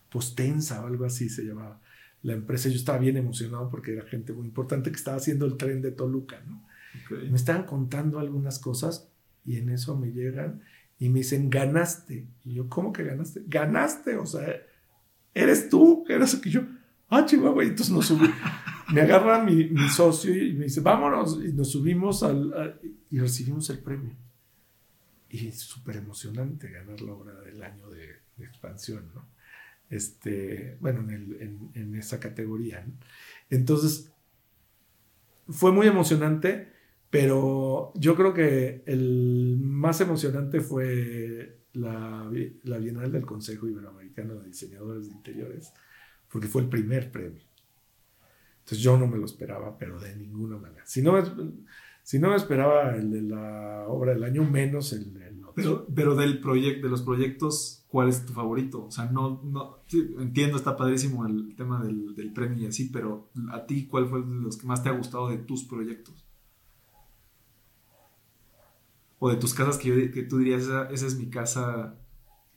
postensa 0.09 0.83
o 0.83 0.87
algo 0.87 1.05
así 1.05 1.29
se 1.29 1.43
llamaba 1.43 1.81
la 2.21 2.33
empresa. 2.33 2.67
Yo 2.67 2.75
estaba 2.75 2.97
bien 2.97 3.15
emocionado 3.15 3.69
porque 3.69 3.93
era 3.93 4.05
gente 4.05 4.33
muy 4.33 4.45
importante 4.45 4.91
que 4.91 4.97
estaba 4.97 5.17
haciendo 5.17 5.45
el 5.45 5.55
tren 5.55 5.81
de 5.81 5.91
Toluca, 5.91 6.41
¿no? 6.45 6.65
Me 7.09 7.35
estaban 7.35 7.63
contando 7.63 8.19
algunas 8.19 8.59
cosas 8.59 9.09
y 9.45 9.57
en 9.57 9.69
eso 9.69 9.97
me 9.97 10.11
llegan 10.11 10.61
y 10.99 11.09
me 11.09 11.19
dicen, 11.19 11.49
ganaste. 11.49 12.27
Y 12.43 12.55
yo, 12.55 12.67
¿cómo 12.67 12.91
que 12.91 13.03
ganaste? 13.03 13.43
Ganaste, 13.47 14.17
o 14.17 14.25
sea, 14.25 14.47
eres 15.33 15.69
tú, 15.69 16.05
eres 16.09 16.35
que 16.35 16.49
yo 16.49 16.61
ah, 17.09 17.25
Chihuahua, 17.25 17.63
y 17.63 17.67
entonces 17.67 17.93
nos 17.93 18.05
subimos. 18.05 18.35
me 18.93 19.01
agarra 19.01 19.43
mi, 19.43 19.69
socio 19.89 20.35
y 20.35 20.53
me 20.53 20.65
dice, 20.65 20.81
vámonos, 20.81 21.39
y 21.43 21.53
nos 21.53 21.71
subimos 21.71 22.23
al, 22.23 22.79
y 23.09 23.19
recibimos 23.19 23.69
el 23.69 23.79
premio. 23.79 24.15
Y 25.29 25.51
súper 25.51 25.97
emocionante 25.97 26.69
ganar 26.69 27.01
la 27.01 27.13
obra 27.13 27.33
del 27.41 27.61
año 27.61 27.89
de, 27.89 28.23
expansión, 28.37 29.11
¿no? 29.13 29.27
Este, 29.89 30.77
bueno, 30.81 31.01
en, 31.01 31.37
en, 31.39 31.71
en 31.73 31.95
esa 31.95 32.19
categoría. 32.19 32.85
Entonces, 33.49 34.11
fue 35.47 35.71
muy 35.71 35.87
emocionante, 35.87 36.71
pero 37.09 37.93
yo 37.95 38.15
creo 38.15 38.33
que 38.33 38.83
el 38.85 39.57
más 39.59 40.01
emocionante 40.01 40.59
fue 40.59 41.59
la, 41.73 42.31
la 42.63 42.77
Bienal 42.77 43.11
del 43.11 43.25
Consejo 43.25 43.67
Iberoamericano 43.67 44.35
de 44.35 44.47
Diseñadores 44.47 45.07
de 45.07 45.13
Interiores, 45.13 45.71
porque 46.35 46.49
fue 46.49 46.63
el 46.63 46.67
primer 46.67 47.13
premio. 47.13 47.41
Entonces 48.59 48.79
yo 48.79 48.97
no 48.97 49.07
me 49.07 49.17
lo 49.17 49.23
esperaba, 49.23 49.77
pero 49.77 49.97
de 50.01 50.17
ninguna 50.17 50.57
manera. 50.57 50.85
Si 50.85 51.01
no, 51.01 51.13
si 52.03 52.19
no 52.19 52.31
me 52.31 52.35
esperaba 52.35 52.93
el 52.93 53.09
de 53.09 53.21
la 53.21 53.85
obra 53.87 54.11
del 54.11 54.25
año, 54.25 54.43
menos 54.43 54.91
el 54.91 55.13
del 55.13 55.45
otro. 55.45 55.87
Pero, 55.95 56.13
del 56.13 56.41
proyecto, 56.41 56.87
de 56.87 56.91
los 56.91 57.03
proyectos, 57.03 57.85
¿cuál 57.87 58.09
es 58.09 58.25
tu 58.25 58.33
favorito? 58.33 58.83
O 58.83 58.91
sea, 58.91 59.05
no, 59.05 59.41
no 59.45 59.79
entiendo, 60.19 60.57
está 60.57 60.75
padrísimo 60.75 61.25
el 61.25 61.55
tema 61.55 61.81
del, 61.81 62.13
del, 62.13 62.33
premio 62.33 62.63
y 62.63 62.67
así, 62.67 62.89
pero 62.89 63.31
a 63.53 63.65
ti, 63.65 63.87
¿cuál 63.87 64.09
fue 64.09 64.21
de 64.21 64.35
los 64.41 64.57
que 64.57 64.67
más 64.67 64.83
te 64.83 64.89
ha 64.89 64.91
gustado 64.91 65.29
de 65.29 65.37
tus 65.37 65.63
proyectos? 65.63 66.25
O 69.19 69.29
de 69.29 69.37
tus 69.37 69.53
casas 69.53 69.77
que, 69.77 70.11
que 70.11 70.23
tú 70.23 70.39
dirías, 70.39 70.63
esa 70.63 71.07
es 71.07 71.17
mi 71.17 71.29
casa 71.29 71.95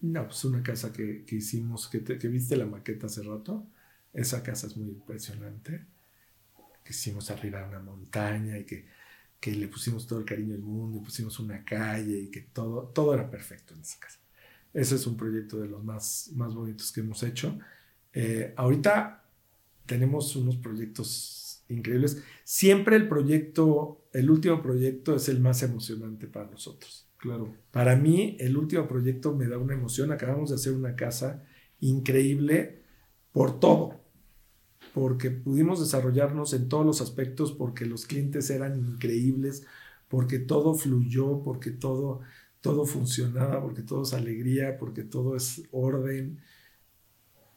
no, 0.01 0.27
pues 0.27 0.45
una 0.45 0.63
casa 0.63 0.93
que, 0.93 1.25
que 1.25 1.37
hicimos, 1.37 1.89
que, 1.89 2.03
que, 2.05 2.29
viste 2.29 2.57
la 2.57 2.67
maqueta 2.67 3.07
hace 3.07 3.23
rato. 3.23 3.67
Esa 4.13 4.43
casa 4.43 4.67
es 4.67 4.77
muy 4.77 4.89
impresionante. 4.91 5.87
Que 6.85 6.93
hicimos 6.93 7.31
arriba 7.31 7.67
una 7.67 7.81
montaña 7.81 8.59
y 8.59 8.65
que, 8.65 8.87
que, 9.41 9.53
le 9.53 9.69
pusimos 9.69 10.07
todo 10.07 10.21
el 10.21 10.25
cariño 10.25 10.53
del 10.53 10.63
mundo 10.63 10.99
y 10.99 11.05
pusimos 11.05 11.39
una 11.41 11.65
calle 11.65 12.19
y 12.19 12.31
que 12.31 12.43
todo, 12.43 12.89
todo 12.95 13.15
era 13.15 13.29
perfecto 13.31 13.75
en 13.75 13.81
esa 13.81 13.99
casa. 13.99 14.19
Ese 14.73 14.95
es 14.97 15.07
un 15.07 15.17
proyecto 15.17 15.59
de 15.59 15.69
los 15.69 15.83
más, 15.83 16.31
más 16.35 16.55
bonitos 16.55 16.93
que 16.93 17.01
hemos 17.01 17.23
hecho. 17.23 17.59
Eh, 18.13 18.55
ahorita 18.57 19.25
tenemos 19.87 20.37
unos 20.37 20.57
proyectos 20.57 21.65
increíbles. 21.69 22.23
Siempre 22.45 22.97
el 22.97 23.09
proyecto, 23.09 24.09
el 24.13 24.31
último 24.31 24.63
proyecto 24.63 25.17
es 25.17 25.29
el 25.29 25.41
más 25.41 25.63
emocionante 25.63 26.27
para 26.29 26.51
nosotros 26.51 27.08
Claro. 27.19 27.57
Para 27.73 27.97
mí, 27.97 28.37
el 28.41 28.57
último 28.57 28.87
proyecto 28.87 29.35
me 29.35 29.49
da 29.49 29.59
una 29.59 29.75
emoción. 29.75 30.13
Acabamos 30.13 30.51
de 30.51 30.57
hacer 30.57 30.73
una 30.73 30.95
casa 30.97 31.45
increíble 31.81 32.85
por 33.33 33.61
todo, 33.61 34.01
porque 34.95 35.31
pudimos 35.31 35.81
desarrollarnos 35.81 36.55
en 36.55 36.69
todos 36.69 36.87
los 36.87 37.01
aspectos, 37.01 37.53
porque 37.53 37.87
los 37.87 38.07
clientes 38.07 38.51
eran 38.51 38.77
increíbles, 38.79 39.67
porque 40.09 40.39
todo 40.41 40.75
fluyó, 40.75 41.43
porque 41.45 41.71
todo, 41.73 42.21
todo 42.61 42.87
funcionaba, 42.87 43.63
porque 43.63 43.83
todo 43.83 44.03
es 44.03 44.15
alegría, 44.15 44.79
porque 44.79 45.05
todo 45.05 45.37
es 45.37 45.63
orden. 45.73 46.41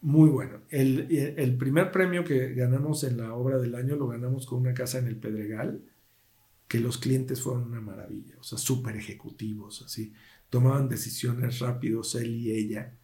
Muy 0.02 0.30
bueno. 0.30 0.62
El, 0.70 1.08
el 1.38 1.58
primer 1.58 1.92
premio 1.92 2.24
que 2.24 2.54
ganamos 2.56 3.04
en 3.04 3.18
la 3.18 3.34
obra 3.36 3.60
del 3.60 3.76
año 3.76 3.96
lo 3.96 4.08
ganamos 4.08 4.46
con 4.48 4.60
una 4.62 4.74
casa 4.74 4.98
en 5.00 5.08
el 5.08 5.18
Pedregal 5.18 5.84
que 6.72 6.80
los 6.80 6.98
clientes 6.98 7.42
fueron 7.42 7.64
una 7.64 7.82
maravilla, 7.82 8.36
o 8.40 8.44
sea, 8.44 8.58
súper 8.58 8.96
ejecutivos, 8.96 9.82
así, 9.82 10.14
tomaban 10.50 10.88
decisiones 10.88 11.60
rápidos 11.60 12.16
él 12.16 12.34
y 12.34 12.54
ella. 12.54 12.98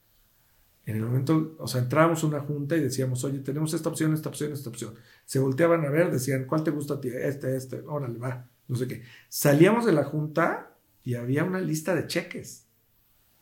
En 0.86 0.96
el 0.96 1.04
momento, 1.04 1.58
o 1.60 1.68
sea, 1.68 1.82
entrábamos 1.82 2.24
a 2.24 2.28
una 2.28 2.40
junta 2.40 2.78
y 2.78 2.80
decíamos, 2.80 3.26
oye, 3.26 3.40
tenemos 3.40 3.74
esta 3.74 3.90
opción, 3.90 4.14
esta 4.14 4.30
opción, 4.30 4.54
esta 4.54 4.70
opción. 4.70 4.94
Se 5.26 5.40
volteaban 5.40 5.84
a 5.84 5.90
ver, 5.90 6.10
decían, 6.10 6.46
¿cuál 6.46 6.64
te 6.64 6.72
gusta 6.72 6.94
a 6.94 7.02
ti? 7.02 7.10
Este, 7.10 7.58
este, 7.58 7.82
órale, 7.82 8.18
va, 8.18 8.50
no 8.70 8.78
sé 8.78 8.88
qué. 8.88 9.04
Salíamos 9.28 9.86
de 9.86 9.92
la 9.92 10.06
junta 10.06 10.78
y 11.04 11.16
había 11.16 11.44
una 11.44 11.60
lista 11.60 11.94
de 11.94 12.08
cheques 12.08 12.70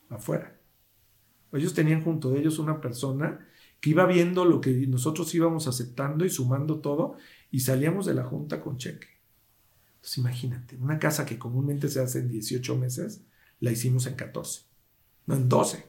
afuera. 0.08 0.58
Ellos 1.52 1.72
tenían 1.72 2.02
junto 2.02 2.30
de 2.30 2.40
ellos 2.40 2.58
una 2.58 2.80
persona 2.80 3.46
que 3.80 3.90
iba 3.90 4.04
viendo 4.06 4.44
lo 4.44 4.60
que 4.60 4.72
nosotros 4.88 5.32
íbamos 5.36 5.68
aceptando 5.68 6.24
y 6.24 6.30
sumando 6.30 6.80
todo 6.80 7.16
y 7.52 7.60
salíamos 7.60 8.06
de 8.06 8.14
la 8.14 8.24
junta 8.24 8.60
con 8.60 8.76
cheque. 8.76 9.15
Entonces 10.06 10.18
imagínate, 10.18 10.76
una 10.76 11.00
casa 11.00 11.26
que 11.26 11.36
comúnmente 11.36 11.88
se 11.88 11.98
hace 11.98 12.20
en 12.20 12.28
18 12.28 12.76
meses, 12.76 13.22
la 13.58 13.72
hicimos 13.72 14.06
en 14.06 14.14
14, 14.14 14.62
no 15.26 15.34
en 15.34 15.48
12. 15.48 15.84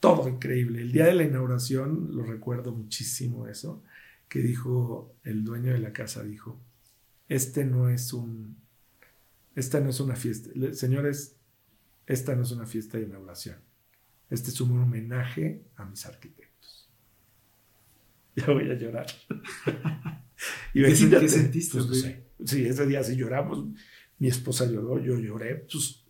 Todo 0.00 0.28
increíble. 0.28 0.80
El 0.80 0.90
día 0.90 1.06
de 1.06 1.14
la 1.14 1.22
inauguración, 1.22 2.08
lo 2.16 2.24
recuerdo 2.24 2.72
muchísimo 2.72 3.46
eso, 3.46 3.84
que 4.28 4.40
dijo 4.40 5.14
el 5.22 5.44
dueño 5.44 5.72
de 5.72 5.78
la 5.78 5.92
casa, 5.92 6.24
dijo, 6.24 6.58
este 7.28 7.64
no 7.64 7.90
es 7.90 8.12
un, 8.12 8.56
esta 9.54 9.78
no 9.78 9.90
es 9.90 10.00
una 10.00 10.16
fiesta, 10.16 10.50
señores, 10.72 11.36
esta 12.08 12.34
no 12.34 12.42
es 12.42 12.50
una 12.50 12.66
fiesta 12.66 12.98
de 12.98 13.04
inauguración, 13.04 13.58
este 14.30 14.50
es 14.50 14.60
un 14.60 14.76
homenaje 14.82 15.62
a 15.76 15.84
mis 15.84 16.04
arquitectos. 16.06 16.90
Ya 18.34 18.46
voy 18.46 18.68
a 18.68 18.74
llorar. 18.74 19.06
y 20.74 20.82
¿Qué, 20.82 21.28
sentiste? 21.28 21.78
Pues, 21.82 22.27
Sí, 22.44 22.66
ese 22.66 22.86
día 22.86 23.02
sí 23.02 23.16
lloramos. 23.16 23.64
Mi 24.18 24.28
esposa 24.28 24.66
lloró, 24.66 24.98
yo 24.98 25.16
lloré. 25.16 25.66
Pues, 25.70 26.04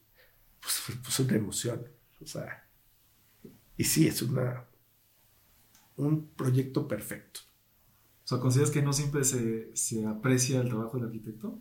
pues, 0.60 0.98
pues 1.02 1.20
una 1.20 1.36
emoción. 1.36 1.86
O 2.20 2.26
sea, 2.26 2.68
y 3.76 3.84
sí, 3.84 4.06
es 4.06 4.22
una, 4.22 4.64
un 5.96 6.28
proyecto 6.30 6.88
perfecto. 6.88 7.40
O 8.24 8.28
sea, 8.28 8.38
¿consideras 8.38 8.70
que 8.70 8.82
no 8.82 8.92
siempre 8.92 9.24
se, 9.24 9.74
se 9.74 10.04
aprecia 10.04 10.60
el 10.60 10.68
trabajo 10.68 10.98
del 10.98 11.06
arquitecto? 11.06 11.58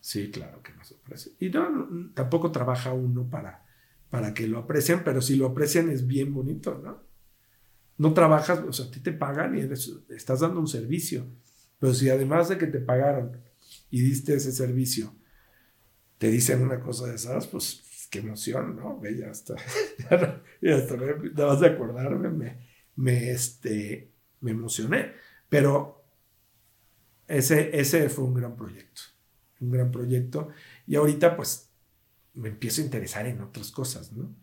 Sí, 0.00 0.30
claro 0.30 0.62
que 0.62 0.72
no 0.72 0.84
se 0.84 0.94
aprecia. 0.94 1.32
Y 1.38 1.50
no, 1.50 2.10
tampoco 2.14 2.50
trabaja 2.50 2.92
uno 2.92 3.28
para, 3.28 3.66
para 4.10 4.34
que 4.34 4.46
lo 4.46 4.58
aprecien, 4.58 5.02
pero 5.04 5.20
si 5.20 5.36
lo 5.36 5.46
aprecian 5.46 5.90
es 5.90 6.06
bien 6.06 6.32
bonito, 6.32 6.80
¿no? 6.82 7.02
No 7.98 8.14
trabajas, 8.14 8.60
o 8.66 8.72
sea, 8.72 8.86
a 8.86 8.90
ti 8.90 9.00
te 9.00 9.12
pagan 9.12 9.56
y 9.56 9.60
estás 10.14 10.40
dando 10.40 10.60
un 10.60 10.66
servicio. 10.66 11.26
Pero 11.78 11.94
si 11.94 12.08
además 12.08 12.48
de 12.48 12.58
que 12.58 12.66
te 12.66 12.80
pagaron, 12.80 13.40
y 13.92 14.00
diste 14.00 14.34
ese 14.34 14.52
servicio, 14.52 15.14
te 16.16 16.28
dicen 16.28 16.62
una 16.62 16.80
cosa 16.80 17.06
de 17.08 17.14
esas, 17.14 17.46
pues 17.46 18.08
qué 18.10 18.20
emoción, 18.20 18.74
¿no? 18.74 18.98
Ve, 18.98 19.22
hasta, 19.30 19.54
ya 20.62 20.76
hasta 20.76 20.96
me, 20.96 21.30
de 21.30 21.66
acordarme, 21.66 22.30
me, 22.30 22.58
me, 22.96 23.30
este, 23.30 24.10
me 24.40 24.52
emocioné. 24.52 25.12
Pero 25.46 26.02
ese, 27.28 27.78
ese 27.78 28.08
fue 28.08 28.24
un 28.24 28.32
gran 28.32 28.56
proyecto, 28.56 29.02
un 29.60 29.70
gran 29.70 29.90
proyecto. 29.90 30.48
Y 30.86 30.96
ahorita 30.96 31.36
pues 31.36 31.70
me 32.32 32.48
empiezo 32.48 32.80
a 32.80 32.84
interesar 32.84 33.26
en 33.26 33.42
otras 33.42 33.70
cosas, 33.70 34.10
¿no? 34.12 34.34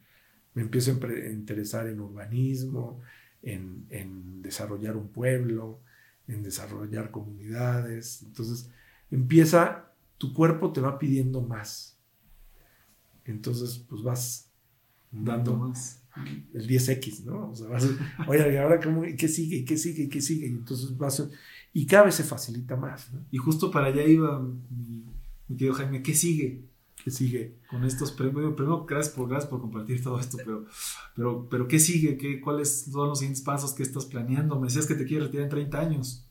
Me 0.53 0.61
empiezo 0.61 0.91
a 0.91 1.29
interesar 1.31 1.87
en 1.87 1.99
urbanismo, 1.99 3.01
en, 3.41 3.87
en 3.89 4.43
desarrollar 4.43 4.95
un 4.95 5.09
pueblo, 5.09 5.81
en 6.27 6.43
desarrollar 6.43 7.09
comunidades. 7.09 8.21
Entonces, 8.21 8.69
empieza, 9.11 9.93
tu 10.17 10.33
cuerpo 10.33 10.71
te 10.71 10.81
va 10.81 10.99
pidiendo 10.99 11.41
más. 11.41 11.97
Entonces, 13.25 13.85
pues 13.89 14.01
vas 14.01 14.51
dando 15.11 15.55
más. 15.55 16.03
el 16.53 16.67
10X, 16.67 17.23
¿no? 17.23 17.51
O 17.51 17.55
sea, 17.55 17.67
vas 17.67 17.87
oye, 18.27 18.53
¿y 18.53 18.57
ahora 18.57 18.79
cómo, 18.79 19.03
qué 19.17 19.27
sigue? 19.27 19.63
¿Qué 19.65 19.77
sigue? 19.77 20.09
¿Qué 20.09 20.21
sigue? 20.21 20.47
Y 20.47 20.51
entonces 20.51 20.97
vas 20.97 21.27
y 21.73 21.85
cada 21.85 22.05
vez 22.05 22.15
se 22.15 22.23
facilita 22.23 22.75
más, 22.75 23.13
¿no? 23.13 23.25
Y 23.31 23.37
justo 23.37 23.69
para 23.69 23.87
allá 23.87 24.03
iba 24.03 24.39
mi, 24.39 25.05
mi 25.47 25.55
querido 25.55 25.75
Jaime, 25.75 26.01
¿qué 26.01 26.15
sigue? 26.15 26.69
¿Qué 27.03 27.11
sigue? 27.11 27.59
Con 27.69 27.85
estos 27.85 28.11
premios, 28.11 28.53
primero, 28.55 28.85
gracias 28.85 29.15
por, 29.15 29.29
gracias 29.29 29.49
por 29.49 29.61
compartir 29.61 30.03
todo 30.03 30.19
esto, 30.19 30.37
pero, 30.37 30.65
pero, 31.15 31.47
pero 31.49 31.67
¿qué 31.67 31.79
sigue? 31.79 32.17
¿Qué, 32.17 32.41
¿Cuáles 32.41 32.85
son 32.91 33.09
los 33.09 33.19
siguientes 33.19 33.43
pasos 33.43 33.73
que 33.73 33.83
estás 33.83 34.05
planeando? 34.05 34.59
Me 34.59 34.67
decías 34.67 34.85
que 34.85 34.95
te 34.95 35.05
quieres 35.05 35.27
retirar 35.27 35.45
en 35.45 35.49
30 35.49 35.79
años. 35.79 36.28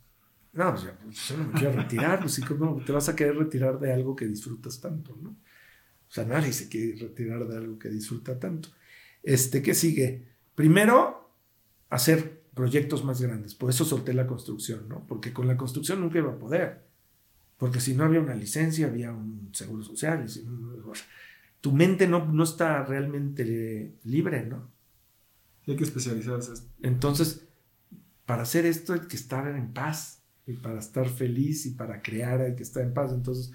No, 0.58 0.74
pues 0.74 0.82
yo, 1.28 1.36
no 1.36 1.44
me 1.46 1.52
quiero 1.52 1.72
retirar, 1.72 2.18
pues 2.18 2.34
sí, 2.34 2.42
¿cómo 2.42 2.82
te 2.84 2.90
vas 2.90 3.08
a 3.08 3.14
querer 3.14 3.36
retirar 3.36 3.78
de 3.78 3.92
algo 3.92 4.16
que 4.16 4.26
disfrutas 4.26 4.80
tanto, 4.80 5.16
¿no? 5.22 5.30
O 5.30 6.10
sea, 6.10 6.24
nadie 6.24 6.52
se 6.52 6.68
quiere 6.68 6.98
retirar 6.98 7.46
de 7.46 7.56
algo 7.56 7.78
que 7.78 7.88
disfruta 7.88 8.40
tanto. 8.40 8.70
Este, 9.22 9.62
¿qué 9.62 9.72
sigue? 9.72 10.26
Primero, 10.56 11.30
hacer 11.90 12.42
proyectos 12.54 13.04
más 13.04 13.20
grandes. 13.20 13.54
Por 13.54 13.70
eso 13.70 13.84
solté 13.84 14.12
la 14.12 14.26
construcción, 14.26 14.88
¿no? 14.88 15.06
Porque 15.06 15.32
con 15.32 15.46
la 15.46 15.56
construcción 15.56 16.00
nunca 16.00 16.18
iba 16.18 16.32
a 16.32 16.38
poder. 16.38 16.88
Porque 17.56 17.78
si 17.78 17.94
no 17.94 18.02
había 18.02 18.20
una 18.20 18.34
licencia, 18.34 18.88
había 18.88 19.12
un 19.12 19.50
seguro 19.52 19.84
social. 19.84 20.24
Y 20.24 20.28
si 20.28 20.42
no, 20.42 20.92
tu 21.60 21.70
mente 21.70 22.08
no, 22.08 22.26
no 22.26 22.42
está 22.42 22.84
realmente 22.84 23.94
libre, 24.02 24.44
¿no? 24.44 24.76
hay 25.68 25.76
que 25.76 25.84
especializarse. 25.84 26.54
Entonces, 26.82 27.46
para 28.26 28.42
hacer 28.42 28.66
esto 28.66 28.94
hay 28.94 29.00
que 29.00 29.16
estar 29.16 29.46
en 29.46 29.72
paz. 29.72 30.17
Y 30.48 30.54
para 30.54 30.78
estar 30.80 31.08
feliz 31.08 31.66
y 31.66 31.74
para 31.74 32.02
crear 32.02 32.40
hay 32.40 32.56
que 32.56 32.62
estar 32.62 32.82
en 32.82 32.94
paz. 32.94 33.12
Entonces, 33.12 33.52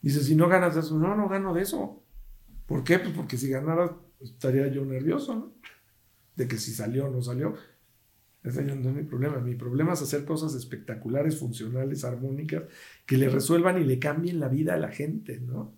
dices, 0.00 0.26
si 0.26 0.34
no 0.34 0.48
ganas 0.48 0.74
de 0.74 0.80
eso, 0.80 0.98
no, 0.98 1.14
no 1.14 1.28
gano 1.28 1.54
de 1.54 1.62
eso. 1.62 2.02
¿Por 2.66 2.82
qué? 2.82 2.98
Pues 2.98 3.14
porque 3.14 3.36
si 3.36 3.48
ganara 3.48 3.96
estaría 4.20 4.66
yo 4.68 4.84
nervioso, 4.84 5.34
¿no? 5.34 5.52
De 6.36 6.48
que 6.48 6.56
si 6.56 6.72
salió 6.72 7.06
o 7.06 7.10
no 7.10 7.22
salió. 7.22 7.54
Ese 8.42 8.62
no 8.62 8.72
es 8.72 8.96
mi 8.96 9.02
problema. 9.02 9.38
Mi 9.38 9.54
problema 9.54 9.92
es 9.92 10.02
hacer 10.02 10.24
cosas 10.24 10.54
espectaculares, 10.54 11.38
funcionales, 11.38 12.04
armónicas, 12.04 12.64
que 13.04 13.18
le 13.18 13.28
resuelvan 13.28 13.80
y 13.80 13.84
le 13.84 13.98
cambien 13.98 14.40
la 14.40 14.48
vida 14.48 14.74
a 14.74 14.78
la 14.78 14.88
gente, 14.88 15.40
¿no? 15.40 15.76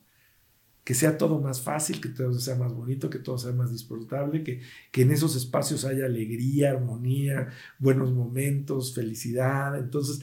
Que 0.84 0.94
sea 0.94 1.18
todo 1.18 1.40
más 1.40 1.60
fácil, 1.60 2.00
que 2.00 2.08
todo 2.08 2.32
sea 2.34 2.56
más 2.56 2.72
bonito, 2.72 3.10
que 3.10 3.18
todo 3.18 3.38
sea 3.38 3.52
más 3.52 3.72
disfrutable, 3.72 4.44
que, 4.44 4.60
que 4.92 5.02
en 5.02 5.12
esos 5.12 5.36
espacios 5.36 5.84
haya 5.84 6.06
alegría, 6.06 6.70
armonía, 6.70 7.48
buenos 7.78 8.12
momentos, 8.12 8.94
felicidad. 8.94 9.78
Entonces, 9.78 10.22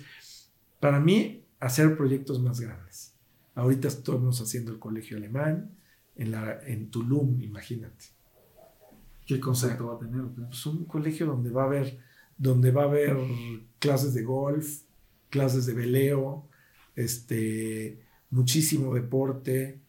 para 0.79 0.99
mí, 0.99 1.45
hacer 1.59 1.97
proyectos 1.97 2.41
más 2.41 2.59
grandes. 2.59 3.13
Ahorita 3.55 3.87
estamos 3.87 4.39
haciendo 4.41 4.71
el 4.71 4.79
colegio 4.79 5.17
alemán 5.17 5.71
en, 6.15 6.31
la, 6.31 6.59
en 6.65 6.89
Tulum, 6.89 7.41
imagínate. 7.41 8.05
¿Qué 9.25 9.39
concepto 9.39 9.87
va 9.87 9.95
a 9.95 9.99
tener? 9.99 10.23
Pues 10.47 10.65
un 10.65 10.85
colegio 10.85 11.27
donde 11.27 11.51
va 11.51 11.63
a 11.63 11.65
haber, 11.65 11.99
donde 12.37 12.71
va 12.71 12.83
a 12.83 12.85
haber 12.85 13.17
clases 13.79 14.13
de 14.13 14.23
golf, 14.23 14.83
clases 15.29 15.65
de 15.65 15.73
veleo, 15.73 16.47
este, 16.95 17.99
muchísimo 18.31 18.93
deporte, 18.95 19.79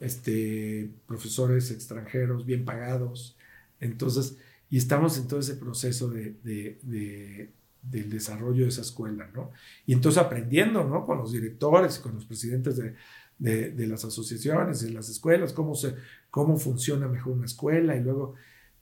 este, 0.00 0.90
profesores 1.06 1.70
extranjeros 1.70 2.44
bien 2.44 2.64
pagados. 2.64 3.36
Entonces, 3.80 4.36
y 4.68 4.76
estamos 4.76 5.16
en 5.16 5.28
todo 5.28 5.40
ese 5.40 5.54
proceso 5.54 6.10
de, 6.10 6.32
de 6.42 7.52
del 7.82 8.08
desarrollo 8.08 8.62
de 8.62 8.68
esa 8.68 8.82
escuela, 8.82 9.28
¿no? 9.34 9.50
Y 9.86 9.92
entonces 9.92 10.22
aprendiendo, 10.22 10.84
¿no? 10.84 11.04
Con 11.04 11.18
los 11.18 11.32
directores, 11.32 11.98
con 11.98 12.14
los 12.14 12.24
presidentes 12.24 12.76
de, 12.76 12.94
de, 13.38 13.86
las 13.86 14.04
asociaciones, 14.04 14.80
de 14.80 14.90
las 14.90 15.08
escuelas, 15.08 15.52
cómo, 15.52 15.74
se, 15.74 15.96
cómo 16.30 16.56
funciona 16.56 17.08
mejor 17.08 17.32
una 17.32 17.46
escuela 17.46 17.96
y 17.96 18.00
luego 18.02 18.34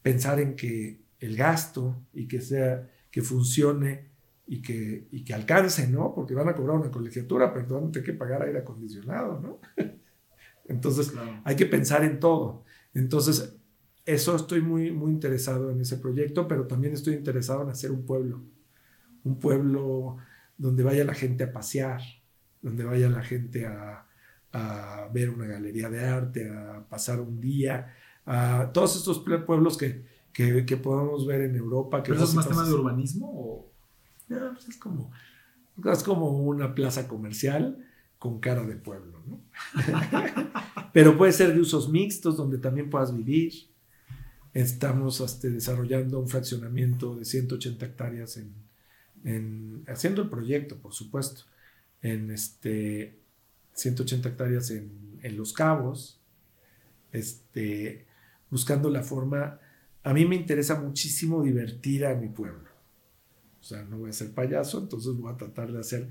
pensar 0.03 0.39
en 0.39 0.55
que 0.55 1.01
el 1.19 1.37
gasto 1.37 2.03
y 2.13 2.29
que 2.29 2.41
sea, 2.43 2.91
que 3.11 3.23
funcione 3.23 4.11
y 4.47 4.61
que, 4.61 5.07
y 5.11 5.25
que 5.25 5.33
alcance, 5.33 5.89
¿no? 5.89 6.15
Porque 6.15 6.35
van 6.35 6.49
a 6.49 6.55
cobrar 6.55 6.77
una 6.77 6.91
colegiatura, 6.91 7.55
pero 7.55 7.91
hay 7.95 8.03
que 8.03 8.13
pagar 8.13 8.43
aire 8.43 8.59
acondicionado, 8.59 9.41
¿no? 9.41 9.61
Entonces, 10.69 11.13
hay 11.45 11.57
que 11.57 11.67
pensar 11.67 12.05
en 12.05 12.21
todo. 12.21 12.65
Entonces, 12.95 13.57
eso 14.05 14.37
estoy 14.37 14.61
muy, 14.61 14.93
muy 14.93 15.11
interesado 15.11 15.71
en 15.71 15.81
ese 15.81 15.97
proyecto, 15.97 16.47
pero 16.47 16.67
también 16.67 16.95
estoy 16.95 17.15
interesado 17.15 17.63
en 17.63 17.71
hacer 17.71 17.91
un 17.91 18.05
pueblo 18.05 18.43
un 19.25 19.39
pueblo 19.39 20.16
donde 20.57 20.83
vaya 20.83 21.05
la 21.05 21.14
gente 21.14 21.45
a 21.45 21.53
pasear, 21.53 22.03
donde 22.61 22.85
vaya 22.85 23.09
la 23.09 23.23
gente 23.23 23.66
a, 23.66 24.07
ver 25.12 25.31
una 25.31 25.47
galería 25.47 25.89
de 25.89 26.05
arte, 26.05 26.51
a 26.51 26.85
pasar 26.89 27.21
un 27.21 27.41
día, 27.41 27.95
a 28.27 28.71
todos 28.73 28.97
estos 28.97 29.21
pueblos 29.21 29.79
que, 29.79 30.05
que, 30.33 30.77
podemos 30.77 31.27
ver 31.27 31.43
en 31.43 31.57
Europa. 31.57 32.03
Que 32.03 32.12
¿Pero 32.12 32.23
eso 32.23 32.31
es 32.31 32.35
más 32.35 32.49
tema 32.49 32.64
de 32.64 32.73
urbanismo? 32.73 33.27
O? 33.33 33.73
No, 34.29 34.53
pues 34.53 34.68
es 34.68 34.77
como, 34.77 35.11
es 35.85 36.03
como 36.03 36.31
una 36.31 36.75
plaza 36.75 37.09
comercial 37.09 37.85
con 38.18 38.39
cara 38.39 38.64
de 38.64 38.77
pueblo, 38.77 39.23
¿no? 39.27 39.41
Pero 40.93 41.16
puede 41.16 41.33
ser 41.33 41.55
de 41.55 41.61
usos 41.61 41.89
mixtos 41.89 42.37
donde 42.37 42.59
también 42.59 42.91
puedas 42.91 43.16
vivir. 43.16 43.53
Estamos 44.53 45.21
este, 45.21 45.49
desarrollando 45.49 46.18
un 46.18 46.29
fraccionamiento 46.29 47.14
de 47.16 47.25
180 47.25 47.87
hectáreas 47.87 48.37
en, 48.37 48.53
haciendo 49.87 50.23
el 50.23 50.31
proyecto, 50.31 50.79
por 50.79 50.93
supuesto, 50.93 51.43
en 52.03 52.31
este 52.31 53.18
180 53.75 54.29
hectáreas 54.31 54.71
en, 54.71 55.18
en, 55.23 55.37
Los 55.37 55.53
Cabos, 55.53 56.21
este, 57.12 58.07
buscando 58.51 58.91
la 58.91 59.03
forma. 59.03 59.59
A 60.03 60.12
mí 60.12 60.25
me 60.25 60.37
interesa 60.37 60.81
muchísimo 60.81 61.43
divertir 61.43 62.07
a 62.07 62.14
mi 62.14 62.29
pueblo. 62.29 62.71
O 63.61 63.62
sea, 63.62 63.83
no 63.85 63.99
voy 63.99 64.11
a 64.11 64.14
ser 64.14 64.33
payaso, 64.33 64.79
entonces 64.79 65.12
voy 65.14 65.33
a 65.33 65.37
tratar 65.37 65.71
de 65.71 65.81
hacer 65.81 66.09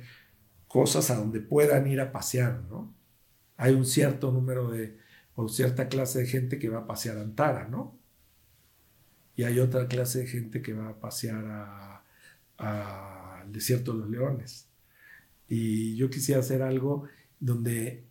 cosas 0.67 1.09
a 1.09 1.15
donde 1.15 1.39
puedan 1.39 1.87
ir 1.87 1.99
a 1.99 2.11
pasear, 2.11 2.61
¿no? 2.69 2.93
Hay 3.57 3.73
un 3.73 3.85
cierto 3.85 4.31
número 4.31 4.69
de, 4.69 4.97
o 5.35 5.49
cierta 5.49 5.89
clase 5.89 6.19
de 6.19 6.27
gente 6.27 6.59
que 6.59 6.69
va 6.69 6.79
a 6.79 6.87
pasear 6.87 7.17
a 7.17 7.21
Antara, 7.21 7.67
¿no? 7.67 7.97
Y 9.35 9.43
hay 9.43 9.59
otra 9.59 9.87
clase 9.87 10.19
de 10.19 10.27
gente 10.27 10.61
que 10.61 10.73
va 10.73 10.89
a 10.89 10.99
pasear 10.99 11.45
a 11.45 11.98
al 12.59 13.51
desierto 13.51 13.93
de 13.93 13.99
los 13.99 14.09
leones. 14.09 14.67
Y 15.47 15.95
yo 15.95 16.09
quisiera 16.09 16.41
hacer 16.41 16.61
algo 16.61 17.05
donde 17.39 18.03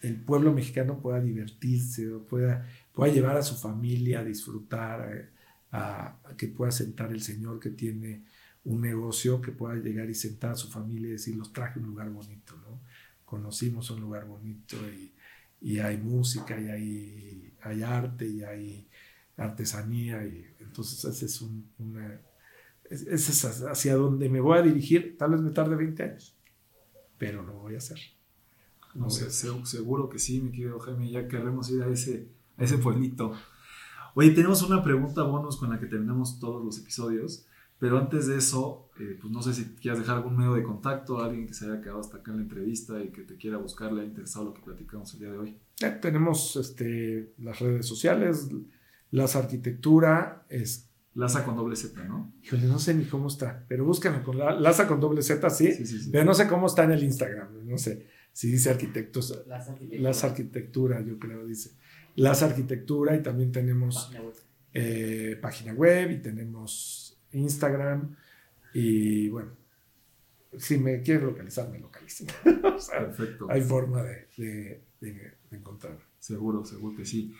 el 0.00 0.16
pueblo 0.16 0.52
mexicano 0.52 1.00
pueda 1.00 1.20
divertirse, 1.20 2.08
pueda, 2.28 2.68
pueda 2.92 3.12
llevar 3.12 3.36
a 3.36 3.42
su 3.42 3.54
familia 3.54 4.20
a 4.20 4.24
disfrutar, 4.24 5.30
a, 5.70 6.18
que 6.36 6.48
pueda 6.48 6.72
sentar 6.72 7.12
el 7.12 7.22
señor 7.22 7.60
que 7.60 7.70
tiene 7.70 8.24
un 8.64 8.80
negocio, 8.80 9.40
que 9.40 9.52
pueda 9.52 9.76
llegar 9.76 10.10
y 10.10 10.14
sentar 10.14 10.52
a 10.52 10.56
su 10.56 10.68
familia 10.68 11.08
y 11.08 11.12
decir, 11.12 11.36
los 11.36 11.52
traje 11.52 11.78
a 11.78 11.82
un 11.82 11.88
lugar 11.88 12.10
bonito, 12.10 12.56
¿no? 12.56 12.80
Conocimos 13.24 13.90
un 13.90 14.00
lugar 14.00 14.26
bonito 14.26 14.76
y, 14.90 15.12
y 15.60 15.78
hay 15.78 15.96
música 15.96 16.60
y 16.60 16.68
hay, 16.68 17.52
hay, 17.62 17.82
arte 17.82 18.26
y 18.26 18.42
hay 18.42 18.88
artesanía 19.36 20.24
y 20.24 20.44
entonces 20.60 21.04
ese 21.04 21.26
es 21.26 21.40
un, 21.40 21.66
es, 22.92 23.44
hacia 23.44 23.96
donde 23.96 24.28
me 24.28 24.40
voy 24.40 24.58
a 24.58 24.62
dirigir. 24.62 25.16
Tal 25.18 25.32
vez 25.32 25.40
me 25.40 25.50
tarde 25.50 25.76
20 25.76 26.02
años, 26.02 26.36
pero 27.18 27.42
lo 27.42 27.54
voy 27.54 27.74
a 27.74 27.78
hacer. 27.78 27.98
No, 28.94 29.08
sé, 29.08 29.30
seguro 29.30 30.08
que 30.10 30.18
sí, 30.18 30.40
mi 30.42 30.50
querido 30.50 30.78
Jaime, 30.78 31.10
ya 31.10 31.26
queremos 31.26 31.70
ir 31.70 31.82
a 31.82 31.88
ese, 31.88 32.28
a 32.58 32.64
ese 32.64 32.76
pueblito. 32.76 33.32
Oye, 34.14 34.32
tenemos 34.32 34.62
una 34.62 34.82
pregunta 34.82 35.22
bonus 35.22 35.56
con 35.56 35.70
la 35.70 35.80
que 35.80 35.86
terminamos 35.86 36.38
todos 36.38 36.62
los 36.62 36.78
episodios, 36.78 37.46
pero 37.78 37.98
antes 37.98 38.26
de 38.26 38.36
eso, 38.36 38.90
eh, 39.00 39.16
pues 39.18 39.32
no 39.32 39.40
sé 39.40 39.54
si 39.54 39.64
quieras 39.76 40.00
dejar 40.00 40.18
algún 40.18 40.36
medio 40.36 40.52
de 40.52 40.62
contacto, 40.62 41.20
a 41.20 41.26
alguien 41.26 41.46
que 41.46 41.54
se 41.54 41.64
haya 41.64 41.80
quedado 41.80 42.00
hasta 42.00 42.18
acá 42.18 42.32
en 42.32 42.36
la 42.36 42.42
entrevista 42.42 43.02
y 43.02 43.08
que 43.08 43.22
te 43.22 43.36
quiera 43.36 43.56
buscar, 43.56 43.92
le 43.92 44.02
ha 44.02 44.04
interesado 44.04 44.44
lo 44.44 44.54
que 44.54 44.60
platicamos 44.60 45.14
el 45.14 45.20
día 45.20 45.30
de 45.30 45.38
hoy. 45.38 45.58
tenemos 46.02 46.56
este, 46.56 47.32
las 47.38 47.58
redes 47.60 47.86
sociales, 47.86 48.50
las 49.10 49.36
arquitectura, 49.36 50.44
este, 50.50 50.91
Laza 51.14 51.44
con 51.44 51.56
doble 51.56 51.76
Z, 51.76 52.02
¿no? 52.04 52.32
Híjole, 52.42 52.66
no 52.66 52.78
sé 52.78 52.94
ni 52.94 53.04
cómo 53.04 53.28
está, 53.28 53.64
pero 53.68 53.84
búscame 53.84 54.22
con 54.22 54.38
la, 54.38 54.58
Laza 54.58 54.88
con 54.88 55.00
doble 55.00 55.22
Z, 55.22 55.48
¿sí? 55.50 55.72
Sí, 55.72 55.86
sí, 55.86 56.08
Pero 56.10 56.24
no 56.24 56.34
sé 56.34 56.48
cómo 56.48 56.66
está 56.66 56.84
en 56.84 56.92
el 56.92 57.02
Instagram, 57.02 57.66
no 57.66 57.78
sé 57.78 58.06
si 58.32 58.50
dice 58.50 58.70
arquitectos. 58.70 59.44
Las 59.46 60.24
Arquitectura. 60.24 61.00
yo 61.02 61.18
creo, 61.18 61.46
dice. 61.46 61.72
Las 62.16 62.42
Arquitectura 62.42 63.14
y 63.14 63.22
también 63.22 63.52
tenemos 63.52 64.10
eh, 64.72 65.38
página 65.40 65.72
web, 65.74 66.10
y 66.10 66.18
tenemos 66.22 67.20
Instagram 67.32 68.16
y 68.74 69.28
bueno, 69.28 69.52
si 70.56 70.78
me 70.78 71.02
quieres 71.02 71.24
localizar, 71.24 71.68
me 71.70 71.78
localizo. 71.78 72.24
Perfecto. 72.44 73.46
Hay 73.50 73.60
forma 73.60 74.02
de, 74.02 74.28
de, 74.36 74.82
de, 75.00 75.12
de 75.50 75.56
encontrarme. 75.56 76.00
Seguro, 76.22 76.64
seguro 76.64 76.94
que 76.94 77.04
sí. 77.04 77.34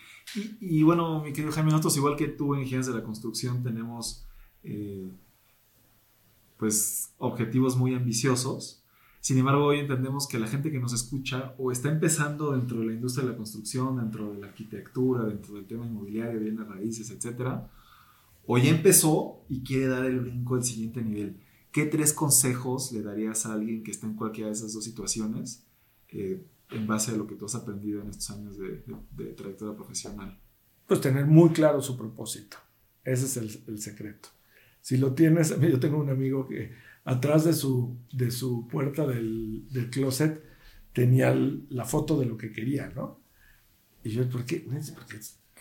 Y, 0.59 0.83
bueno, 0.83 1.23
mi 1.23 1.31
querido 1.31 1.53
Jaime, 1.53 1.71
nosotros 1.71 1.95
igual 1.95 2.17
que 2.17 2.27
tú 2.27 2.53
en 2.53 2.63
Ingeniería 2.63 2.91
de 2.91 2.97
la 2.99 3.05
Construcción 3.05 3.63
tenemos 3.63 4.25
eh, 4.61 5.09
pues 6.57 7.13
objetivos 7.17 7.77
muy 7.77 7.93
ambiciosos. 7.93 8.83
Sin 9.21 9.37
embargo, 9.37 9.67
hoy 9.67 9.79
entendemos 9.79 10.27
que 10.27 10.37
la 10.37 10.47
gente 10.47 10.69
que 10.69 10.81
nos 10.81 10.91
escucha 10.91 11.55
o 11.57 11.71
está 11.71 11.89
empezando 11.89 12.51
dentro 12.51 12.81
de 12.81 12.87
la 12.87 12.93
industria 12.93 13.25
de 13.25 13.31
la 13.31 13.37
construcción, 13.37 13.95
dentro 13.95 14.33
de 14.33 14.41
la 14.41 14.47
arquitectura, 14.47 15.23
dentro 15.23 15.53
del 15.53 15.65
tema 15.65 15.85
inmobiliario, 15.85 16.41
bienes 16.41 16.67
raíces, 16.67 17.09
etcétera, 17.09 17.71
o 18.45 18.57
ya 18.57 18.69
empezó 18.69 19.45
y 19.47 19.63
quiere 19.63 19.87
dar 19.87 20.03
el 20.03 20.19
brinco 20.19 20.55
al 20.55 20.65
siguiente 20.65 21.01
nivel. 21.01 21.39
¿Qué 21.71 21.85
tres 21.85 22.11
consejos 22.11 22.91
le 22.91 23.01
darías 23.01 23.45
a 23.45 23.53
alguien 23.53 23.81
que 23.81 23.91
está 23.91 24.07
en 24.07 24.15
cualquiera 24.15 24.49
de 24.49 24.55
esas 24.55 24.73
dos 24.73 24.83
situaciones 24.83 25.65
eh, 26.09 26.45
en 26.73 26.87
base 26.87 27.11
a 27.11 27.15
lo 27.15 27.27
que 27.27 27.35
tú 27.35 27.45
has 27.45 27.55
aprendido 27.55 28.01
en 28.01 28.09
estos 28.09 28.29
años 28.31 28.57
de, 28.57 28.83
trayectoria 29.35 29.75
profesional? 29.75 30.39
Pues 30.87 31.01
tener 31.01 31.25
muy 31.25 31.49
claro 31.51 31.81
su 31.81 31.97
propósito. 31.97 32.57
Ese 33.03 33.25
es 33.25 33.37
el, 33.67 33.79
secreto. 33.79 34.29
Si 34.81 34.97
lo 34.97 35.13
tienes, 35.13 35.59
yo 35.61 35.79
tengo 35.79 35.97
un 35.97 36.09
amigo 36.09 36.47
que 36.47 36.73
atrás 37.05 37.43
de 37.43 37.53
su, 37.53 37.97
de 38.11 38.31
su 38.31 38.67
puerta 38.67 39.05
del, 39.05 39.67
del 39.69 39.89
closet 39.89 40.43
tenía 40.93 41.33
la 41.69 41.85
foto 41.85 42.19
de 42.19 42.25
lo 42.25 42.37
que 42.37 42.51
quería, 42.51 42.89
¿no? 42.95 43.19
Y 44.03 44.11
yo, 44.11 44.29
¿por 44.29 44.45
qué? 44.45 44.65
Porque 44.93 45.19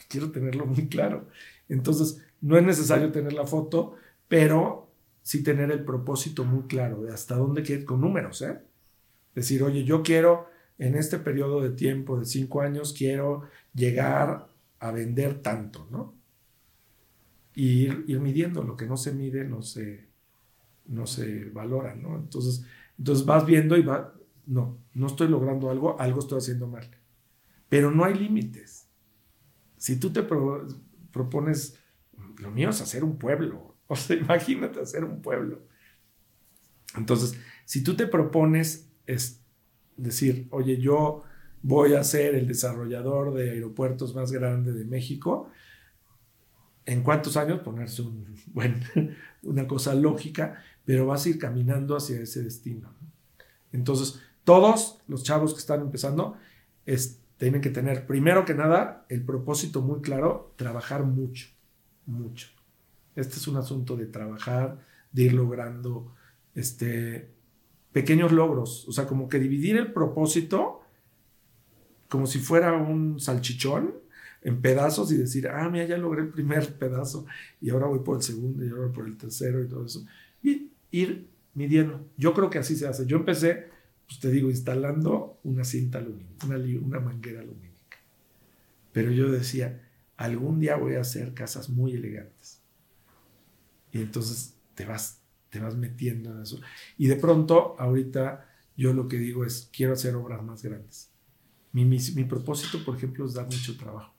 quiero 0.09 0.31
tenerlo 0.31 0.67
muy 0.67 0.89
claro. 0.89 1.29
Entonces, 1.69 2.23
no 2.41 2.59
es 2.59 2.65
necesario 2.65 3.13
tener 3.13 3.33
la 3.33 3.47
foto, 3.47 3.97
pero 4.29 4.91
sí 5.23 5.43
tener 5.43 5.71
el 5.71 5.85
propósito 5.85 6.45
muy 6.45 6.65
claro 6.65 7.03
de 7.03 7.13
hasta 7.13 7.37
dónde 7.37 7.63
quiere, 7.63 7.85
con 7.85 8.01
números, 8.01 8.43
¿eh? 8.43 8.61
Decir, 9.35 9.63
oye, 9.63 9.85
yo 9.85 10.03
quiero 10.03 10.49
en 10.83 10.97
este 10.97 11.21
periodo 11.21 11.61
de 11.61 11.71
tiempo 11.71 12.19
de 12.19 12.27
cinco 12.27 12.61
años, 12.61 12.93
quiero 12.93 13.43
llegar 13.73 14.49
a 14.81 14.91
vender 14.91 15.41
tanto, 15.41 15.87
¿no? 15.93 16.15
Y 17.55 17.85
ir, 17.85 18.05
ir 18.09 18.19
midiendo, 18.19 18.65
lo 18.65 18.77
que 18.77 18.87
no 18.87 18.97
se 18.97 19.13
mide 19.13 19.45
no 19.45 19.63
se, 19.63 20.09
no 20.87 21.07
se 21.07 21.51
valora, 21.51 21.95
¿no? 21.95 22.17
Entonces, 22.17 22.67
entonces 22.99 23.25
vas 23.25 23.47
viendo 23.47 23.77
y 23.77 23.83
va, 23.83 24.13
no, 24.47 24.77
no 24.95 25.07
estoy 25.07 25.29
logrando 25.29 25.71
algo, 25.71 26.01
algo 26.01 26.19
estoy 26.19 26.39
haciendo 26.39 26.67
mal. 26.67 26.91
Pero 27.69 27.93
no 27.93 28.05
hay 28.05 28.15
límites. 28.15 28.89
Si 29.77 30.01
tú 30.01 30.13
te 30.13 30.25
propones, 31.13 31.79
lo 32.39 32.51
mío 32.51 32.71
es 32.71 32.81
hacer 32.81 33.05
un 33.05 33.19
pueblo, 33.19 33.77
o 33.87 33.95
sea, 33.95 34.17
imagínate 34.17 34.81
hacer 34.81 35.05
un 35.05 35.23
pueblo. 35.23 35.63
Entonces, 36.97 37.39
si 37.67 37.85
tú 37.85 37.95
te 37.95 38.09
propones 38.09 38.89
es 39.07 39.42
decir, 39.97 40.49
oye, 40.51 40.79
yo 40.79 41.23
voy 41.63 41.95
a 41.95 42.05
ser 42.05 42.35
el 42.35 42.47
desarrollador 42.47 43.35
de 43.35 43.51
aeropuertos 43.51 44.15
más 44.15 44.33
grande 44.33 44.73
de 44.73 44.85
México, 44.85 45.49
¿en 46.87 47.03
cuántos 47.03 47.37
años? 47.37 47.61
Ponerse 47.61 48.03
una 49.43 49.67
cosa 49.67 49.95
lógica, 49.95 50.63
pero 50.85 51.07
vas 51.07 51.25
a 51.25 51.29
ir 51.29 51.39
caminando 51.39 51.97
hacia 51.97 52.21
ese 52.21 52.43
destino. 52.43 52.93
Entonces, 53.73 54.21
todos 54.45 54.99
los 55.07 55.23
chavos 55.23 55.53
que 55.55 55.61
están 55.61 55.81
empezando 55.81 56.37
tienen 57.37 57.61
que 57.61 57.71
tener, 57.71 58.07
primero 58.07 58.45
que 58.45 58.55
nada, 58.55 59.07
el 59.09 59.25
propósito 59.25 59.83
muy 59.83 60.01
claro, 60.01 60.53
trabajar 60.57 61.05
mucho, 61.05 61.49
mucho. 62.07 62.49
Este 63.15 63.37
es 63.37 63.47
un 63.47 63.57
asunto 63.57 63.97
de 63.97 64.07
trabajar, 64.07 64.79
de 65.13 65.25
ir 65.25 65.35
logrando 65.35 66.15
este, 66.55 67.31
pequeños 67.93 68.33
logros, 68.33 68.89
o 68.89 68.93
sea, 68.93 69.07
como 69.07 69.29
que 69.29 69.39
dividir 69.39 69.77
el 69.77 69.93
propósito 69.93 70.83
como 72.13 72.27
si 72.27 72.41
fuera 72.41 72.75
un 72.75 73.19
salchichón 73.21 73.95
en 74.43 74.61
pedazos 74.61 75.11
y 75.13 75.17
decir, 75.17 75.49
ah, 75.49 75.69
mira, 75.71 75.87
ya 75.87 75.97
logré 75.97 76.21
el 76.21 76.29
primer 76.29 76.75
pedazo 76.75 77.25
y 77.59 77.71
ahora 77.71 77.87
voy 77.87 78.01
por 78.01 78.17
el 78.17 78.23
segundo 78.23 78.63
y 78.63 78.69
ahora 78.69 78.93
por 78.93 79.07
el 79.07 79.17
tercero 79.17 79.63
y 79.63 79.67
todo 79.67 79.87
eso. 79.87 80.05
Y 80.43 80.73
ir 80.91 81.29
midiendo. 81.55 82.07
Yo 82.19 82.35
creo 82.35 82.51
que 82.51 82.59
así 82.59 82.77
se 82.77 82.87
hace. 82.87 83.07
Yo 83.07 83.17
empecé, 83.17 83.69
pues 84.07 84.21
te 84.21 84.31
digo, 84.31 84.51
instalando 84.51 85.39
una 85.43 85.65
cinta 85.65 86.03
lumínica, 86.03 86.47
una, 86.47 86.57
una 86.57 87.01
manguera 87.01 87.41
lumínica. 87.41 87.99
Pero 88.93 89.11
yo 89.11 89.33
decía, 89.33 89.89
algún 90.19 90.61
día 90.61 90.77
voy 90.77 90.97
a 90.97 91.01
hacer 91.01 91.33
casas 91.33 91.71
muy 91.71 91.95
elegantes. 91.95 92.61
Y 93.91 94.03
entonces 94.03 94.55
te 94.75 94.85
vas, 94.85 95.22
te 95.53 95.61
vas 95.61 95.77
metiendo 95.77 96.33
en 96.33 96.43
eso. 96.43 96.61
Y 96.97 97.09
de 97.09 97.17
pronto, 97.17 97.77
ahorita, 97.79 98.49
yo 98.75 98.95
lo 98.95 99.07
que 99.07 99.19
digo 99.19 99.45
es, 99.45 99.69
quiero 99.71 99.93
hacer 99.93 100.17
obras 100.17 100.43
más 100.43 100.63
grandes. 100.63 101.11
Mi, 101.73 101.85
mi, 101.85 101.99
mi 102.15 102.25
propósito, 102.25 102.83
por 102.83 102.97
ejemplo, 102.97 103.27
es 103.27 103.35
dar 103.35 103.45
mucho 103.45 103.77
trabajo. 103.77 104.15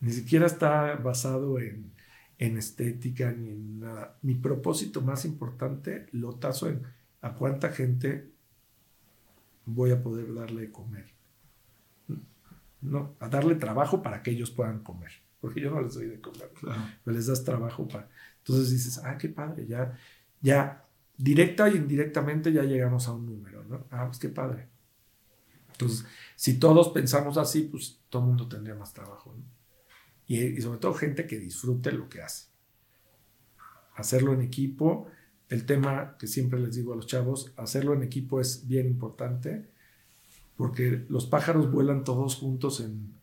Ni 0.00 0.12
siquiera 0.12 0.46
está 0.46 0.94
basado 0.94 1.58
en, 1.58 1.90
en 2.38 2.56
estética 2.56 3.32
ni 3.32 3.48
en 3.48 3.80
nada. 3.80 4.16
Mi 4.22 4.36
propósito 4.36 5.00
más 5.00 5.24
importante 5.24 6.06
lo 6.12 6.36
tazo 6.36 6.68
en 6.68 6.82
a 7.20 7.34
cuánta 7.34 7.70
gente 7.70 8.30
voy 9.64 9.90
a 9.90 10.00
poder 10.00 10.32
darle 10.32 10.62
de 10.62 10.70
comer. 10.70 11.06
No, 12.80 13.16
a 13.18 13.28
darle 13.28 13.56
trabajo 13.56 14.04
para 14.04 14.22
que 14.22 14.30
ellos 14.30 14.52
puedan 14.52 14.84
comer, 14.84 15.10
porque 15.40 15.60
yo 15.60 15.72
no 15.72 15.80
les 15.80 15.94
doy 15.94 16.06
de 16.06 16.20
comer, 16.20 16.52
pero 16.60 17.16
les 17.16 17.26
das 17.26 17.42
trabajo 17.42 17.88
para... 17.88 18.08
Entonces 18.46 18.70
dices, 18.70 19.00
ah, 19.04 19.18
qué 19.18 19.28
padre, 19.28 19.66
ya, 19.66 19.98
ya, 20.40 20.84
directa 21.16 21.68
y 21.68 21.76
indirectamente 21.76 22.52
ya 22.52 22.62
llegamos 22.62 23.08
a 23.08 23.12
un 23.12 23.26
número, 23.26 23.64
¿no? 23.64 23.86
Ah, 23.90 24.06
pues 24.06 24.18
qué 24.18 24.28
padre. 24.28 24.68
Entonces, 25.72 26.06
si 26.36 26.58
todos 26.58 26.90
pensamos 26.90 27.36
así, 27.38 27.62
pues 27.62 28.00
todo 28.08 28.22
el 28.22 28.28
mundo 28.28 28.48
tendría 28.48 28.74
más 28.74 28.92
trabajo, 28.92 29.34
¿no? 29.36 29.44
y, 30.26 30.60
sobre 30.60 30.78
todo 30.78 30.94
gente 30.94 31.26
que 31.26 31.38
disfrute 31.38 31.92
lo 31.92 32.08
que 32.08 32.22
hace. 32.22 32.46
Hacerlo 33.94 34.32
en 34.32 34.42
equipo, 34.42 35.06
el 35.48 35.64
tema 35.64 36.16
que 36.18 36.26
siempre 36.26 36.60
les 36.60 36.74
digo 36.74 36.92
a 36.92 36.96
los 36.96 37.06
chavos, 37.06 37.52
hacerlo 37.56 37.94
en 37.94 38.02
equipo 38.02 38.40
es 38.40 38.66
bien 38.66 38.86
importante 38.86 39.70
porque 40.56 41.04
los 41.08 41.26
pájaros 41.26 41.70
vuelan 41.70 42.04
todos 42.04 42.36
juntos 42.36 42.80
en, 42.80 43.14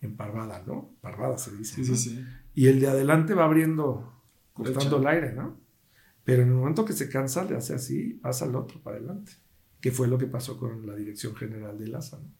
en 0.00 0.16
parvada, 0.16 0.64
¿no? 0.66 0.90
Parvada 1.00 1.38
se 1.38 1.54
dice. 1.54 1.76
Sí, 1.76 1.84
sí, 1.84 1.96
sí. 1.96 2.24
Y 2.54 2.66
el 2.66 2.80
de 2.80 2.88
adelante 2.88 3.34
va 3.34 3.44
abriendo, 3.44 4.17
cortando 4.58 4.98
el 4.98 5.06
aire, 5.06 5.32
¿no? 5.32 5.58
Pero 6.24 6.42
en 6.42 6.48
el 6.48 6.54
momento 6.54 6.84
que 6.84 6.92
se 6.92 7.08
cansa, 7.08 7.44
le 7.44 7.56
hace 7.56 7.74
así, 7.74 8.14
pasa 8.14 8.44
al 8.44 8.54
otro 8.54 8.82
para 8.82 8.98
adelante. 8.98 9.32
Que 9.80 9.90
fue 9.90 10.08
lo 10.08 10.18
que 10.18 10.26
pasó 10.26 10.58
con 10.58 10.86
la 10.86 10.94
dirección 10.94 11.34
general 11.34 11.78
de 11.78 11.86
LASA, 11.86 12.18
¿no? 12.18 12.30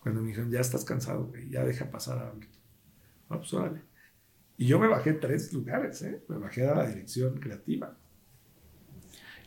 Cuando 0.00 0.20
me 0.20 0.28
dijeron, 0.28 0.50
ya 0.50 0.60
estás 0.60 0.84
cansado, 0.84 1.32
ya 1.48 1.64
deja 1.64 1.90
pasar 1.90 2.18
a 2.18 2.32
Ah, 3.30 3.38
pues, 3.38 3.52
y 4.56 4.66
yo 4.66 4.78
me 4.78 4.86
bajé 4.86 5.14
tres 5.14 5.52
lugares, 5.52 6.02
¿eh? 6.02 6.22
Me 6.28 6.38
bajé 6.38 6.66
a 6.66 6.74
la 6.74 6.86
dirección 6.86 7.38
creativa. 7.38 7.96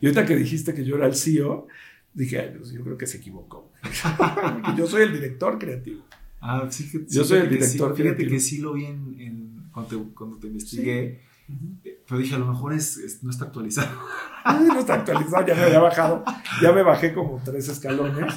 Y 0.00 0.06
ahorita 0.06 0.26
que 0.26 0.36
dijiste 0.36 0.74
que 0.74 0.84
yo 0.84 0.96
era 0.96 1.06
el 1.06 1.14
CEO, 1.14 1.66
dije, 2.12 2.54
pues, 2.58 2.72
yo 2.72 2.82
creo 2.82 2.98
que 2.98 3.06
se 3.06 3.18
equivocó. 3.18 3.72
yo 4.76 4.86
soy 4.86 5.02
el 5.02 5.12
director 5.12 5.58
creativo. 5.58 6.04
Ah, 6.40 6.68
sí, 6.70 6.90
que, 6.90 7.04
yo 7.08 7.24
soy 7.24 7.40
el 7.40 7.48
director 7.48 7.94
creativo. 7.94 8.16
Fíjate 8.16 8.26
que 8.26 8.40
sí 8.40 8.58
lo 8.58 8.74
vi 8.74 8.86
en, 8.86 9.70
cuando, 9.72 10.38
te, 10.38 10.46
investigué. 10.46 11.20
Pero 11.82 12.20
dije, 12.20 12.34
a 12.34 12.38
lo 12.38 12.46
mejor 12.46 12.72
es, 12.72 13.22
no 13.22 13.30
está 13.30 13.46
actualizado. 13.46 13.90
no 14.44 14.78
está 14.78 14.94
actualizado, 14.94 15.46
ya 15.46 15.54
me 15.54 15.62
había 15.62 15.80
bajado. 15.80 16.24
Ya 16.62 16.72
me 16.72 16.82
bajé 16.82 17.14
como 17.14 17.40
tres 17.44 17.68
escalones. 17.68 18.34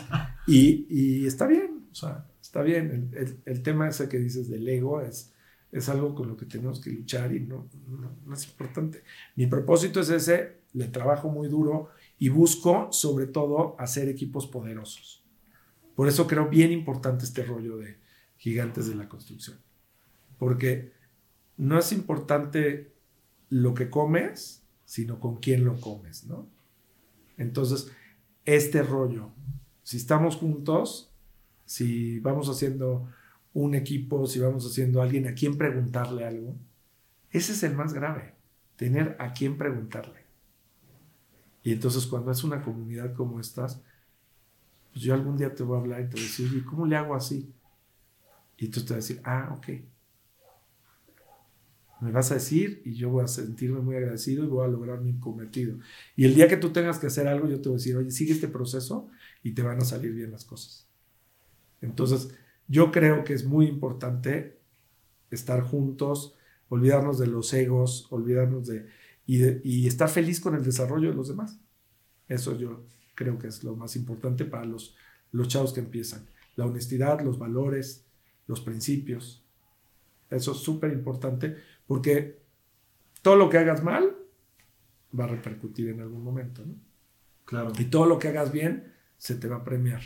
Y, 0.47 0.85
y 0.89 1.25
está 1.25 1.47
bien. 1.47 1.87
O 1.91 1.95
sea, 1.95 2.25
está 2.51 2.61
bien, 2.63 3.11
el, 3.45 3.63
tema 3.63 3.87
ese 3.87 4.09
que 4.09 4.17
dices 4.17 4.49
del 4.49 4.67
ego 4.67 4.99
es, 4.99 5.33
es 5.71 5.87
algo 5.87 6.13
con 6.13 6.27
lo 6.27 6.35
que 6.35 6.45
tenemos 6.45 6.81
que 6.81 6.89
luchar 6.89 7.33
y 7.33 7.39
no, 7.39 7.69
no, 8.25 8.33
es 8.33 8.45
importante. 8.45 9.03
Mi 9.37 9.47
propósito 9.47 10.01
es 10.01 10.09
ese, 10.09 10.57
le 10.73 10.87
trabajo 10.87 11.29
muy 11.29 11.47
duro 11.47 11.91
y 12.19 12.27
busco 12.27 12.91
sobre 12.91 13.27
todo 13.27 13.77
hacer 13.79 14.09
equipos 14.09 14.47
poderosos. 14.47 15.23
Por 15.95 16.09
eso 16.09 16.27
creo 16.27 16.49
bien 16.49 16.73
importante 16.73 17.23
este 17.23 17.43
rollo 17.43 17.77
de 17.77 17.99
gigantes 18.35 18.87
de 18.87 18.95
la 18.95 19.07
construcción. 19.07 19.57
Porque 20.37 20.91
no 21.55 21.79
es 21.79 21.93
importante 21.93 22.90
lo 23.51 23.73
que 23.73 23.89
comes, 23.89 24.63
sino 24.85 25.19
con 25.19 25.35
quién 25.35 25.65
lo 25.65 25.79
comes, 25.79 26.23
¿no? 26.25 26.47
Entonces, 27.37 27.91
este 28.45 28.81
rollo, 28.81 29.29
si 29.83 29.97
estamos 29.97 30.37
juntos, 30.37 31.11
si 31.65 32.19
vamos 32.19 32.49
haciendo 32.49 33.09
un 33.53 33.75
equipo, 33.75 34.25
si 34.25 34.39
vamos 34.39 34.65
haciendo 34.65 35.01
alguien 35.01 35.27
a 35.27 35.33
quien 35.33 35.57
preguntarle 35.57 36.25
algo, 36.25 36.55
ese 37.29 37.51
es 37.51 37.61
el 37.63 37.75
más 37.75 37.93
grave, 37.93 38.33
tener 38.77 39.17
a 39.19 39.33
quien 39.33 39.57
preguntarle. 39.57 40.21
Y 41.61 41.73
entonces 41.73 42.07
cuando 42.07 42.31
es 42.31 42.43
una 42.45 42.61
comunidad 42.61 43.13
como 43.13 43.41
estas, 43.41 43.81
pues 44.93 45.03
yo 45.03 45.13
algún 45.13 45.35
día 45.37 45.53
te 45.53 45.63
voy 45.63 45.77
a 45.77 45.81
hablar 45.81 46.01
y 46.01 46.05
te 46.05 46.13
voy 46.13 46.21
a 46.21 46.23
decir, 46.23 46.51
¿y 46.55 46.63
cómo 46.63 46.85
le 46.85 46.95
hago 46.95 47.15
así? 47.15 47.53
Y 48.57 48.69
tú 48.69 48.79
te 48.79 48.85
vas 48.85 48.91
a 48.91 48.95
decir, 48.95 49.21
ah, 49.25 49.53
ok. 49.57 49.67
Me 52.01 52.11
vas 52.11 52.31
a 52.31 52.35
decir 52.35 52.81
y 52.83 52.95
yo 52.95 53.09
voy 53.09 53.23
a 53.23 53.27
sentirme 53.27 53.79
muy 53.79 53.95
agradecido 53.95 54.43
y 54.43 54.47
voy 54.47 54.65
a 54.65 54.67
lograr 54.67 55.01
mi 55.01 55.19
cometido. 55.19 55.77
Y 56.15 56.25
el 56.25 56.33
día 56.33 56.47
que 56.47 56.57
tú 56.57 56.71
tengas 56.71 56.97
que 56.97 57.07
hacer 57.07 57.27
algo, 57.27 57.47
yo 57.47 57.61
te 57.61 57.69
voy 57.69 57.75
a 57.75 57.77
decir, 57.77 57.95
oye, 57.95 58.09
sigue 58.09 58.33
este 58.33 58.47
proceso 58.47 59.07
y 59.43 59.51
te 59.51 59.61
van 59.61 59.79
a 59.79 59.85
salir 59.85 60.11
bien 60.11 60.31
las 60.31 60.43
cosas. 60.43 60.87
Entonces, 61.79 62.29
yo 62.67 62.91
creo 62.91 63.23
que 63.23 63.33
es 63.33 63.45
muy 63.45 63.67
importante 63.67 64.59
estar 65.29 65.61
juntos, 65.61 66.35
olvidarnos 66.69 67.19
de 67.19 67.27
los 67.27 67.53
egos, 67.53 68.07
olvidarnos 68.09 68.67
de 68.67 68.87
y, 69.25 69.87
estar 69.87 70.09
feliz 70.09 70.39
con 70.39 70.55
el 70.55 70.63
desarrollo 70.63 71.09
de 71.09 71.15
los 71.15 71.27
demás. 71.27 71.59
Eso 72.27 72.57
yo 72.57 72.85
creo 73.13 73.37
que 73.37 73.47
es 73.47 73.63
lo 73.63 73.75
más 73.75 73.95
importante 73.95 74.45
para 74.45 74.65
los, 74.65 74.95
los 75.31 75.47
chavos 75.47 75.73
que 75.73 75.79
empiezan. 75.79 76.25
La 76.55 76.65
honestidad, 76.65 77.21
los 77.21 77.37
valores, 77.37 78.05
los 78.47 78.61
principios. 78.61 79.45
Eso 80.29 80.53
es 80.53 80.57
súper 80.57 80.91
importante 80.93 81.57
porque 81.91 82.41
todo 83.21 83.35
lo 83.35 83.49
que 83.49 83.57
hagas 83.57 83.83
mal 83.83 84.15
va 85.19 85.25
a 85.25 85.27
repercutir 85.27 85.89
en 85.89 85.99
algún 85.99 86.23
momento. 86.23 86.65
¿no? 86.65 86.75
Claro. 87.43 87.73
Y 87.77 87.83
todo 87.83 88.05
lo 88.05 88.17
que 88.17 88.29
hagas 88.29 88.53
bien 88.53 88.93
se 89.17 89.35
te 89.35 89.49
va 89.49 89.57
a 89.57 89.63
premiar. 89.65 90.01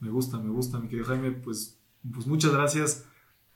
Me 0.00 0.10
gusta, 0.10 0.40
me 0.40 0.50
gusta, 0.50 0.80
mi 0.80 0.88
querido 0.88 1.06
Jaime. 1.06 1.30
Pues, 1.30 1.80
pues 2.12 2.26
muchas 2.26 2.52
gracias 2.52 3.06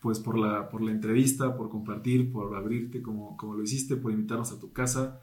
pues 0.01 0.21
por 0.21 0.39
la, 0.39 0.69
por 0.69 0.81
la 0.81 0.93
entrevista, 0.93 1.57
por 1.57 1.69
compartir, 1.69 2.31
por 2.31 2.55
abrirte 2.55 3.03
como, 3.03 3.37
como 3.37 3.55
lo 3.55 3.65
hiciste, 3.65 3.97
por 3.97 4.13
invitarnos 4.13 4.53
a 4.53 4.61
tu 4.61 4.73
casa, 4.73 5.21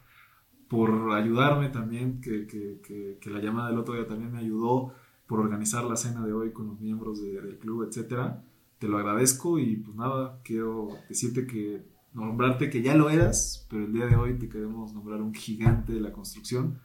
por 0.67 1.13
ayudarme 1.13 1.69
también, 1.69 2.19
que, 2.19 2.47
que, 2.47 3.17
que, 3.17 3.29
la 3.29 3.39
llamada 3.39 3.69
del 3.69 3.79
otro 3.79 3.93
día 3.93 4.05
también 4.05 4.33
me 4.33 4.39
ayudó, 4.39 4.93
por 5.25 5.39
organizar 5.39 5.85
la 5.85 5.95
cena 5.95 6.25
de 6.25 6.33
hoy 6.33 6.51
con 6.51 6.67
los 6.67 6.81
miembros 6.81 7.21
del 7.21 7.57
club, 7.59 7.87
etcétera. 7.87 8.43
Te 8.85 8.91
lo 8.91 8.99
agradezco 8.99 9.57
y 9.57 9.77
pues 9.77 9.97
nada, 9.97 10.39
quiero 10.43 10.89
decirte 11.09 11.47
que 11.47 11.83
nombrarte 12.13 12.69
que 12.69 12.83
ya 12.83 12.93
lo 12.93 13.09
eras, 13.09 13.65
pero 13.67 13.83
el 13.83 13.91
día 13.91 14.05
de 14.05 14.15
hoy 14.15 14.37
te 14.37 14.47
queremos 14.47 14.93
nombrar 14.93 15.23
un 15.23 15.33
gigante 15.33 15.91
de 15.91 16.01
la 16.01 16.11
construcción. 16.11 16.79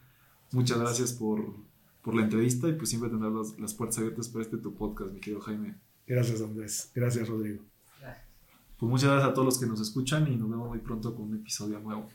Muchas 0.51 0.79
gracias 0.79 1.13
por, 1.13 1.57
por 2.01 2.15
la 2.15 2.23
entrevista 2.23 2.67
y 2.67 2.73
pues 2.73 2.89
siempre 2.89 3.11
tendrás 3.11 3.33
las, 3.33 3.59
las 3.59 3.75
puertas 3.75 3.99
abiertas 3.99 4.29
para 4.29 4.43
este 4.43 4.57
tu 4.57 4.73
podcast, 4.73 5.13
mi 5.13 5.19
querido 5.19 5.41
Jaime. 5.41 5.75
Gracias, 6.07 6.41
Andrés. 6.41 6.91
Gracias, 6.95 7.29
Rodrigo. 7.29 7.61
Pues 8.79 8.89
muchas 8.89 9.11
gracias 9.11 9.29
a 9.29 9.33
todos 9.35 9.45
los 9.45 9.59
que 9.59 9.67
nos 9.67 9.79
escuchan 9.79 10.27
y 10.27 10.35
nos 10.37 10.49
vemos 10.49 10.69
muy 10.69 10.79
pronto 10.79 11.13
con 11.13 11.25
un 11.29 11.35
episodio 11.35 11.79
nuevo. 11.81 12.09